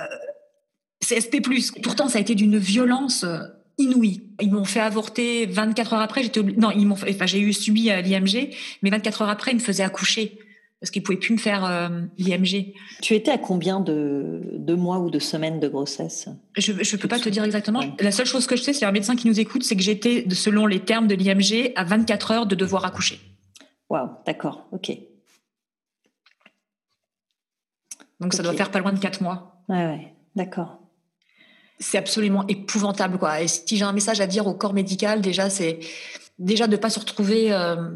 CSP+. 1.03 1.41
Pourtant, 1.83 2.09
ça 2.09 2.19
a 2.19 2.21
été 2.21 2.35
d'une 2.35 2.59
violence 2.59 3.25
euh, 3.25 3.39
inouïe. 3.79 4.23
Ils 4.43 4.53
m'ont 4.53 4.65
fait 4.65 4.81
avorter 4.81 5.47
24 5.47 5.95
heures 5.95 6.01
après. 6.01 6.23
J'étais 6.23 6.43
non, 6.43 6.71
ils 6.71 6.87
m'ont, 6.87 6.97
enfin, 6.97 7.27
j'ai 7.27 7.41
eu 7.41 7.55
subi 7.55 7.91
euh, 7.91 8.03
l'IMG, 8.03 8.51
mais 8.83 8.91
24 8.91 9.23
heures 9.23 9.31
après, 9.31 9.53
ils 9.53 9.57
me 9.57 9.61
faisaient 9.61 9.85
accoucher 9.85 10.39
parce 10.83 10.91
qu'ils 10.91 11.05
pouvaient 11.05 11.17
plus 11.17 11.35
me 11.35 11.39
faire 11.39 11.65
euh, 11.65 12.01
l'IMG. 12.19 12.75
Tu 13.03 13.15
étais 13.15 13.31
à 13.31 13.39
combien 13.39 13.79
de, 13.79 14.75
mois 14.75 14.99
ou 14.99 15.11
de 15.11 15.21
semaines 15.21 15.61
de 15.61 15.69
grossesse? 15.69 16.29
Je 16.57 16.73
ne 16.73 17.01
peux 17.01 17.07
pas 17.07 17.21
te 17.21 17.29
dire 17.29 17.45
exactement. 17.45 17.85
La 18.01 18.11
seule 18.11 18.27
chose 18.27 18.49
que 18.49 18.57
je 18.57 18.63
sais, 18.63 18.73
c'est 18.73 18.85
un 18.85 18.91
médecin 18.91 19.15
qui 19.15 19.29
nous 19.29 19.39
écoute, 19.39 19.63
c'est 19.63 19.77
que 19.77 19.83
j'étais, 19.83 20.27
selon 20.33 20.67
les 20.67 20.81
termes 20.81 21.07
de 21.07 21.15
l'IMG, 21.15 21.73
à 21.77 21.85
24 21.85 22.31
heures 22.33 22.47
de 22.47 22.57
devoir 22.57 22.85
accoucher. 22.85 23.21
Waouh, 23.91 24.11
d'accord, 24.27 24.67
ok. 24.73 24.91
Donc 28.19 28.35
ça 28.35 28.43
doit 28.43 28.55
faire 28.55 28.73
pas 28.73 28.81
loin 28.81 28.93
de 28.93 28.99
4 28.99 29.23
mois. 29.23 29.63
Ouais, 29.69 29.87
ouais, 29.87 30.13
d'accord. 30.35 30.81
C'est 31.79 31.99
absolument 31.99 32.45
épouvantable, 32.49 33.19
quoi. 33.19 33.41
Et 33.41 33.47
si 33.47 33.77
j'ai 33.77 33.85
un 33.85 33.93
message 33.93 34.21
à 34.21 34.27
dire 34.27 34.49
au 34.49 34.55
corps 34.55 34.75
médical, 34.75 35.21
déjà, 35.21 35.49
c'est 35.49 35.79
déjà 36.41 36.67
de 36.67 36.77
pas 36.77 36.91
se 36.91 36.99
retrouver 36.99 37.53
euh, 37.53 37.89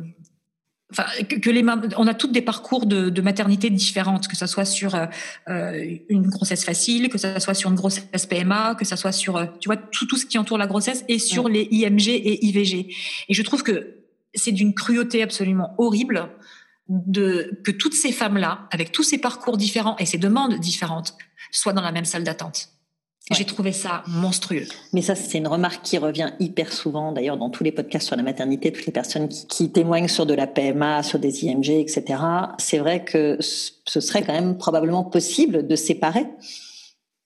Enfin, 0.92 1.04
que, 1.24 1.50
les 1.50 1.64
on 1.96 2.06
a 2.06 2.14
toutes 2.14 2.30
des 2.30 2.42
parcours 2.42 2.86
de, 2.86 3.20
maternité 3.20 3.70
différentes, 3.70 4.28
que 4.28 4.36
ce 4.36 4.46
soit 4.46 4.64
sur 4.64 4.94
euh, 4.94 5.96
une 6.08 6.28
grossesse 6.28 6.64
facile, 6.64 7.08
que 7.08 7.18
ce 7.18 7.38
soit 7.40 7.54
sur 7.54 7.70
une 7.70 7.76
grossesse 7.76 8.26
PMA, 8.26 8.76
que 8.76 8.84
ce 8.84 8.94
soit 8.94 9.10
sur, 9.10 9.48
tu 9.58 9.68
vois, 9.68 9.76
tout, 9.76 10.06
tout 10.06 10.16
ce 10.16 10.26
qui 10.26 10.38
entoure 10.38 10.58
la 10.58 10.68
grossesse 10.68 11.04
et 11.08 11.18
sur 11.18 11.48
les 11.48 11.66
IMG 11.72 12.08
et 12.08 12.46
IVG. 12.46 12.94
Et 13.28 13.34
je 13.34 13.42
trouve 13.42 13.64
que 13.64 13.96
c'est 14.34 14.52
d'une 14.52 14.74
cruauté 14.74 15.22
absolument 15.22 15.74
horrible 15.78 16.30
de 16.88 17.60
que 17.64 17.72
toutes 17.72 17.94
ces 17.94 18.12
femmes-là, 18.12 18.68
avec 18.70 18.92
tous 18.92 19.02
ces 19.02 19.18
parcours 19.18 19.56
différents 19.56 19.96
et 19.98 20.06
ces 20.06 20.18
demandes 20.18 20.58
différentes, 20.60 21.16
soient 21.50 21.72
dans 21.72 21.82
la 21.82 21.92
même 21.92 22.04
salle 22.04 22.22
d'attente. 22.22 22.68
J'ai 23.32 23.44
trouvé 23.44 23.72
ça 23.72 24.04
monstrueux. 24.06 24.66
Mais 24.92 25.02
ça, 25.02 25.16
c'est 25.16 25.38
une 25.38 25.48
remarque 25.48 25.82
qui 25.82 25.98
revient 25.98 26.30
hyper 26.38 26.72
souvent, 26.72 27.10
d'ailleurs, 27.10 27.36
dans 27.36 27.50
tous 27.50 27.64
les 27.64 27.72
podcasts 27.72 28.06
sur 28.06 28.16
la 28.16 28.22
maternité, 28.22 28.70
toutes 28.70 28.86
les 28.86 28.92
personnes 28.92 29.28
qui, 29.28 29.70
témoignent 29.72 30.06
sur 30.06 30.26
de 30.26 30.34
la 30.34 30.46
PMA, 30.46 31.02
sur 31.02 31.18
des 31.18 31.44
IMG, 31.44 31.70
etc. 31.70 32.04
C'est 32.58 32.78
vrai 32.78 33.04
que 33.04 33.36
ce 33.40 34.00
serait 34.00 34.22
quand 34.22 34.32
même 34.32 34.56
probablement 34.56 35.02
possible 35.02 35.66
de 35.66 35.74
séparer. 35.74 36.24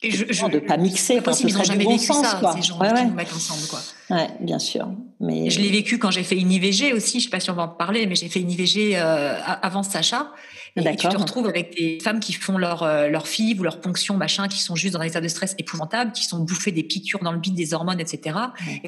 Et 0.03 0.11
je, 0.11 0.25
je, 0.31 0.47
de 0.47 0.59
pas 0.59 0.79
mixer, 0.79 1.19
enfin, 1.19 1.35
ce 1.35 1.47
serait 1.47 1.65
jamais 1.65 1.85
bon 1.85 1.91
vécu 1.91 2.07
sens, 2.07 2.25
ça, 2.25 2.39
quoi. 2.41 2.55
ces 2.55 2.63
gens 2.63 2.79
ouais, 2.79 2.89
qui 2.95 3.05
nous 3.05 3.13
mettent 3.13 3.35
ensemble, 3.35 3.67
quoi. 3.69 3.81
Ouais, 4.09 4.29
bien 4.41 4.59
sûr. 4.59 4.89
Mais 5.21 5.51
je 5.51 5.61
l'ai 5.61 5.69
vécu 5.69 5.99
quand 5.99 6.11
j'ai 6.11 6.23
fait 6.23 6.39
une 6.39 6.51
IVG 6.51 6.95
aussi. 6.95 7.21
Je 7.21 7.25
sais 7.25 7.31
pas 7.31 7.41
si 7.41 7.51
on 7.51 7.55
va 7.55 7.65
en 7.65 7.69
parler, 7.69 8.07
mais 8.07 8.15
j'ai 8.15 8.31
fait 8.31 8.41
une 8.41 8.51
IVG 8.51 8.93
euh, 8.95 9.39
avant 9.45 9.83
Sacha. 9.83 10.33
Et, 10.77 10.97
tu 10.97 11.09
te 11.09 11.17
retrouves 11.17 11.47
avec 11.47 11.77
des 11.77 11.99
femmes 12.01 12.21
qui 12.21 12.33
font 12.33 12.59
leur, 12.59 12.83
euh, 12.83 13.09
leur 13.09 13.25
ou 13.59 13.63
leur 13.63 13.81
ponction, 13.81 14.17
machin, 14.17 14.49
qui 14.49 14.59
sont 14.59 14.77
juste 14.77 14.95
dans 14.95 15.01
un 15.01 15.05
état 15.05 15.21
de 15.21 15.29
stress 15.29 15.55
épouvantable, 15.59 16.13
qui 16.13 16.25
sont 16.25 16.39
bouffées 16.39 16.73
des 16.73 16.83
piqûres 16.83 17.23
dans 17.23 17.33
le 17.33 17.39
bide, 17.39 17.55
des 17.55 17.75
hormones, 17.75 18.01
etc. 18.01 18.37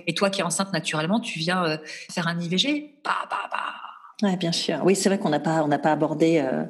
Et 0.07 0.15
toi 0.15 0.31
qui 0.31 0.41
es 0.41 0.45
enceinte 0.45 0.73
naturellement, 0.73 1.21
tu 1.21 1.39
viens 1.39 1.65
euh, 1.65 1.77
faire 2.11 2.29
un 2.29 2.39
IVG. 2.39 2.97
Bah, 3.05 3.27
bah, 3.31 3.49
bah. 3.51 4.29
Ouais, 4.29 4.37
bien 4.37 4.53
sûr. 4.53 4.81
Oui, 4.85 4.95
c'est 4.95 5.09
vrai 5.09 5.19
qu'on 5.19 5.31
n'a 5.31 5.41
pas, 5.41 5.65
on 5.65 5.69
n'a 5.69 5.81
pas 5.81 5.93
abordé 5.93 6.39
euh, 6.39 6.65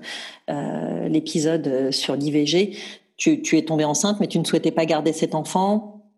euh, 0.49 1.09
l'épisode 1.09 1.91
sur 1.91 2.17
l'IVG. 2.17 2.77
Tu, 3.19 3.43
tu 3.43 3.59
es 3.59 3.63
tombée 3.63 3.85
enceinte, 3.85 4.19
mais 4.21 4.27
tu 4.27 4.39
ne 4.39 4.45
souhaitais 4.45 4.71
pas 4.71 4.87
garder 4.87 5.13
cet 5.13 5.35
enfant? 5.35 6.11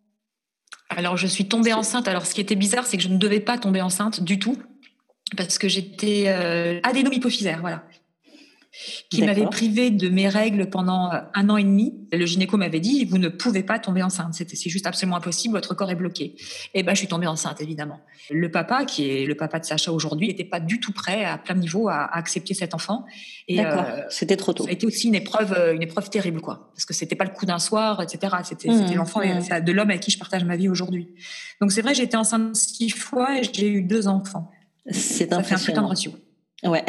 Alors, 0.90 1.16
je 1.16 1.26
suis 1.26 1.46
tombée 1.46 1.72
enceinte. 1.72 2.07
Alors, 2.07 2.24
ce 2.24 2.35
qui 2.35 2.40
était 2.40 2.54
bizarre, 2.54 2.87
c'est 2.87 2.96
que 2.96 3.02
je 3.02 3.09
ne 3.09 3.18
devais 3.18 3.40
pas 3.40 3.59
tomber 3.59 3.83
enceinte 3.83 4.22
du 4.22 4.38
tout 4.38 4.57
parce 5.37 5.59
que 5.59 5.68
j'étais 5.68 6.24
euh, 6.28 6.80
voilà 7.61 7.83
qui 9.11 9.23
m'avait 9.23 9.47
privé 9.47 9.91
de 9.91 10.09
mes 10.09 10.29
règles 10.29 10.69
pendant 10.69 11.13
euh, 11.13 11.21
un 11.35 11.49
an 11.49 11.57
et 11.57 11.65
demi. 11.65 11.95
Le 12.13 12.27
gynéco 12.27 12.57
m'avait 12.57 12.81
dit 12.81 13.05
vous 13.05 13.19
ne 13.19 13.29
pouvez 13.29 13.63
pas 13.63 13.79
tomber 13.79 14.03
enceinte, 14.03 14.35
c'est 14.35 14.71
juste 14.71 14.87
absolument 14.87 15.17
impossible, 15.17 15.55
votre 15.55 15.75
corps 15.75 15.91
est 15.91 15.97
bloqué. 15.97 16.37
Et 16.75 16.83
ben 16.83 16.93
je 16.93 16.99
suis 16.99 17.09
tombée 17.09 17.27
enceinte 17.27 17.61
évidemment. 17.61 18.01
Le 18.31 18.51
papa 18.51 18.85
qui 18.85 19.09
est 19.09 19.27
le 19.27 19.35
papa 19.37 19.59
de 19.59 19.65
Sacha 19.65 19.93
aujourd'hui 19.93 20.29
n'était 20.29 20.45
pas 20.45 20.61
du 20.61 20.81
tout 20.81 20.93
prêt 20.93 21.25
à 21.25 21.39
plein 21.39 21.55
niveau 21.55 21.89
à, 21.89 22.05
accepter 22.17 22.55
cet 22.55 22.75
enfant. 22.75 23.05
Et 23.49 23.65
euh, 23.65 23.73
c'était 24.09 24.37
trop 24.37 24.53
tôt. 24.53 24.65
Ça 24.65 24.71
a 24.71 24.73
été 24.73 24.87
aussi 24.87 25.09
une 25.09 25.15
épreuve 25.15 25.53
euh, 25.53 25.75
une 25.75 25.83
épreuve 25.83 26.11
terrible 26.11 26.41
quoi, 26.41 26.71
parce 26.75 26.85
que 26.85 26.95
c'était 26.95 27.17
pas 27.17 27.25
le 27.25 27.31
coup 27.31 27.47
d'un 27.47 27.59
soir, 27.59 28.03
etc. 28.03 28.35
C'était 28.45 28.69
mmh, 28.69 28.95
l'enfant 28.95 29.21
mmh. 29.21 29.61
de 29.61 29.73
l'homme 29.73 29.91
avec 29.91 30.03
qui 30.03 30.11
je 30.11 30.19
partage 30.19 30.45
ma 30.45 30.57
vie 30.57 30.69
aujourd'hui. 30.69 31.15
Donc 31.61 31.73
c'est 31.73 31.83
vrai 31.83 31.95
j'ai 31.95 32.05
été 32.05 32.17
enceinte 32.17 32.57
six 32.57 32.91
fois 32.91 33.39
et 33.39 33.43
j'ai 33.45 33.69
eu 33.69 33.83
deux 33.83 34.09
enfants. 34.09 34.51
C'est 34.91 35.33
impressionnant. 35.33 35.43
Fait 35.43 35.55
un 35.55 35.59
putain 35.59 35.83
de 35.83 35.87
ratio. 35.87 36.13
Ouais. 36.65 36.85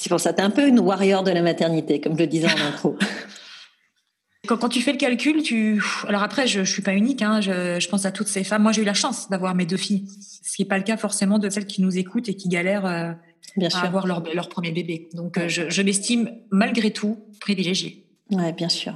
C'est 0.00 0.10
pour 0.10 0.20
ça, 0.20 0.32
tu 0.32 0.38
es 0.38 0.44
un 0.44 0.50
peu 0.50 0.68
une 0.68 0.78
warrior 0.78 1.24
de 1.24 1.32
la 1.32 1.42
maternité, 1.42 2.00
comme 2.00 2.14
je 2.14 2.20
le 2.20 2.28
disais 2.28 2.46
en 2.46 2.68
intro. 2.68 2.96
Quand, 4.46 4.68
tu 4.68 4.80
fais 4.80 4.92
le 4.92 4.96
calcul, 4.96 5.42
tu. 5.42 5.82
Alors 6.06 6.22
après, 6.22 6.46
je, 6.46 6.60
ne 6.60 6.64
suis 6.64 6.82
pas 6.82 6.94
unique. 6.94 7.20
Hein, 7.20 7.40
je, 7.40 7.88
pense 7.88 8.06
à 8.06 8.12
toutes 8.12 8.28
ces 8.28 8.44
femmes. 8.44 8.62
Moi, 8.62 8.70
j'ai 8.70 8.82
eu 8.82 8.84
la 8.84 8.94
chance 8.94 9.28
d'avoir 9.28 9.56
mes 9.56 9.66
deux 9.66 9.76
filles, 9.76 10.06
ce 10.44 10.54
qui 10.54 10.62
n'est 10.62 10.68
pas 10.68 10.78
le 10.78 10.84
cas 10.84 10.96
forcément 10.96 11.40
de 11.40 11.50
celles 11.50 11.66
qui 11.66 11.82
nous 11.82 11.98
écoutent 11.98 12.28
et 12.28 12.36
qui 12.36 12.48
galèrent 12.48 12.86
euh, 12.86 13.12
à 13.60 13.80
avoir 13.84 14.06
leur, 14.06 14.22
leur, 14.32 14.48
premier 14.48 14.70
bébé. 14.70 15.08
Donc, 15.14 15.36
euh, 15.36 15.48
je, 15.48 15.68
je 15.68 15.82
m'estime 15.82 16.30
malgré 16.52 16.92
tout 16.92 17.18
privilégiée. 17.40 18.06
Ouais, 18.30 18.52
bien 18.52 18.68
sûr. 18.68 18.94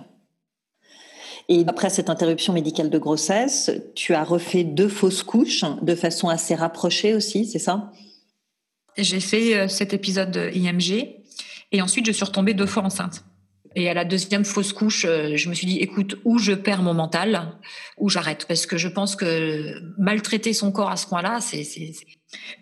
Et 1.48 1.64
après 1.66 1.90
cette 1.90 2.10
interruption 2.10 2.52
médicale 2.52 2.90
de 2.90 2.98
grossesse, 2.98 3.72
tu 3.96 4.14
as 4.14 4.22
refait 4.22 4.62
deux 4.62 4.88
fausses 4.88 5.24
couches 5.24 5.64
de 5.82 5.96
façon 5.96 6.28
assez 6.28 6.54
rapprochée 6.54 7.12
aussi, 7.12 7.44
c'est 7.44 7.58
ça? 7.58 7.90
J'ai 8.96 9.20
fait 9.20 9.57
euh, 9.57 9.68
cet 9.68 9.92
épisode 9.92 10.31
de 10.31 10.50
IMG 10.50 11.16
et 11.72 11.83
ensuite 11.83 12.07
je 12.07 12.12
suis 12.12 12.24
retombée 12.24 12.55
deux 12.55 12.66
fois 12.66 12.83
enceinte. 12.83 13.24
Et 13.74 13.88
à 13.88 13.94
la 13.94 14.05
deuxième 14.05 14.44
fausse 14.44 14.72
couche, 14.72 15.07
euh, 15.07 15.37
je 15.37 15.48
me 15.48 15.55
suis 15.55 15.66
dit, 15.66 15.78
écoute, 15.78 16.18
ou 16.24 16.38
je 16.38 16.52
perds 16.52 16.83
mon 16.83 16.94
mental, 16.94 17.59
ou 17.96 18.09
j'arrête. 18.09 18.44
Parce 18.46 18.66
que 18.66 18.76
je 18.76 18.88
pense 18.88 19.16
que 19.16 19.81
maltraiter 19.98 20.52
son 20.52 20.72
corps 20.72 20.90
à 20.90 20.96
ce 20.96 21.07
point-là, 21.07 21.40
c'est 21.40 21.64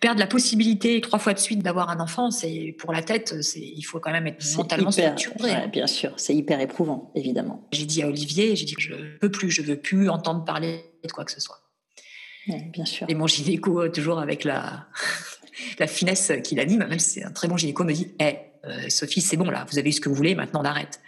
perdre 0.01 0.21
la 0.21 0.27
possibilité 0.27 1.01
trois 1.01 1.19
fois 1.19 1.33
de 1.33 1.38
suite 1.38 1.62
d'avoir 1.62 1.90
un 1.90 2.01
enfant. 2.01 2.31
C'est 2.31 2.77
pour 2.79 2.93
la 2.93 3.03
tête, 3.03 3.43
c'est 3.43 3.61
il 3.61 3.83
faut 3.83 3.99
quand 3.99 4.12
même 4.12 4.27
être 4.27 4.45
mentalement 4.57 4.90
structuré. 4.90 5.53
Hein. 5.53 5.69
bien 5.69 5.87
sûr, 5.87 6.12
c'est 6.16 6.35
hyper 6.35 6.61
éprouvant, 6.61 7.11
évidemment. 7.14 7.66
J'ai 7.73 7.87
dit 7.87 8.03
à 8.03 8.09
Olivier, 8.09 8.55
j'ai 8.57 8.64
dit 8.64 8.75
je 8.79 8.95
peux 9.21 9.31
plus, 9.31 9.51
je 9.51 9.62
veux 9.62 9.77
plus 9.77 10.09
entendre 10.09 10.45
parler 10.45 10.85
de 11.05 11.11
quoi 11.11 11.25
que 11.25 11.33
ce 11.33 11.40
soit. 11.40 11.61
bien 12.47 12.85
sûr. 12.85 13.07
Et 13.09 13.14
mon 13.14 13.27
gynéco, 13.27 13.88
toujours 13.88 14.21
avec 14.21 14.45
la 14.45 14.87
la 15.79 15.87
finesse 15.87 16.33
qui 16.44 16.55
l'anime, 16.55 16.87
même 16.88 16.99
si 16.99 17.20
c'est 17.20 17.25
un 17.25 17.31
très 17.31 17.49
bon 17.49 17.57
gynéco, 17.57 17.85
me 17.85 17.92
dit 17.92 18.14
hey, 18.18 18.38
euh, 18.64 18.88
Sophie, 18.88 19.20
c'est 19.20 19.37
bon 19.37 19.51
là, 19.51 19.66
vous 19.70 19.79
avez 19.79 19.88
eu 19.88 19.92
ce 19.92 20.01
que 20.01 20.09
vous 20.09 20.14
voulez, 20.14 20.35
maintenant 20.35 20.61
on 20.61 20.64
arrête. 20.64 21.01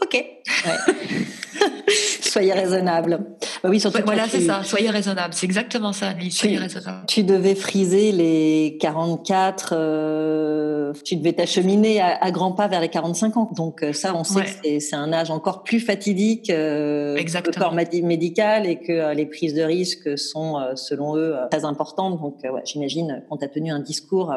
Ok. 0.00 0.24
soyez 2.30 2.52
raisonnable. 2.52 3.20
Bah 3.62 3.68
oui, 3.68 3.80
surtout 3.80 4.02
voilà, 4.04 4.28
c'est 4.28 4.40
ça. 4.40 4.62
Soyez 4.64 4.90
raisonnable. 4.90 5.34
C'est 5.34 5.46
exactement 5.46 5.92
ça, 5.92 6.12
Soyez 6.30 6.56
tu, 6.56 6.62
raisonnable. 6.62 7.06
Tu 7.06 7.22
devais 7.24 7.54
friser 7.54 8.12
les 8.12 8.78
44. 8.80 9.70
Euh, 9.72 10.92
tu 11.04 11.16
devais 11.16 11.32
t'acheminer 11.32 12.00
à, 12.00 12.30
grands 12.30 12.52
pas 12.52 12.68
vers 12.68 12.80
les 12.80 12.88
45 12.88 13.36
ans. 13.36 13.50
Donc 13.56 13.82
euh, 13.82 13.92
ça, 13.92 14.14
on 14.14 14.24
sait 14.24 14.44
que 14.44 14.78
c'est 14.80 14.96
un 14.96 15.12
âge 15.12 15.30
encore 15.30 15.62
plus 15.62 15.80
fatidique 15.80 16.50
euh, 16.50 17.16
que 17.16 17.46
le 17.46 17.58
corps 17.58 17.74
médical 17.74 18.66
et 18.66 18.80
que 18.80 19.14
les 19.14 19.26
prises 19.26 19.54
de 19.54 19.62
risque 19.62 20.18
sont, 20.18 20.58
selon 20.74 21.16
eux, 21.16 21.36
très 21.50 21.64
importantes. 21.64 22.20
Donc 22.20 22.36
ouais, 22.42 22.62
j'imagine 22.64 23.22
qu'on 23.28 23.36
t'a 23.36 23.48
tenu 23.48 23.70
un 23.70 23.80
discours 23.80 24.32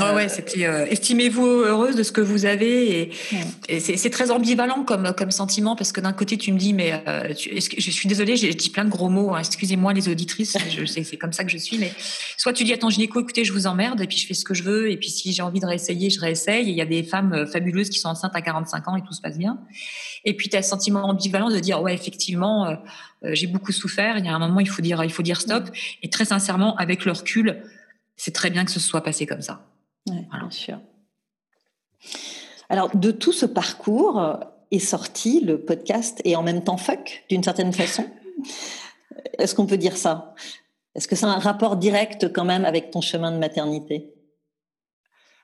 ah 0.00 0.14
ouais, 0.14 0.28
c'était 0.28 0.66
euh, 0.66 0.84
estimez-vous 0.86 1.46
heureuse 1.46 1.96
de 1.96 2.02
ce 2.02 2.12
que 2.12 2.20
vous 2.20 2.44
avez 2.44 3.10
et, 3.68 3.80
c'est 3.80 4.10
très 4.10 4.30
ambivalent 4.30 4.84
comme 4.84 5.12
comme 5.16 5.30
sentiment 5.30 5.76
parce 5.76 5.92
que 5.92 6.00
d'un 6.00 6.12
côté 6.12 6.36
tu 6.36 6.52
me 6.52 6.58
dis 6.58 6.72
mais 6.72 7.02
euh, 7.08 7.32
je 7.34 7.90
suis 7.90 8.08
désolée 8.08 8.36
j'ai 8.36 8.52
dit 8.52 8.68
plein 8.68 8.84
de 8.84 8.90
gros 8.90 9.08
mots 9.08 9.34
hein, 9.34 9.38
excusez-moi 9.38 9.94
les 9.94 10.08
auditrices 10.08 10.56
je 10.70 10.84
sais 10.84 11.04
c'est 11.04 11.16
comme 11.16 11.32
ça 11.32 11.42
que 11.42 11.50
je 11.50 11.56
suis 11.56 11.78
mais 11.78 11.92
soit 12.36 12.52
tu 12.52 12.64
dis 12.64 12.72
à 12.72 12.78
ton 12.78 12.90
gynéco 12.90 13.20
écoutez 13.20 13.44
je 13.44 13.52
vous 13.52 13.66
emmerde 13.66 14.00
et 14.00 14.06
puis 14.06 14.18
je 14.18 14.26
fais 14.26 14.34
ce 14.34 14.44
que 14.44 14.54
je 14.54 14.62
veux 14.62 14.90
et 14.90 14.96
puis 14.98 15.10
si 15.10 15.32
j'ai 15.32 15.42
envie 15.42 15.60
de 15.60 15.66
réessayer 15.66 16.10
je 16.10 16.20
réessaye 16.20 16.68
et 16.68 16.70
il 16.70 16.76
y 16.76 16.82
a 16.82 16.86
des 16.86 17.02
femmes 17.02 17.32
euh, 17.32 17.46
fabuleuses 17.46 17.88
qui 17.88 17.98
sont 17.98 18.08
enceintes 18.08 18.36
à 18.36 18.42
45 18.42 18.88
ans 18.88 18.96
et 18.96 19.02
tout 19.02 19.12
se 19.12 19.20
passe 19.20 19.38
bien. 19.38 19.58
Et 20.24 20.34
puis 20.34 20.48
tu 20.48 20.56
as 20.56 20.62
ce 20.62 20.68
sentiment 20.68 21.04
ambivalent 21.04 21.50
de 21.50 21.58
dire 21.58 21.80
ouais 21.80 21.94
effectivement 21.94 22.76
j'ai 23.22 23.46
beaucoup 23.46 23.72
souffert 23.72 24.18
il 24.18 24.26
y 24.26 24.28
a 24.28 24.34
un 24.34 24.38
moment 24.38 24.60
il 24.60 24.68
faut 24.68 24.82
dire 24.82 25.02
il 25.02 25.12
faut 25.12 25.22
dire 25.22 25.40
stop. 25.40 25.64
Et 26.02 26.10
très 26.10 26.24
sincèrement 26.24 26.76
avec 26.76 27.04
le 27.04 27.12
recul 27.12 27.62
c'est 28.16 28.34
très 28.34 28.50
bien 28.50 28.64
que 28.64 28.70
ce 28.70 28.80
soit 28.80 29.02
passé 29.02 29.26
comme 29.26 29.40
ça 29.40 29.64
Alors, 32.68 32.94
de 32.94 33.10
tout 33.10 33.32
ce 33.32 33.46
parcours 33.46 34.38
est 34.70 34.78
sorti 34.78 35.40
le 35.40 35.60
podcast 35.60 36.20
et 36.24 36.36
en 36.36 36.42
même 36.42 36.62
temps 36.62 36.76
fuck, 36.76 37.24
d'une 37.28 37.42
certaine 37.42 37.72
façon. 37.72 38.06
Est-ce 39.38 39.54
qu'on 39.54 39.66
peut 39.66 39.78
dire 39.78 39.96
ça? 39.96 40.34
Est-ce 40.94 41.08
que 41.08 41.16
c'est 41.16 41.26
un 41.26 41.38
rapport 41.38 41.76
direct 41.76 42.32
quand 42.32 42.44
même 42.44 42.64
avec 42.64 42.90
ton 42.90 43.00
chemin 43.00 43.32
de 43.32 43.38
maternité? 43.38 44.12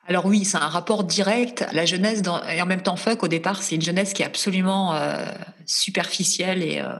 Alors 0.07 0.27
oui, 0.27 0.45
c'est 0.45 0.59
un 0.59 0.69
rapport 0.69 1.05
direct. 1.05 1.65
La 1.73 1.87
jeunesse 1.87 2.23
et 2.53 2.61
en 2.61 2.67
même 2.67 2.83
temps 2.83 2.97
fuck, 2.97 3.23
au 3.23 3.29
départ, 3.29 3.63
c'est 3.63 3.77
une 3.77 3.83
jeunesse 3.83 4.13
qui 4.13 4.23
est 4.23 4.27
absolument 4.27 4.95
euh, 4.95 5.25
superficielle 5.65 6.63
et, 6.63 6.81
euh, 6.81 6.93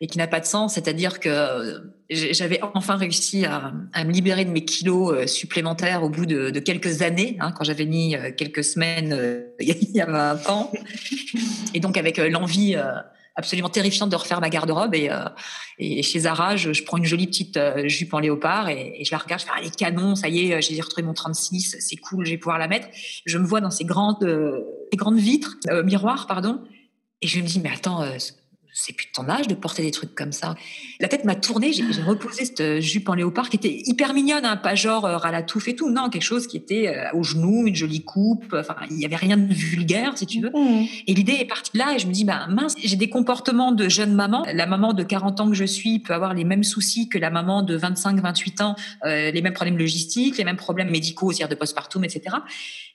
et 0.00 0.06
qui 0.06 0.18
n'a 0.18 0.26
pas 0.26 0.40
de 0.40 0.46
sens. 0.46 0.74
C'est-à-dire 0.74 1.20
que 1.20 1.28
euh, 1.28 1.78
j'avais 2.08 2.60
enfin 2.74 2.96
réussi 2.96 3.44
à, 3.44 3.72
me 4.04 4.10
libérer 4.10 4.44
de 4.44 4.50
mes 4.50 4.64
kilos 4.64 5.12
euh, 5.12 5.26
supplémentaires 5.26 6.02
au 6.02 6.08
bout 6.08 6.26
de, 6.26 6.58
quelques 6.60 7.02
années, 7.02 7.36
hein, 7.40 7.52
quand 7.52 7.64
j'avais 7.64 7.84
mis 7.84 8.16
euh, 8.16 8.30
quelques 8.32 8.64
semaines 8.64 9.44
il 9.60 9.90
y 9.92 10.00
a 10.00 10.06
20 10.06 10.48
ans. 10.48 10.72
Et 11.74 11.80
donc 11.80 11.96
avec 11.96 12.16
l'envie 12.16 12.76
absolument 13.36 13.68
terrifiante 13.68 14.10
de 14.10 14.16
refaire 14.16 14.40
ma 14.40 14.50
garde-robe. 14.50 14.94
Et, 14.94 16.02
chez 16.02 16.20
Zara, 16.20 16.56
je, 16.56 16.82
prends 16.82 16.98
une 16.98 17.04
jolie 17.04 17.26
petite 17.26 17.58
jupe 17.84 18.12
en 18.12 18.18
léopard 18.18 18.68
et, 18.68 19.02
je 19.04 19.10
la 19.12 19.18
regarde, 19.18 19.40
je 19.40 19.46
fais 19.46 19.52
ah, 19.56 19.62
les 19.62 19.70
canons, 19.70 20.14
ça 20.14 20.28
y 20.28 20.50
est, 20.50 20.60
j'ai 20.60 20.80
retrouvé 20.80 21.02
mon 21.02 21.14
36, 21.14 21.76
c'est 21.78 21.96
cool, 21.96 22.26
je 22.26 22.32
vais 22.32 22.38
pouvoir 22.38 22.58
la 22.58 22.68
mettre. 22.68 22.88
Je 23.24 23.38
me 23.38 23.46
vois 23.46 23.60
dans 23.60 23.70
ces 23.70 23.84
grandes, 23.84 24.26
ces 24.90 24.96
grandes 24.96 25.18
vitres, 25.18 25.56
miroirs, 25.84 26.26
pardon, 26.26 26.60
et 27.22 27.28
je 27.28 27.40
me 27.40 27.46
dis 27.46 27.60
mais 27.60 27.70
attends 27.70 28.02
c'est 28.80 28.94
plus 28.94 29.06
de 29.06 29.12
ton 29.12 29.28
âge 29.28 29.46
de 29.46 29.54
porter 29.54 29.82
des 29.82 29.90
trucs 29.90 30.14
comme 30.14 30.32
ça. 30.32 30.54
La 31.00 31.08
tête 31.08 31.24
m'a 31.24 31.34
tourné, 31.34 31.72
j'ai 31.72 31.84
reposé 32.02 32.44
cette 32.44 32.80
jupe 32.80 33.08
en 33.08 33.14
léopard 33.14 33.50
qui 33.50 33.56
était 33.56 33.82
hyper 33.84 34.14
mignonne, 34.14 34.44
hein, 34.44 34.56
pas 34.56 34.74
genre 34.74 35.04
euh, 35.04 35.16
ralatouf 35.16 35.68
et 35.68 35.76
tout, 35.76 35.90
non, 35.90 36.08
quelque 36.08 36.22
chose 36.22 36.46
qui 36.46 36.56
était 36.56 36.88
euh, 36.88 37.16
au 37.18 37.22
genou, 37.22 37.66
une 37.66 37.74
jolie 37.74 38.02
coupe, 38.02 38.54
enfin, 38.58 38.76
il 38.90 38.96
n'y 38.96 39.04
avait 39.04 39.16
rien 39.16 39.36
de 39.36 39.52
vulgaire, 39.52 40.16
si 40.16 40.26
tu 40.26 40.40
veux. 40.40 40.50
Mmh. 40.50 40.86
Et 41.06 41.14
l'idée 41.14 41.36
est 41.40 41.46
partie 41.46 41.72
de 41.72 41.78
là, 41.78 41.94
et 41.94 41.98
je 41.98 42.06
me 42.06 42.12
dis, 42.12 42.24
bah, 42.24 42.46
mince, 42.48 42.74
j'ai 42.82 42.96
des 42.96 43.10
comportements 43.10 43.72
de 43.72 43.88
jeune 43.88 44.14
maman. 44.14 44.44
La 44.52 44.66
maman 44.66 44.92
de 44.92 45.02
40 45.02 45.40
ans 45.40 45.48
que 45.48 45.54
je 45.54 45.64
suis 45.64 45.98
peut 45.98 46.14
avoir 46.14 46.34
les 46.34 46.44
mêmes 46.44 46.64
soucis 46.64 47.08
que 47.08 47.18
la 47.18 47.30
maman 47.30 47.62
de 47.62 47.76
25, 47.76 48.20
28 48.20 48.60
ans, 48.62 48.76
euh, 49.04 49.30
les 49.30 49.42
mêmes 49.42 49.52
problèmes 49.52 49.78
logistiques, 49.78 50.38
les 50.38 50.44
mêmes 50.44 50.56
problèmes 50.56 50.90
médicaux, 50.90 51.32
c'est-à-dire 51.32 51.48
de 51.48 51.58
postpartum, 51.58 52.04
etc. 52.04 52.36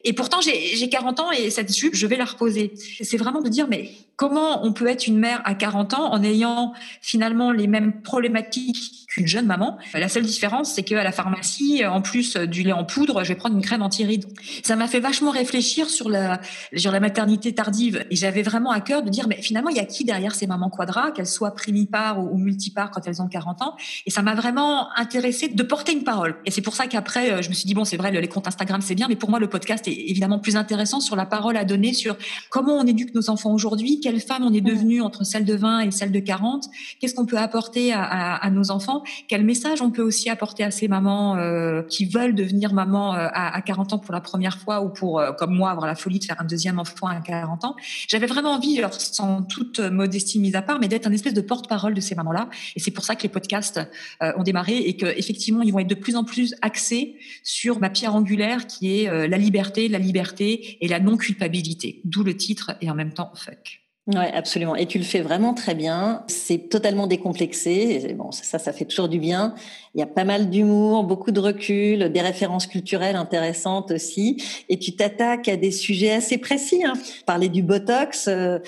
Et 0.04 0.14
pourtant, 0.14 0.40
j'ai 0.42 0.90
40 0.90 1.20
ans 1.20 1.32
et 1.32 1.50
cette 1.50 1.76
jupe, 1.76 1.96
je 1.96 2.06
vais 2.06 2.18
la 2.18 2.26
reposer. 2.26 2.74
C'est 3.02 3.18
vraiment 3.18 3.42
de 3.42 3.50
dire, 3.50 3.68
mais 3.68 3.92
comment 4.16 4.66
on 4.66 4.72
peut 4.72 4.88
être 4.88 5.08
une 5.08 5.18
mère 5.18 5.42
à 5.46 5.56
40 5.56 5.94
ans 5.94 6.12
en 6.14 6.24
ayant 6.24 6.74
finalement 7.02 7.52
les 7.52 7.68
mêmes 7.68 8.02
problématiques 8.02 9.06
qu'une 9.08 9.28
jeune 9.28 9.46
maman? 9.46 9.78
La 9.94 10.10
seule 10.10 10.24
différence, 10.24 10.74
c'est 10.74 10.84
qu'à 10.84 11.04
la 11.04 11.12
pharmacie, 11.12 11.86
en 11.86 12.02
plus 12.02 12.38
du 12.38 12.64
lait 12.64 12.72
en 12.72 12.86
poudre, 12.86 13.24
je 13.24 13.30
vais 13.30 13.36
prendre 13.36 13.56
une 13.56 13.62
crème 13.62 13.82
anti-rides. 13.82 14.26
Ça 14.64 14.76
m'a 14.76 14.88
fait 14.88 15.00
vachement 15.00 15.32
réfléchir 15.32 15.90
sur 15.90 16.10
la, 16.10 16.40
sur 16.76 16.92
la 16.92 17.00
maternité 17.00 17.54
tardive. 17.54 18.06
Et 18.10 18.16
j'avais 18.16 18.42
vraiment 18.42 18.72
à 18.72 18.82
cœur 18.82 19.02
de 19.02 19.10
dire, 19.10 19.28
mais 19.28 19.42
finalement, 19.42 19.70
il 19.70 19.78
y 19.78 19.80
a 19.80 19.86
qui 19.86 20.06
derrière 20.06 20.36
ces 20.36 20.48
mamans 20.48 20.70
quadras, 20.70 21.12
qu'elles 21.12 21.26
soient 21.28 21.56
primipares 21.56 22.20
ou, 22.20 22.38
multipares 22.38 22.92
quand 22.92 23.02
elles 23.08 23.22
ont 23.22 23.28
40 23.28 23.62
ans? 23.62 23.76
Et 24.06 24.12
ça 24.12 24.22
m'a 24.22 24.36
vraiment 24.36 24.96
intéressé 24.98 25.48
de 25.48 25.64
porter 25.64 25.94
une 25.94 26.04
parole. 26.04 26.36
Et 26.46 26.52
c'est 26.52 26.62
pour 26.62 26.76
ça 26.76 26.88
qu'après, 26.88 27.32
euh, 27.32 27.42
je 27.42 27.50
me 27.50 27.54
suis 27.54 27.66
dit, 27.66 27.74
bon, 27.74 27.86
c'est 27.86 27.98
vrai, 27.98 28.12
les 28.12 28.28
comptes 28.28 28.48
Instagram, 28.48 28.82
c'est 28.82 28.96
bien, 28.96 29.08
mais 29.08 29.16
pour 29.16 29.30
moi, 29.30 29.40
le 29.40 29.50
podcast 29.50 29.85
est 29.88 30.10
évidemment 30.10 30.40
plus 30.40 30.56
intéressant 30.56 31.00
sur 31.00 31.16
la 31.16 31.26
parole 31.26 31.58
à 31.58 31.66
donner 31.66 31.94
sur 31.94 32.18
comment 32.50 32.74
on 32.74 32.86
éduque 32.86 33.14
nos 33.14 33.30
enfants 33.30 33.54
aujourd'hui, 33.54 34.00
quelle 34.00 34.20
femme 34.20 34.44
on 34.44 34.54
est 34.54 34.62
devenu 34.62 35.02
entre 35.02 35.24
celle 35.24 35.46
de 35.46 35.56
20 35.56 35.82
et 35.82 35.92
celle 35.92 36.12
de 36.12 36.20
40, 36.20 36.66
qu'est-ce 37.00 37.16
qu'on 37.16 37.26
peut 37.26 37.38
apporter 37.38 37.94
à, 37.94 38.50
nos 38.52 38.72
enfants, 38.72 39.04
quel 39.28 39.44
message 39.44 39.82
on 39.82 39.92
peut 39.92 40.02
aussi 40.02 40.30
apporter 40.30 40.64
à 40.64 40.72
ces 40.72 40.88
mamans 40.88 41.38
euh, 41.38 41.82
qui 41.84 42.06
veulent 42.06 42.36
devenir 42.36 42.74
maman 42.74 43.16
euh, 43.16 43.28
à, 43.34 43.62
40 43.62 43.94
ans 43.94 43.98
pour 43.98 44.14
la 44.14 44.22
première 44.22 44.58
fois 44.58 44.82
ou 44.82 44.90
pour, 44.90 45.20
euh, 45.20 45.32
comme 45.32 45.56
moi, 45.56 45.72
avoir 45.72 45.88
la 45.88 45.96
folie 45.96 46.20
de 46.20 46.26
faire 46.26 46.40
un 46.40 46.46
deuxième 46.46 46.80
enfant 46.80 47.08
à 47.08 47.20
40 47.20 47.66
ans. 47.66 47.76
J'avais 48.08 48.28
vraiment 48.28 48.54
envie, 48.54 48.82
sans 48.98 49.44
toute 49.44 49.80
modestie 49.80 50.40
mise 50.40 50.56
à 50.56 50.62
part, 50.62 50.80
mais 50.80 50.88
d'être 50.88 51.08
un 51.08 51.12
espèce 51.12 51.34
de 51.34 51.42
porte-parole 51.42 51.94
de 51.94 52.02
ces 52.02 52.16
mamans-là. 52.16 52.50
Et 52.76 52.80
c'est 52.80 52.92
pour 52.92 53.04
ça 53.04 53.16
que 53.16 53.24
les 53.24 53.30
podcasts 53.30 53.80
ont 54.22 54.44
démarré 54.44 54.78
et 54.78 54.96
qu'effectivement, 54.96 55.62
ils 55.62 55.72
vont 55.72 55.80
être 55.80 55.88
de 55.88 55.96
plus 55.96 56.16
en 56.16 56.24
plus 56.24 56.56
axés 56.62 57.16
sur 57.44 57.80
ma 57.80 57.90
pierre 57.90 58.16
angulaire 58.16 58.68
qui 58.68 59.00
est 59.00 59.28
la 59.28 59.38
liberté, 59.38 59.75
la 59.78 60.00
liberté 60.00 60.78
et 60.82 60.88
la 60.88 61.00
non-culpabilité. 61.00 62.02
D'où 62.04 62.24
le 62.24 62.36
titre 62.36 62.76
et 62.82 62.90
en 62.90 62.96
même 62.96 63.14
temps 63.14 63.32
fuck. 63.36 63.86
Ouais, 64.08 64.32
absolument. 64.34 64.76
Et 64.76 64.86
tu 64.86 65.00
le 65.00 65.04
fais 65.04 65.22
vraiment 65.22 65.56
très 65.56 65.74
bien. 65.74 66.24
C'est 66.28 66.70
totalement 66.70 67.08
décomplexé. 67.08 68.14
Bon, 68.16 68.32
ça, 68.32 68.60
ça 68.60 68.72
fait 68.72 68.86
toujours 68.86 69.10
du 69.10 69.18
bien. 69.18 69.56
Il 69.96 70.00
y 70.00 70.04
a 70.04 70.08
pas 70.08 70.26
mal 70.26 70.52
d'humour, 70.52 71.06
beaucoup 71.06 71.32
de 71.32 71.40
recul, 71.40 72.12
des 72.12 72.22
références 72.22 72.68
culturelles 72.68 73.16
intéressantes 73.16 73.90
aussi. 73.90 74.44
Et 74.70 74.78
tu 74.78 74.96
t'attaques 74.96 75.48
à 75.48 75.58
des 75.58 75.72
sujets 75.72 76.12
assez 76.12 76.38
précis. 76.38 76.84
Hein. 76.86 76.94
Parler 77.26 77.50
du 77.50 77.64
botox. 77.64 78.28
Euh, 78.28 78.60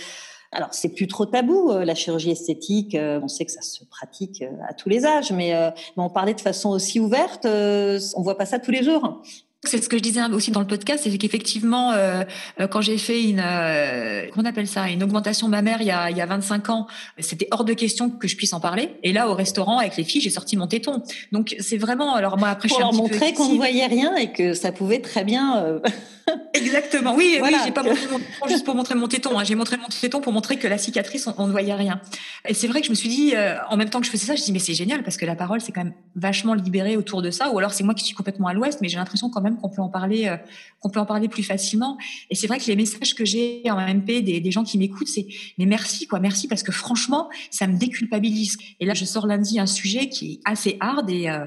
alors, 0.51 0.69
c'est 0.71 0.89
plus 0.89 1.05
trop 1.05 1.27
tabou, 1.27 1.69
euh, 1.69 1.85
la 1.85 1.93
chirurgie 1.93 2.31
esthétique. 2.31 2.95
Euh, 2.95 3.19
on 3.21 3.27
sait 3.27 3.45
que 3.45 3.51
ça 3.51 3.61
se 3.61 3.85
pratique 3.85 4.43
à 4.67 4.73
tous 4.73 4.89
les 4.89 5.05
âges, 5.05 5.31
mais, 5.31 5.53
on 5.97 6.09
parlait 6.09 6.33
de 6.33 6.41
façon 6.41 6.69
aussi 6.69 6.99
ouverte. 6.99 7.45
on 7.45 8.21
voit 8.23 8.37
pas 8.39 8.47
ça 8.47 8.57
tous 8.57 8.71
les 8.71 8.81
jours. 8.81 9.21
C'est 9.63 9.83
ce 9.83 9.89
que 9.89 9.97
je 9.97 10.03
disais 10.03 10.23
aussi 10.31 10.51
dans 10.51 10.59
le 10.59 10.67
podcast, 10.67 11.03
c'est 11.03 11.17
qu'effectivement, 11.17 11.91
euh, 11.91 12.23
euh, 12.59 12.67
quand 12.67 12.81
j'ai 12.81 12.99
fait 12.99 13.23
une, 13.23 13.41
euh, 13.43 14.27
comment 14.31 14.45
on 14.47 14.49
appelle 14.49 14.67
ça, 14.67 14.87
une 14.87 15.01
augmentation 15.01 15.47
mammaire 15.47 15.81
il 15.81 15.87
y 15.87 15.91
a, 15.91 16.11
il 16.11 16.17
y 16.17 16.21
a 16.21 16.27
25 16.27 16.69
ans, 16.69 16.87
c'était 17.17 17.47
hors 17.49 17.65
de 17.65 17.73
question 17.73 18.11
que 18.11 18.27
je 18.27 18.35
puisse 18.35 18.53
en 18.53 18.59
parler. 18.59 18.91
Et 19.01 19.11
là, 19.11 19.27
au 19.27 19.33
restaurant 19.33 19.79
avec 19.79 19.97
les 19.97 20.03
filles, 20.03 20.21
j'ai 20.21 20.29
sorti 20.29 20.57
mon 20.57 20.67
téton. 20.67 21.01
Donc 21.31 21.55
c'est 21.59 21.77
vraiment, 21.77 22.13
alors 22.13 22.37
moi 22.37 22.49
après, 22.49 22.69
pour 22.69 22.77
je 22.77 22.83
leur 22.83 22.93
montrer 22.93 23.33
qu'on 23.33 23.49
ne 23.49 23.55
voyait 23.55 23.87
rien 23.87 24.15
et 24.15 24.31
que 24.31 24.53
ça 24.53 24.71
pouvait 24.71 24.99
très 24.99 25.23
bien. 25.23 25.57
Euh, 25.57 25.79
Exactement. 26.53 27.15
Oui, 27.15 27.39
oui, 27.41 27.55
j'ai 27.65 27.71
pas 27.71 27.83
montré 27.83 28.05
mon 28.11 28.19
téton 28.19 28.47
juste 28.47 28.65
pour 28.65 28.75
montrer 28.75 28.95
mon 28.95 29.07
téton. 29.07 29.39
Hein. 29.39 29.43
J'ai 29.43 29.55
montré 29.55 29.77
mon 29.77 29.87
téton 29.87 30.21
pour 30.21 30.33
montrer 30.33 30.57
que 30.57 30.67
la 30.67 30.77
cicatrice, 30.77 31.27
on, 31.37 31.47
ne 31.47 31.51
voyait 31.51 31.73
rien. 31.73 31.99
Et 32.47 32.53
c'est 32.53 32.67
vrai 32.67 32.81
que 32.81 32.85
je 32.87 32.91
me 32.91 32.95
suis 32.95 33.09
dit, 33.09 33.33
en 33.69 33.77
même 33.77 33.89
temps 33.89 34.01
que 34.01 34.05
je 34.05 34.11
faisais 34.11 34.25
ça, 34.25 34.35
je 34.35 34.41
me 34.41 34.43
suis 34.43 34.45
dit, 34.47 34.51
mais 34.51 34.59
c'est 34.59 34.73
génial 34.73 35.03
parce 35.03 35.15
que 35.15 35.25
la 35.25 35.35
parole, 35.35 35.61
c'est 35.61 35.71
quand 35.71 35.85
même 35.85 35.93
vachement 36.15 36.53
libérée 36.53 36.97
autour 36.97 37.21
de 37.21 37.31
ça. 37.31 37.49
Ou 37.51 37.59
alors 37.59 37.73
c'est 37.73 37.85
moi 37.85 37.93
qui 37.93 38.03
suis 38.03 38.13
complètement 38.13 38.47
à 38.47 38.53
l'ouest, 38.53 38.81
mais 38.81 38.89
j'ai 38.89 38.97
l'impression 38.97 39.29
quand 39.29 39.41
même 39.41 39.46
qu'on 39.55 39.69
peut 39.69 39.81
en 39.81 39.89
parler, 39.89 40.27
euh, 40.27 40.37
qu'on 40.81 40.89
peut 40.89 40.99
en 40.99 41.05
parler 41.05 41.29
plus 41.29 41.43
facilement. 41.43 41.97
Et 42.29 42.35
c'est 42.35 42.47
vrai 42.47 42.59
que 42.59 42.65
les 42.65 42.75
messages 42.75 43.15
que 43.15 43.23
j'ai 43.23 43.61
en 43.69 43.79
MP 43.79 44.21
des, 44.21 44.41
des 44.41 44.51
gens 44.51 44.63
qui 44.63 44.77
m'écoutent, 44.77 45.07
c'est 45.07 45.27
mais 45.57 45.65
merci 45.65 46.07
quoi, 46.07 46.19
merci 46.19 46.47
parce 46.47 46.63
que 46.63 46.71
franchement, 46.71 47.29
ça 47.51 47.67
me 47.67 47.77
déculpabilise. 47.77 48.57
Et 48.79 48.85
là, 48.85 48.93
je 48.93 49.05
sors 49.05 49.27
lundi 49.27 49.59
un 49.59 49.65
sujet 49.65 50.09
qui 50.09 50.33
est 50.33 50.39
assez 50.45 50.77
hard 50.79 51.09
et 51.09 51.29
euh, 51.29 51.45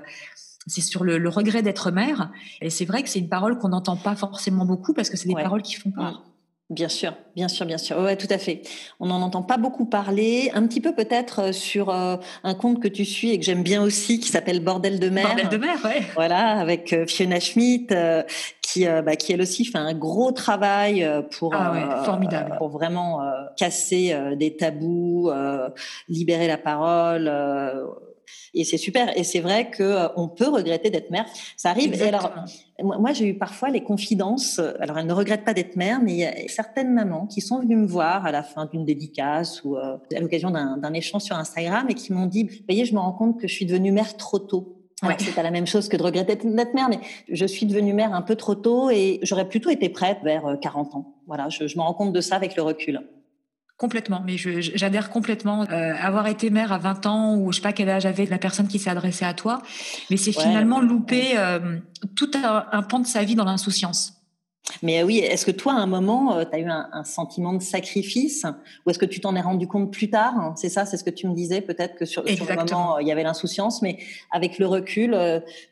c'est 0.66 0.80
sur 0.80 1.04
le, 1.04 1.28
regret 1.28 1.62
d'être 1.62 1.90
mère. 1.90 2.30
Et 2.60 2.70
c'est 2.70 2.84
vrai 2.84 3.02
que 3.02 3.08
c'est 3.08 3.18
une 3.18 3.28
parole 3.28 3.58
qu'on 3.58 3.68
n'entend 3.68 3.96
pas 3.96 4.16
forcément 4.16 4.64
beaucoup 4.64 4.94
parce 4.94 5.10
que 5.10 5.16
c'est 5.16 5.28
des 5.28 5.34
paroles 5.34 5.62
qui 5.62 5.74
font 5.74 5.90
peur. 5.90 6.29
Bien 6.70 6.88
sûr, 6.88 7.14
bien 7.34 7.48
sûr, 7.48 7.66
bien 7.66 7.78
sûr. 7.78 7.98
Ouais, 7.98 8.16
tout 8.16 8.28
à 8.30 8.38
fait. 8.38 8.62
On 9.00 9.06
n'en 9.06 9.20
entend 9.22 9.42
pas 9.42 9.56
beaucoup 9.56 9.86
parler. 9.86 10.52
Un 10.54 10.68
petit 10.68 10.80
peu 10.80 10.94
peut-être 10.94 11.40
euh, 11.40 11.52
sur 11.52 11.90
euh, 11.90 12.16
un 12.44 12.54
compte 12.54 12.80
que 12.80 12.86
tu 12.86 13.04
suis 13.04 13.32
et 13.32 13.40
que 13.40 13.44
j'aime 13.44 13.64
bien 13.64 13.82
aussi, 13.82 14.20
qui 14.20 14.28
s'appelle 14.28 14.60
Bordel 14.60 15.00
de 15.00 15.08
mer. 15.08 15.26
Bordel 15.26 15.48
de 15.48 15.56
mer, 15.56 15.76
ouais. 15.84 16.02
Voilà, 16.14 16.60
avec 16.60 16.92
euh, 16.92 17.08
Fiona 17.08 17.40
Schmidt, 17.40 17.92
qui, 18.62 18.86
bah, 18.86 19.16
qui 19.16 19.32
elle 19.32 19.42
aussi 19.42 19.64
fait 19.64 19.78
un 19.78 19.94
gros 19.94 20.30
travail 20.30 21.04
pour, 21.36 21.56
ah 21.56 22.04
formidable. 22.04 22.54
pour 22.56 22.68
vraiment 22.68 23.20
casser 23.56 24.16
des 24.36 24.56
tabous, 24.56 25.28
libérer 26.08 26.46
la 26.46 26.56
parole 26.56 27.28
et 28.54 28.64
c'est 28.64 28.76
super. 28.76 29.16
Et 29.16 29.24
c'est 29.24 29.40
vrai 29.40 29.70
que 29.70 29.82
euh, 29.82 30.08
on 30.16 30.28
peut 30.28 30.48
regretter 30.48 30.90
d'être 30.90 31.10
mère. 31.10 31.26
Ça 31.56 31.70
arrive. 31.70 31.94
Et 31.94 32.08
alors, 32.08 32.32
moi, 32.82 33.12
j'ai 33.12 33.26
eu 33.26 33.38
parfois 33.38 33.70
les 33.70 33.82
confidences. 33.82 34.58
Euh, 34.58 34.72
alors, 34.80 34.98
elles 34.98 35.06
ne 35.06 35.12
regrettent 35.12 35.44
pas 35.44 35.54
d'être 35.54 35.76
mère, 35.76 36.00
mais 36.02 36.12
il 36.12 36.18
y 36.18 36.24
a 36.24 36.34
certaines 36.48 36.92
mamans 36.92 37.26
qui 37.26 37.40
sont 37.40 37.60
venues 37.60 37.76
me 37.76 37.86
voir 37.86 38.26
à 38.26 38.32
la 38.32 38.42
fin 38.42 38.66
d'une 38.66 38.84
dédicace 38.84 39.62
ou 39.64 39.76
euh, 39.76 39.96
à 40.14 40.20
l'occasion 40.20 40.50
d'un 40.50 40.92
échange 40.92 41.22
sur 41.22 41.36
Instagram 41.36 41.86
et 41.88 41.94
qui 41.94 42.12
m'ont 42.12 42.26
dit, 42.26 42.48
voyez, 42.68 42.84
je 42.84 42.94
me 42.94 43.00
rends 43.00 43.12
compte 43.12 43.40
que 43.40 43.46
je 43.46 43.54
suis 43.54 43.66
devenue 43.66 43.92
mère 43.92 44.16
trop 44.16 44.38
tôt. 44.38 44.76
Ouais. 45.02 45.16
C'est 45.18 45.34
pas 45.34 45.42
la 45.42 45.50
même 45.50 45.66
chose 45.66 45.88
que 45.88 45.96
de 45.96 46.02
regretter 46.02 46.36
d'être 46.36 46.74
mère, 46.74 46.90
mais 46.90 47.00
je 47.30 47.46
suis 47.46 47.64
devenue 47.64 47.94
mère 47.94 48.12
un 48.12 48.20
peu 48.20 48.36
trop 48.36 48.54
tôt 48.54 48.90
et 48.90 49.18
j'aurais 49.22 49.48
plutôt 49.48 49.70
été 49.70 49.88
prête 49.88 50.18
vers 50.22 50.58
40 50.60 50.94
ans. 50.94 51.14
Voilà, 51.26 51.48
je, 51.48 51.66
je 51.66 51.78
me 51.78 51.82
rends 51.82 51.94
compte 51.94 52.12
de 52.12 52.20
ça 52.20 52.36
avec 52.36 52.54
le 52.54 52.62
recul. 52.62 53.00
Complètement, 53.80 54.22
mais 54.26 54.36
j'adhère 54.36 55.08
complètement. 55.08 55.62
Euh, 55.62 55.94
avoir 55.98 56.26
été 56.26 56.50
mère 56.50 56.70
à 56.70 56.76
20 56.76 57.06
ans 57.06 57.36
ou 57.36 57.50
je 57.50 57.56
sais 57.56 57.62
pas 57.62 57.72
quel 57.72 57.88
âge 57.88 58.04
avait 58.04 58.26
la 58.26 58.36
personne 58.36 58.68
qui 58.68 58.78
s'est 58.78 58.90
adressée 58.90 59.24
à 59.24 59.32
toi, 59.32 59.62
mais 60.10 60.18
c'est 60.18 60.32
finalement 60.32 60.82
louper 60.82 61.38
euh, 61.38 61.78
tout 62.14 62.30
un, 62.34 62.82
pan 62.82 62.98
de 62.98 63.06
sa 63.06 63.24
vie 63.24 63.36
dans 63.36 63.46
l'insouciance. 63.46 64.12
Mais 64.82 65.02
oui, 65.02 65.20
est-ce 65.20 65.46
que 65.46 65.50
toi, 65.50 65.72
à 65.72 65.76
un 65.76 65.86
moment, 65.86 66.36
euh, 66.36 66.44
tu 66.44 66.56
as 66.56 66.58
eu 66.58 66.68
un, 66.68 67.04
sentiment 67.04 67.54
de 67.54 67.62
sacrifice 67.62 68.44
ou 68.84 68.90
est-ce 68.90 68.98
que 68.98 69.06
tu 69.06 69.18
t'en 69.18 69.34
es 69.34 69.40
rendu 69.40 69.66
compte 69.66 69.90
plus 69.90 70.10
tard 70.10 70.52
C'est 70.56 70.68
ça, 70.68 70.84
c'est 70.84 70.98
ce 70.98 71.04
que 71.04 71.08
tu 71.08 71.26
me 71.26 71.34
disais, 71.34 71.62
peut-être 71.62 71.96
que 71.96 72.04
sur, 72.04 72.28
sur, 72.28 72.44
le 72.44 72.56
moment, 72.56 72.98
il 72.98 73.08
y 73.08 73.12
avait 73.12 73.22
l'insouciance, 73.22 73.80
mais 73.80 73.96
avec 74.30 74.58
le 74.58 74.66
recul, 74.66 75.16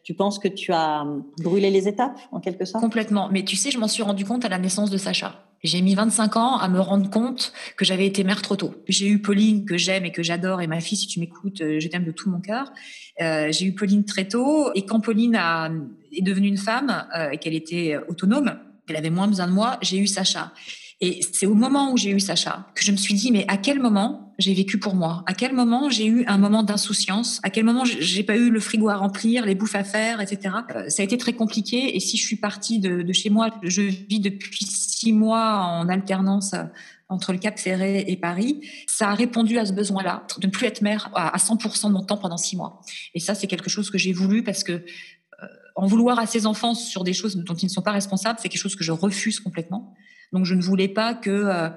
tu 0.03 0.15
penses 0.15 0.39
que 0.39 0.49
tu 0.49 0.73
as 0.73 1.05
brûlé 1.43 1.71
les 1.71 1.89
étapes, 1.89 2.19
en 2.33 2.41
quelque 2.41 2.65
sorte? 2.65 2.83
Complètement. 2.83 3.29
Mais 3.31 3.45
tu 3.45 3.57
sais, 3.57 3.71
je 3.71 3.79
m'en 3.79 3.87
suis 3.87 4.03
rendu 4.03 4.25
compte 4.25 4.47
à 4.47 4.49
la 4.49 4.57
naissance 4.57 4.89
de 4.89 4.97
Sacha. 4.97 5.45
J'ai 5.65 5.83
mis 5.83 5.95
25 5.95 6.37
ans 6.37 6.57
à 6.59 6.69
me 6.69 6.79
rendre 6.79 7.11
compte 7.11 7.53
que 7.77 7.85
j'avais 7.85 8.07
été 8.07 8.23
mère 8.23 8.43
trop 8.43 8.57
tôt. 8.57 8.75
J'ai 8.87 9.09
eu 9.09 9.21
Pauline 9.21 9.65
que 9.65 9.77
j'aime 9.77 10.05
et 10.05 10.13
que 10.13 10.23
j'adore 10.23 10.61
et 10.61 10.67
ma 10.67 10.81
fille, 10.81 10.97
si 10.97 11.07
tu 11.09 11.19
m'écoutes, 11.19 11.61
euh, 11.61 11.81
je 11.81 11.89
t'aime 11.89 12.05
de 12.05 12.13
tout 12.13 12.31
mon 12.31 12.41
cœur. 12.41 12.73
Euh, 13.21 13.51
j'ai 13.51 13.67
eu 13.67 13.75
Pauline 13.75 14.05
très 14.05 14.29
tôt 14.29 14.71
et 14.75 14.87
quand 14.87 15.01
Pauline 15.01 15.35
a, 15.35 15.71
est 16.13 16.23
devenue 16.23 16.49
une 16.49 16.59
femme 16.59 17.07
euh, 17.17 17.31
et 17.31 17.39
qu'elle 17.39 17.55
était 17.55 17.99
autonome, 18.09 18.57
qu'elle 18.87 18.97
avait 18.97 19.11
moins 19.11 19.27
besoin 19.27 19.49
de 19.49 19.53
moi, 19.53 19.79
j'ai 19.83 19.99
eu 19.99 20.07
Sacha. 20.07 20.53
Et 21.01 21.21
c'est 21.33 21.47
au 21.47 21.55
moment 21.55 21.93
où 21.93 21.97
j'ai 21.97 22.11
eu 22.11 22.19
Sacha 22.19 22.67
que 22.75 22.83
je 22.83 22.91
me 22.91 22.97
suis 22.97 23.15
dit, 23.15 23.31
mais 23.31 23.45
à 23.47 23.57
quel 23.57 23.79
moment 23.79 24.35
j'ai 24.39 24.53
vécu 24.53 24.79
pour 24.79 24.97
moi? 24.97 25.23
À 25.27 25.35
quel 25.35 25.55
moment 25.55 25.91
j'ai 25.91 26.07
eu 26.07 26.25
un 26.27 26.39
moment 26.39 26.65
d'insouciance? 26.65 27.41
À 27.45 27.51
quel 27.51 27.65
moment 27.65 27.85
j'ai 27.85 28.25
pas 28.25 28.37
eu 28.37 28.51
le 28.51 28.59
frigo 28.59 28.89
à 28.89 28.97
remplir, 28.97 29.47
les 29.47 29.55
bouffes 29.55 29.77
à 29.77 29.85
faire, 29.85 30.21
etc. 30.21 30.57
Euh, 30.75 30.89
ça 30.89 31.03
a 31.03 31.05
été 31.05 31.17
très 31.17 31.35
compliqué. 31.35 31.97
Et 31.97 32.01
si 32.01 32.17
je 32.17 32.27
suis 32.27 32.37
partie 32.37 32.81
de, 32.81 33.13
chez 33.13 33.31
moi, 33.31 33.51
je 33.63 33.83
vis 33.83 34.19
depuis 34.19 34.67
six 34.67 35.13
mois 35.13 35.59
en 35.59 35.89
alternance 35.89 36.55
euh, 36.55 36.65
entre 37.09 37.33
le 37.33 37.39
Cap 37.39 37.59
Ferré 37.59 38.05
et 38.07 38.17
Paris, 38.17 38.61
ça 38.87 39.11
a 39.11 39.15
répondu 39.15 39.57
à 39.59 39.67
ce 39.67 39.73
besoin-là, 39.73 40.27
de 40.41 40.47
ne 40.47 40.53
plus 40.53 40.67
être 40.67 40.83
mère 40.83 41.11
à 41.15 41.39
100% 41.39 41.89
de 41.89 41.93
mon 41.93 42.03
temps 42.03 42.19
pendant 42.19 42.37
six 42.37 42.57
mois. 42.57 42.81
Et 43.15 43.21
ça, 43.21 43.35
c'est 43.35 43.47
quelque 43.47 43.71
chose 43.71 43.91
que 43.91 43.99
j'ai 43.99 44.13
voulu 44.13 44.43
parce 44.43 44.63
que 44.63 44.73
euh, 44.73 45.47
en 45.75 45.87
vouloir 45.87 46.19
à 46.19 46.27
ses 46.27 46.45
enfants 46.45 46.75
sur 46.75 47.05
des 47.05 47.13
choses 47.15 47.37
dont 47.37 47.55
ils 47.55 47.67
ne 47.67 47.71
sont 47.71 47.83
pas 47.83 47.93
responsables, 47.93 48.39
c'est 48.43 48.49
quelque 48.49 48.61
chose 48.61 48.77
que 48.77 48.85
je 48.85 48.93
refuse 48.93 49.41
complètement. 49.41 49.95
Donc 50.33 50.45
je 50.45 50.55
ne 50.55 50.63
voulais 50.63 50.89
pas 50.89 51.15
que 51.15 51.31
euh, 51.31 51.69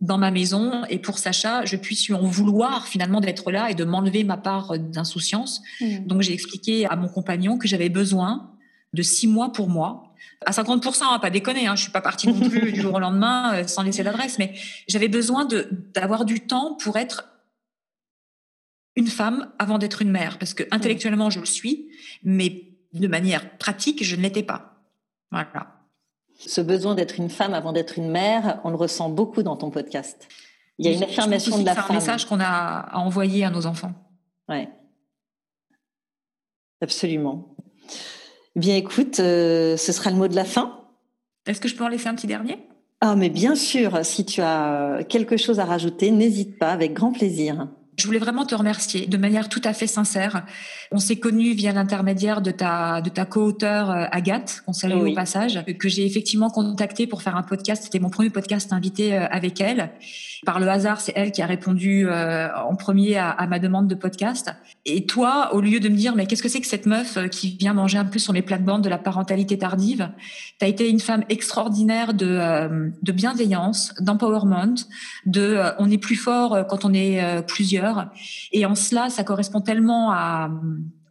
dans 0.00 0.18
ma 0.18 0.30
maison 0.30 0.84
et 0.88 0.98
pour 0.98 1.18
Sacha, 1.18 1.64
je 1.64 1.76
puisse 1.76 2.06
lui 2.06 2.14
en 2.14 2.22
vouloir 2.22 2.86
finalement 2.86 3.20
d'être 3.20 3.50
là 3.50 3.70
et 3.70 3.74
de 3.74 3.84
m'enlever 3.84 4.24
ma 4.24 4.36
part 4.36 4.78
d'insouciance. 4.78 5.60
Mmh. 5.80 6.06
Donc 6.06 6.22
j'ai 6.22 6.32
expliqué 6.32 6.86
à 6.86 6.96
mon 6.96 7.08
compagnon 7.08 7.58
que 7.58 7.68
j'avais 7.68 7.90
besoin 7.90 8.50
de 8.92 9.02
six 9.02 9.26
mois 9.26 9.52
pour 9.52 9.68
moi. 9.68 10.14
À 10.46 10.52
50%, 10.52 11.02
hein, 11.02 11.18
pas 11.18 11.30
déconner, 11.30 11.66
hein, 11.66 11.76
je 11.76 11.82
suis 11.82 11.92
pas 11.92 12.00
partie 12.00 12.28
non 12.28 12.48
plus 12.48 12.72
du 12.72 12.80
jour 12.80 12.94
au 12.94 12.98
lendemain 12.98 13.54
euh, 13.54 13.66
sans 13.66 13.82
laisser 13.82 14.02
d'adresse, 14.02 14.38
mais 14.38 14.54
j'avais 14.88 15.08
besoin 15.08 15.46
d'avoir 15.94 16.24
du 16.24 16.40
temps 16.40 16.76
pour 16.82 16.96
être 16.96 17.26
une 18.96 19.06
femme 19.06 19.50
avant 19.58 19.78
d'être 19.78 20.02
une 20.02 20.10
mère, 20.10 20.38
parce 20.38 20.54
que 20.54 20.64
intellectuellement, 20.70 21.30
je 21.30 21.40
le 21.40 21.46
suis, 21.46 21.88
mais 22.22 22.70
de 22.92 23.06
manière 23.06 23.56
pratique, 23.58 24.02
je 24.02 24.16
ne 24.16 24.22
l'étais 24.22 24.42
pas. 24.42 24.82
Voilà. 25.30 25.79
Ce 26.46 26.60
besoin 26.60 26.94
d'être 26.94 27.18
une 27.18 27.28
femme 27.28 27.52
avant 27.52 27.72
d'être 27.72 27.98
une 27.98 28.10
mère, 28.10 28.60
on 28.64 28.70
le 28.70 28.76
ressent 28.76 29.10
beaucoup 29.10 29.42
dans 29.42 29.56
ton 29.56 29.70
podcast. 29.70 30.26
Il 30.78 30.86
y 30.86 30.88
a 30.88 30.92
une 30.92 31.02
affirmation 31.02 31.58
de 31.58 31.66
la 31.66 31.74
femme. 31.74 31.84
C'est 31.86 31.92
un 31.92 31.94
message 31.94 32.24
qu'on 32.24 32.40
a 32.40 32.44
à 32.46 32.98
envoyer 32.98 33.44
à 33.44 33.50
nos 33.50 33.66
enfants. 33.66 33.92
Ouais. 34.48 34.68
Absolument. 36.80 37.54
Bien, 38.56 38.76
écoute, 38.76 39.20
euh, 39.20 39.76
ce 39.76 39.92
sera 39.92 40.10
le 40.10 40.16
mot 40.16 40.28
de 40.28 40.34
la 40.34 40.44
fin. 40.44 40.80
Est-ce 41.46 41.60
que 41.60 41.68
je 41.68 41.76
peux 41.76 41.84
en 41.84 41.88
laisser 41.88 42.08
un 42.08 42.14
petit 42.14 42.26
dernier? 42.26 42.58
Ah, 43.02 43.16
mais 43.16 43.28
bien 43.28 43.54
sûr, 43.54 44.04
si 44.04 44.24
tu 44.24 44.40
as 44.40 45.00
quelque 45.08 45.36
chose 45.36 45.60
à 45.60 45.64
rajouter, 45.66 46.10
n'hésite 46.10 46.58
pas, 46.58 46.70
avec 46.70 46.94
grand 46.94 47.12
plaisir. 47.12 47.68
Je 48.00 48.06
voulais 48.06 48.18
vraiment 48.18 48.46
te 48.46 48.54
remercier 48.54 49.06
de 49.06 49.16
manière 49.18 49.50
tout 49.50 49.60
à 49.62 49.74
fait 49.74 49.86
sincère. 49.86 50.46
On 50.90 50.96
s'est 50.96 51.16
connus 51.16 51.52
via 51.52 51.70
l'intermédiaire 51.72 52.40
de 52.40 52.50
ta, 52.50 53.02
de 53.02 53.10
ta 53.10 53.26
co-auteure 53.26 53.90
euh, 53.90 54.06
Agathe, 54.10 54.62
qu'on 54.64 54.72
salue 54.72 55.10
au 55.10 55.14
passage, 55.14 55.62
que 55.78 55.90
j'ai 55.90 56.06
effectivement 56.06 56.48
contacté 56.48 57.06
pour 57.06 57.20
faire 57.20 57.36
un 57.36 57.42
podcast. 57.42 57.82
C'était 57.84 57.98
mon 57.98 58.08
premier 58.08 58.30
podcast 58.30 58.72
invité 58.72 59.18
euh, 59.18 59.26
avec 59.30 59.60
elle. 59.60 59.90
Par 60.46 60.60
le 60.60 60.66
hasard, 60.66 61.02
c'est 61.02 61.12
elle 61.14 61.30
qui 61.30 61.42
a 61.42 61.46
répondu 61.46 62.08
euh, 62.08 62.48
en 62.56 62.74
premier 62.74 63.18
à, 63.18 63.28
à, 63.28 63.46
ma 63.46 63.58
demande 63.58 63.86
de 63.86 63.94
podcast. 63.94 64.50
Et 64.86 65.04
toi, 65.04 65.50
au 65.52 65.60
lieu 65.60 65.78
de 65.78 65.90
me 65.90 65.94
dire, 65.94 66.16
mais 66.16 66.24
qu'est-ce 66.24 66.42
que 66.42 66.48
c'est 66.48 66.62
que 66.62 66.66
cette 66.66 66.86
meuf 66.86 67.18
qui 67.28 67.58
vient 67.58 67.74
manger 67.74 67.98
un 67.98 68.06
peu 68.06 68.18
sur 68.18 68.32
mes 68.32 68.40
plates-bandes 68.40 68.82
de 68.82 68.88
la 68.88 68.96
parentalité 68.96 69.58
tardive, 69.58 70.08
tu 70.58 70.64
as 70.64 70.68
été 70.68 70.88
une 70.88 71.00
femme 71.00 71.24
extraordinaire 71.28 72.14
de, 72.14 72.90
de 73.02 73.12
bienveillance, 73.12 73.92
d'empowerment, 74.00 74.76
de 75.26 75.58
on 75.78 75.90
est 75.90 75.98
plus 75.98 76.16
fort 76.16 76.66
quand 76.68 76.86
on 76.86 76.94
est 76.94 77.44
plusieurs 77.46 77.89
et 78.52 78.66
en 78.66 78.74
cela, 78.74 79.10
ça 79.10 79.24
correspond 79.24 79.60
tellement 79.60 80.14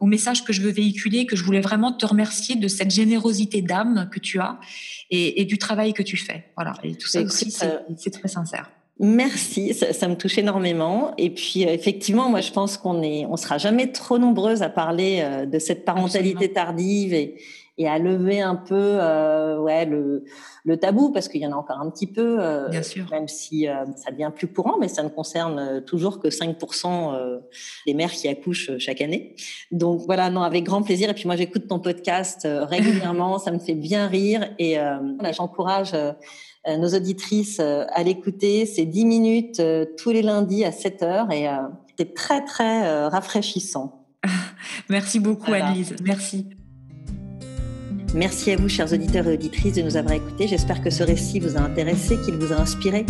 au 0.00 0.06
message 0.06 0.44
que 0.44 0.52
je 0.52 0.62
veux 0.62 0.70
véhiculer 0.70 1.26
que 1.26 1.36
je 1.36 1.44
voulais 1.44 1.60
vraiment 1.60 1.92
te 1.92 2.06
remercier 2.06 2.56
de 2.56 2.68
cette 2.68 2.90
générosité 2.90 3.62
d'âme 3.62 4.08
que 4.12 4.18
tu 4.18 4.40
as 4.40 4.58
et, 5.10 5.44
du 5.44 5.58
travail 5.58 5.92
que 5.92 6.02
tu 6.02 6.16
fais. 6.16 6.46
Voilà. 6.56 6.74
Et 6.82 6.94
tout 6.94 7.08
ça 7.08 7.22
aussi, 7.22 7.54
euh, 7.62 7.78
c'est 7.96 8.10
très 8.10 8.28
sincère. 8.28 8.70
Merci, 9.02 9.72
ça, 9.72 10.08
me 10.08 10.14
touche 10.14 10.36
énormément. 10.36 11.14
Et 11.16 11.30
puis 11.30 11.66
euh, 11.66 11.72
effectivement, 11.72 12.28
moi 12.28 12.42
je 12.42 12.52
pense 12.52 12.76
qu'on 12.76 13.02
est, 13.02 13.24
on 13.24 13.36
sera 13.36 13.56
jamais 13.56 13.92
trop 13.92 14.18
nombreuses 14.18 14.62
à 14.62 14.68
parler 14.68 15.20
euh, 15.22 15.46
de 15.46 15.58
cette 15.58 15.86
parentalité 15.86 16.52
tardive 16.52 17.14
et, 17.14 17.40
et 17.78 17.88
à 17.88 17.98
lever 17.98 18.42
un 18.42 18.56
peu 18.56 18.74
euh, 18.76 19.58
ouais, 19.58 19.86
le, 19.86 20.24
le, 20.70 20.76
tabou, 20.76 21.10
parce 21.10 21.28
qu'il 21.28 21.40
y 21.40 21.46
en 21.46 21.52
a 21.52 21.56
encore 21.56 21.78
un 21.80 21.90
petit 21.90 22.06
peu, 22.06 22.36
euh, 22.40 22.68
Bien 22.68 22.82
sûr. 22.82 23.06
même 23.10 23.28
si 23.28 23.68
euh, 23.68 23.84
ça 23.96 24.10
devient 24.10 24.30
plus 24.34 24.48
courant, 24.48 24.76
mais 24.80 24.88
ça 24.88 25.02
ne 25.02 25.08
concerne 25.08 25.82
toujours 25.84 26.20
que 26.20 26.28
5% 26.28 27.40
des 27.86 27.94
mères 27.94 28.12
qui 28.12 28.28
accouchent 28.28 28.70
chaque 28.78 29.00
année. 29.00 29.34
Donc 29.70 30.02
voilà, 30.06 30.30
non, 30.30 30.42
avec 30.42 30.64
grand 30.64 30.82
plaisir. 30.82 31.10
Et 31.10 31.14
puis 31.14 31.26
moi, 31.26 31.36
j'écoute 31.36 31.68
ton 31.68 31.78
podcast 31.78 32.46
régulièrement, 32.46 33.38
ça 33.40 33.50
me 33.50 33.58
fait 33.58 33.74
bien 33.74 34.06
rire. 34.06 34.46
Et 34.58 34.76
j'encourage 35.32 35.96
nos 36.66 36.88
auditrices 36.94 37.60
à 37.60 38.02
l'écouter. 38.02 38.66
C'est 38.66 38.84
10 38.84 39.04
minutes 39.04 39.62
tous 39.96 40.10
les 40.10 40.22
lundis 40.22 40.64
à 40.64 40.72
7 40.72 41.02
heures 41.02 41.30
et 41.32 41.48
c'est 41.98 42.14
très, 42.14 42.44
très 42.44 43.08
rafraîchissant. 43.08 44.06
Merci 44.88 45.20
beaucoup, 45.20 45.46
voilà. 45.46 45.66
Annelise. 45.66 45.94
Merci. 46.02 46.46
Merci 48.14 48.50
à 48.50 48.56
vous, 48.56 48.68
chers 48.68 48.92
auditeurs 48.92 49.28
et 49.28 49.34
auditrices, 49.34 49.74
de 49.74 49.82
nous 49.82 49.96
avoir 49.96 50.14
écoutés. 50.14 50.48
J'espère 50.48 50.82
que 50.82 50.90
ce 50.90 51.04
récit 51.04 51.38
vous 51.38 51.56
a 51.56 51.60
intéressé, 51.60 52.18
qu'il 52.24 52.34
vous 52.36 52.52
a 52.52 52.56
inspiré 52.56 53.06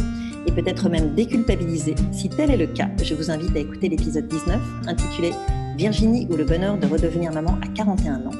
et 0.47 0.53
peut-être 0.53 0.91
même 0.91 1.15
déculpabilisé. 1.15 1.95
Si 2.13 2.29
tel 2.29 2.51
est 2.51 2.57
le 2.59 2.67
cas, 2.67 2.89
je 3.03 3.15
vous 3.15 3.31
invite 3.31 3.57
à 3.57 3.61
écouter 3.61 3.89
l'épisode 3.89 4.29
19 4.29 4.61
intitulé 4.89 5.31
Virginie 5.77 6.27
ou 6.31 6.37
le 6.37 6.45
bonheur 6.45 6.77
de 6.77 6.87
redevenir 6.87 7.33
maman 7.33 7.59
à 7.63 7.69
41 7.69 8.27
ans. 8.27 8.31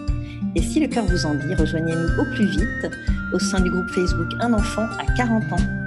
Et 0.55 0.61
si 0.61 0.81
le 0.81 0.89
cœur 0.89 1.07
vous 1.07 1.25
en 1.25 1.35
dit, 1.35 1.55
rejoignez-nous 1.55 2.21
au 2.21 2.25
plus 2.35 2.47
vite 2.47 2.93
au 3.33 3.39
sein 3.39 3.61
du 3.61 3.71
groupe 3.71 3.89
Facebook 3.89 4.29
Un 4.41 4.53
enfant 4.53 4.87
à 4.99 5.11
40 5.17 5.53
ans 5.53 5.80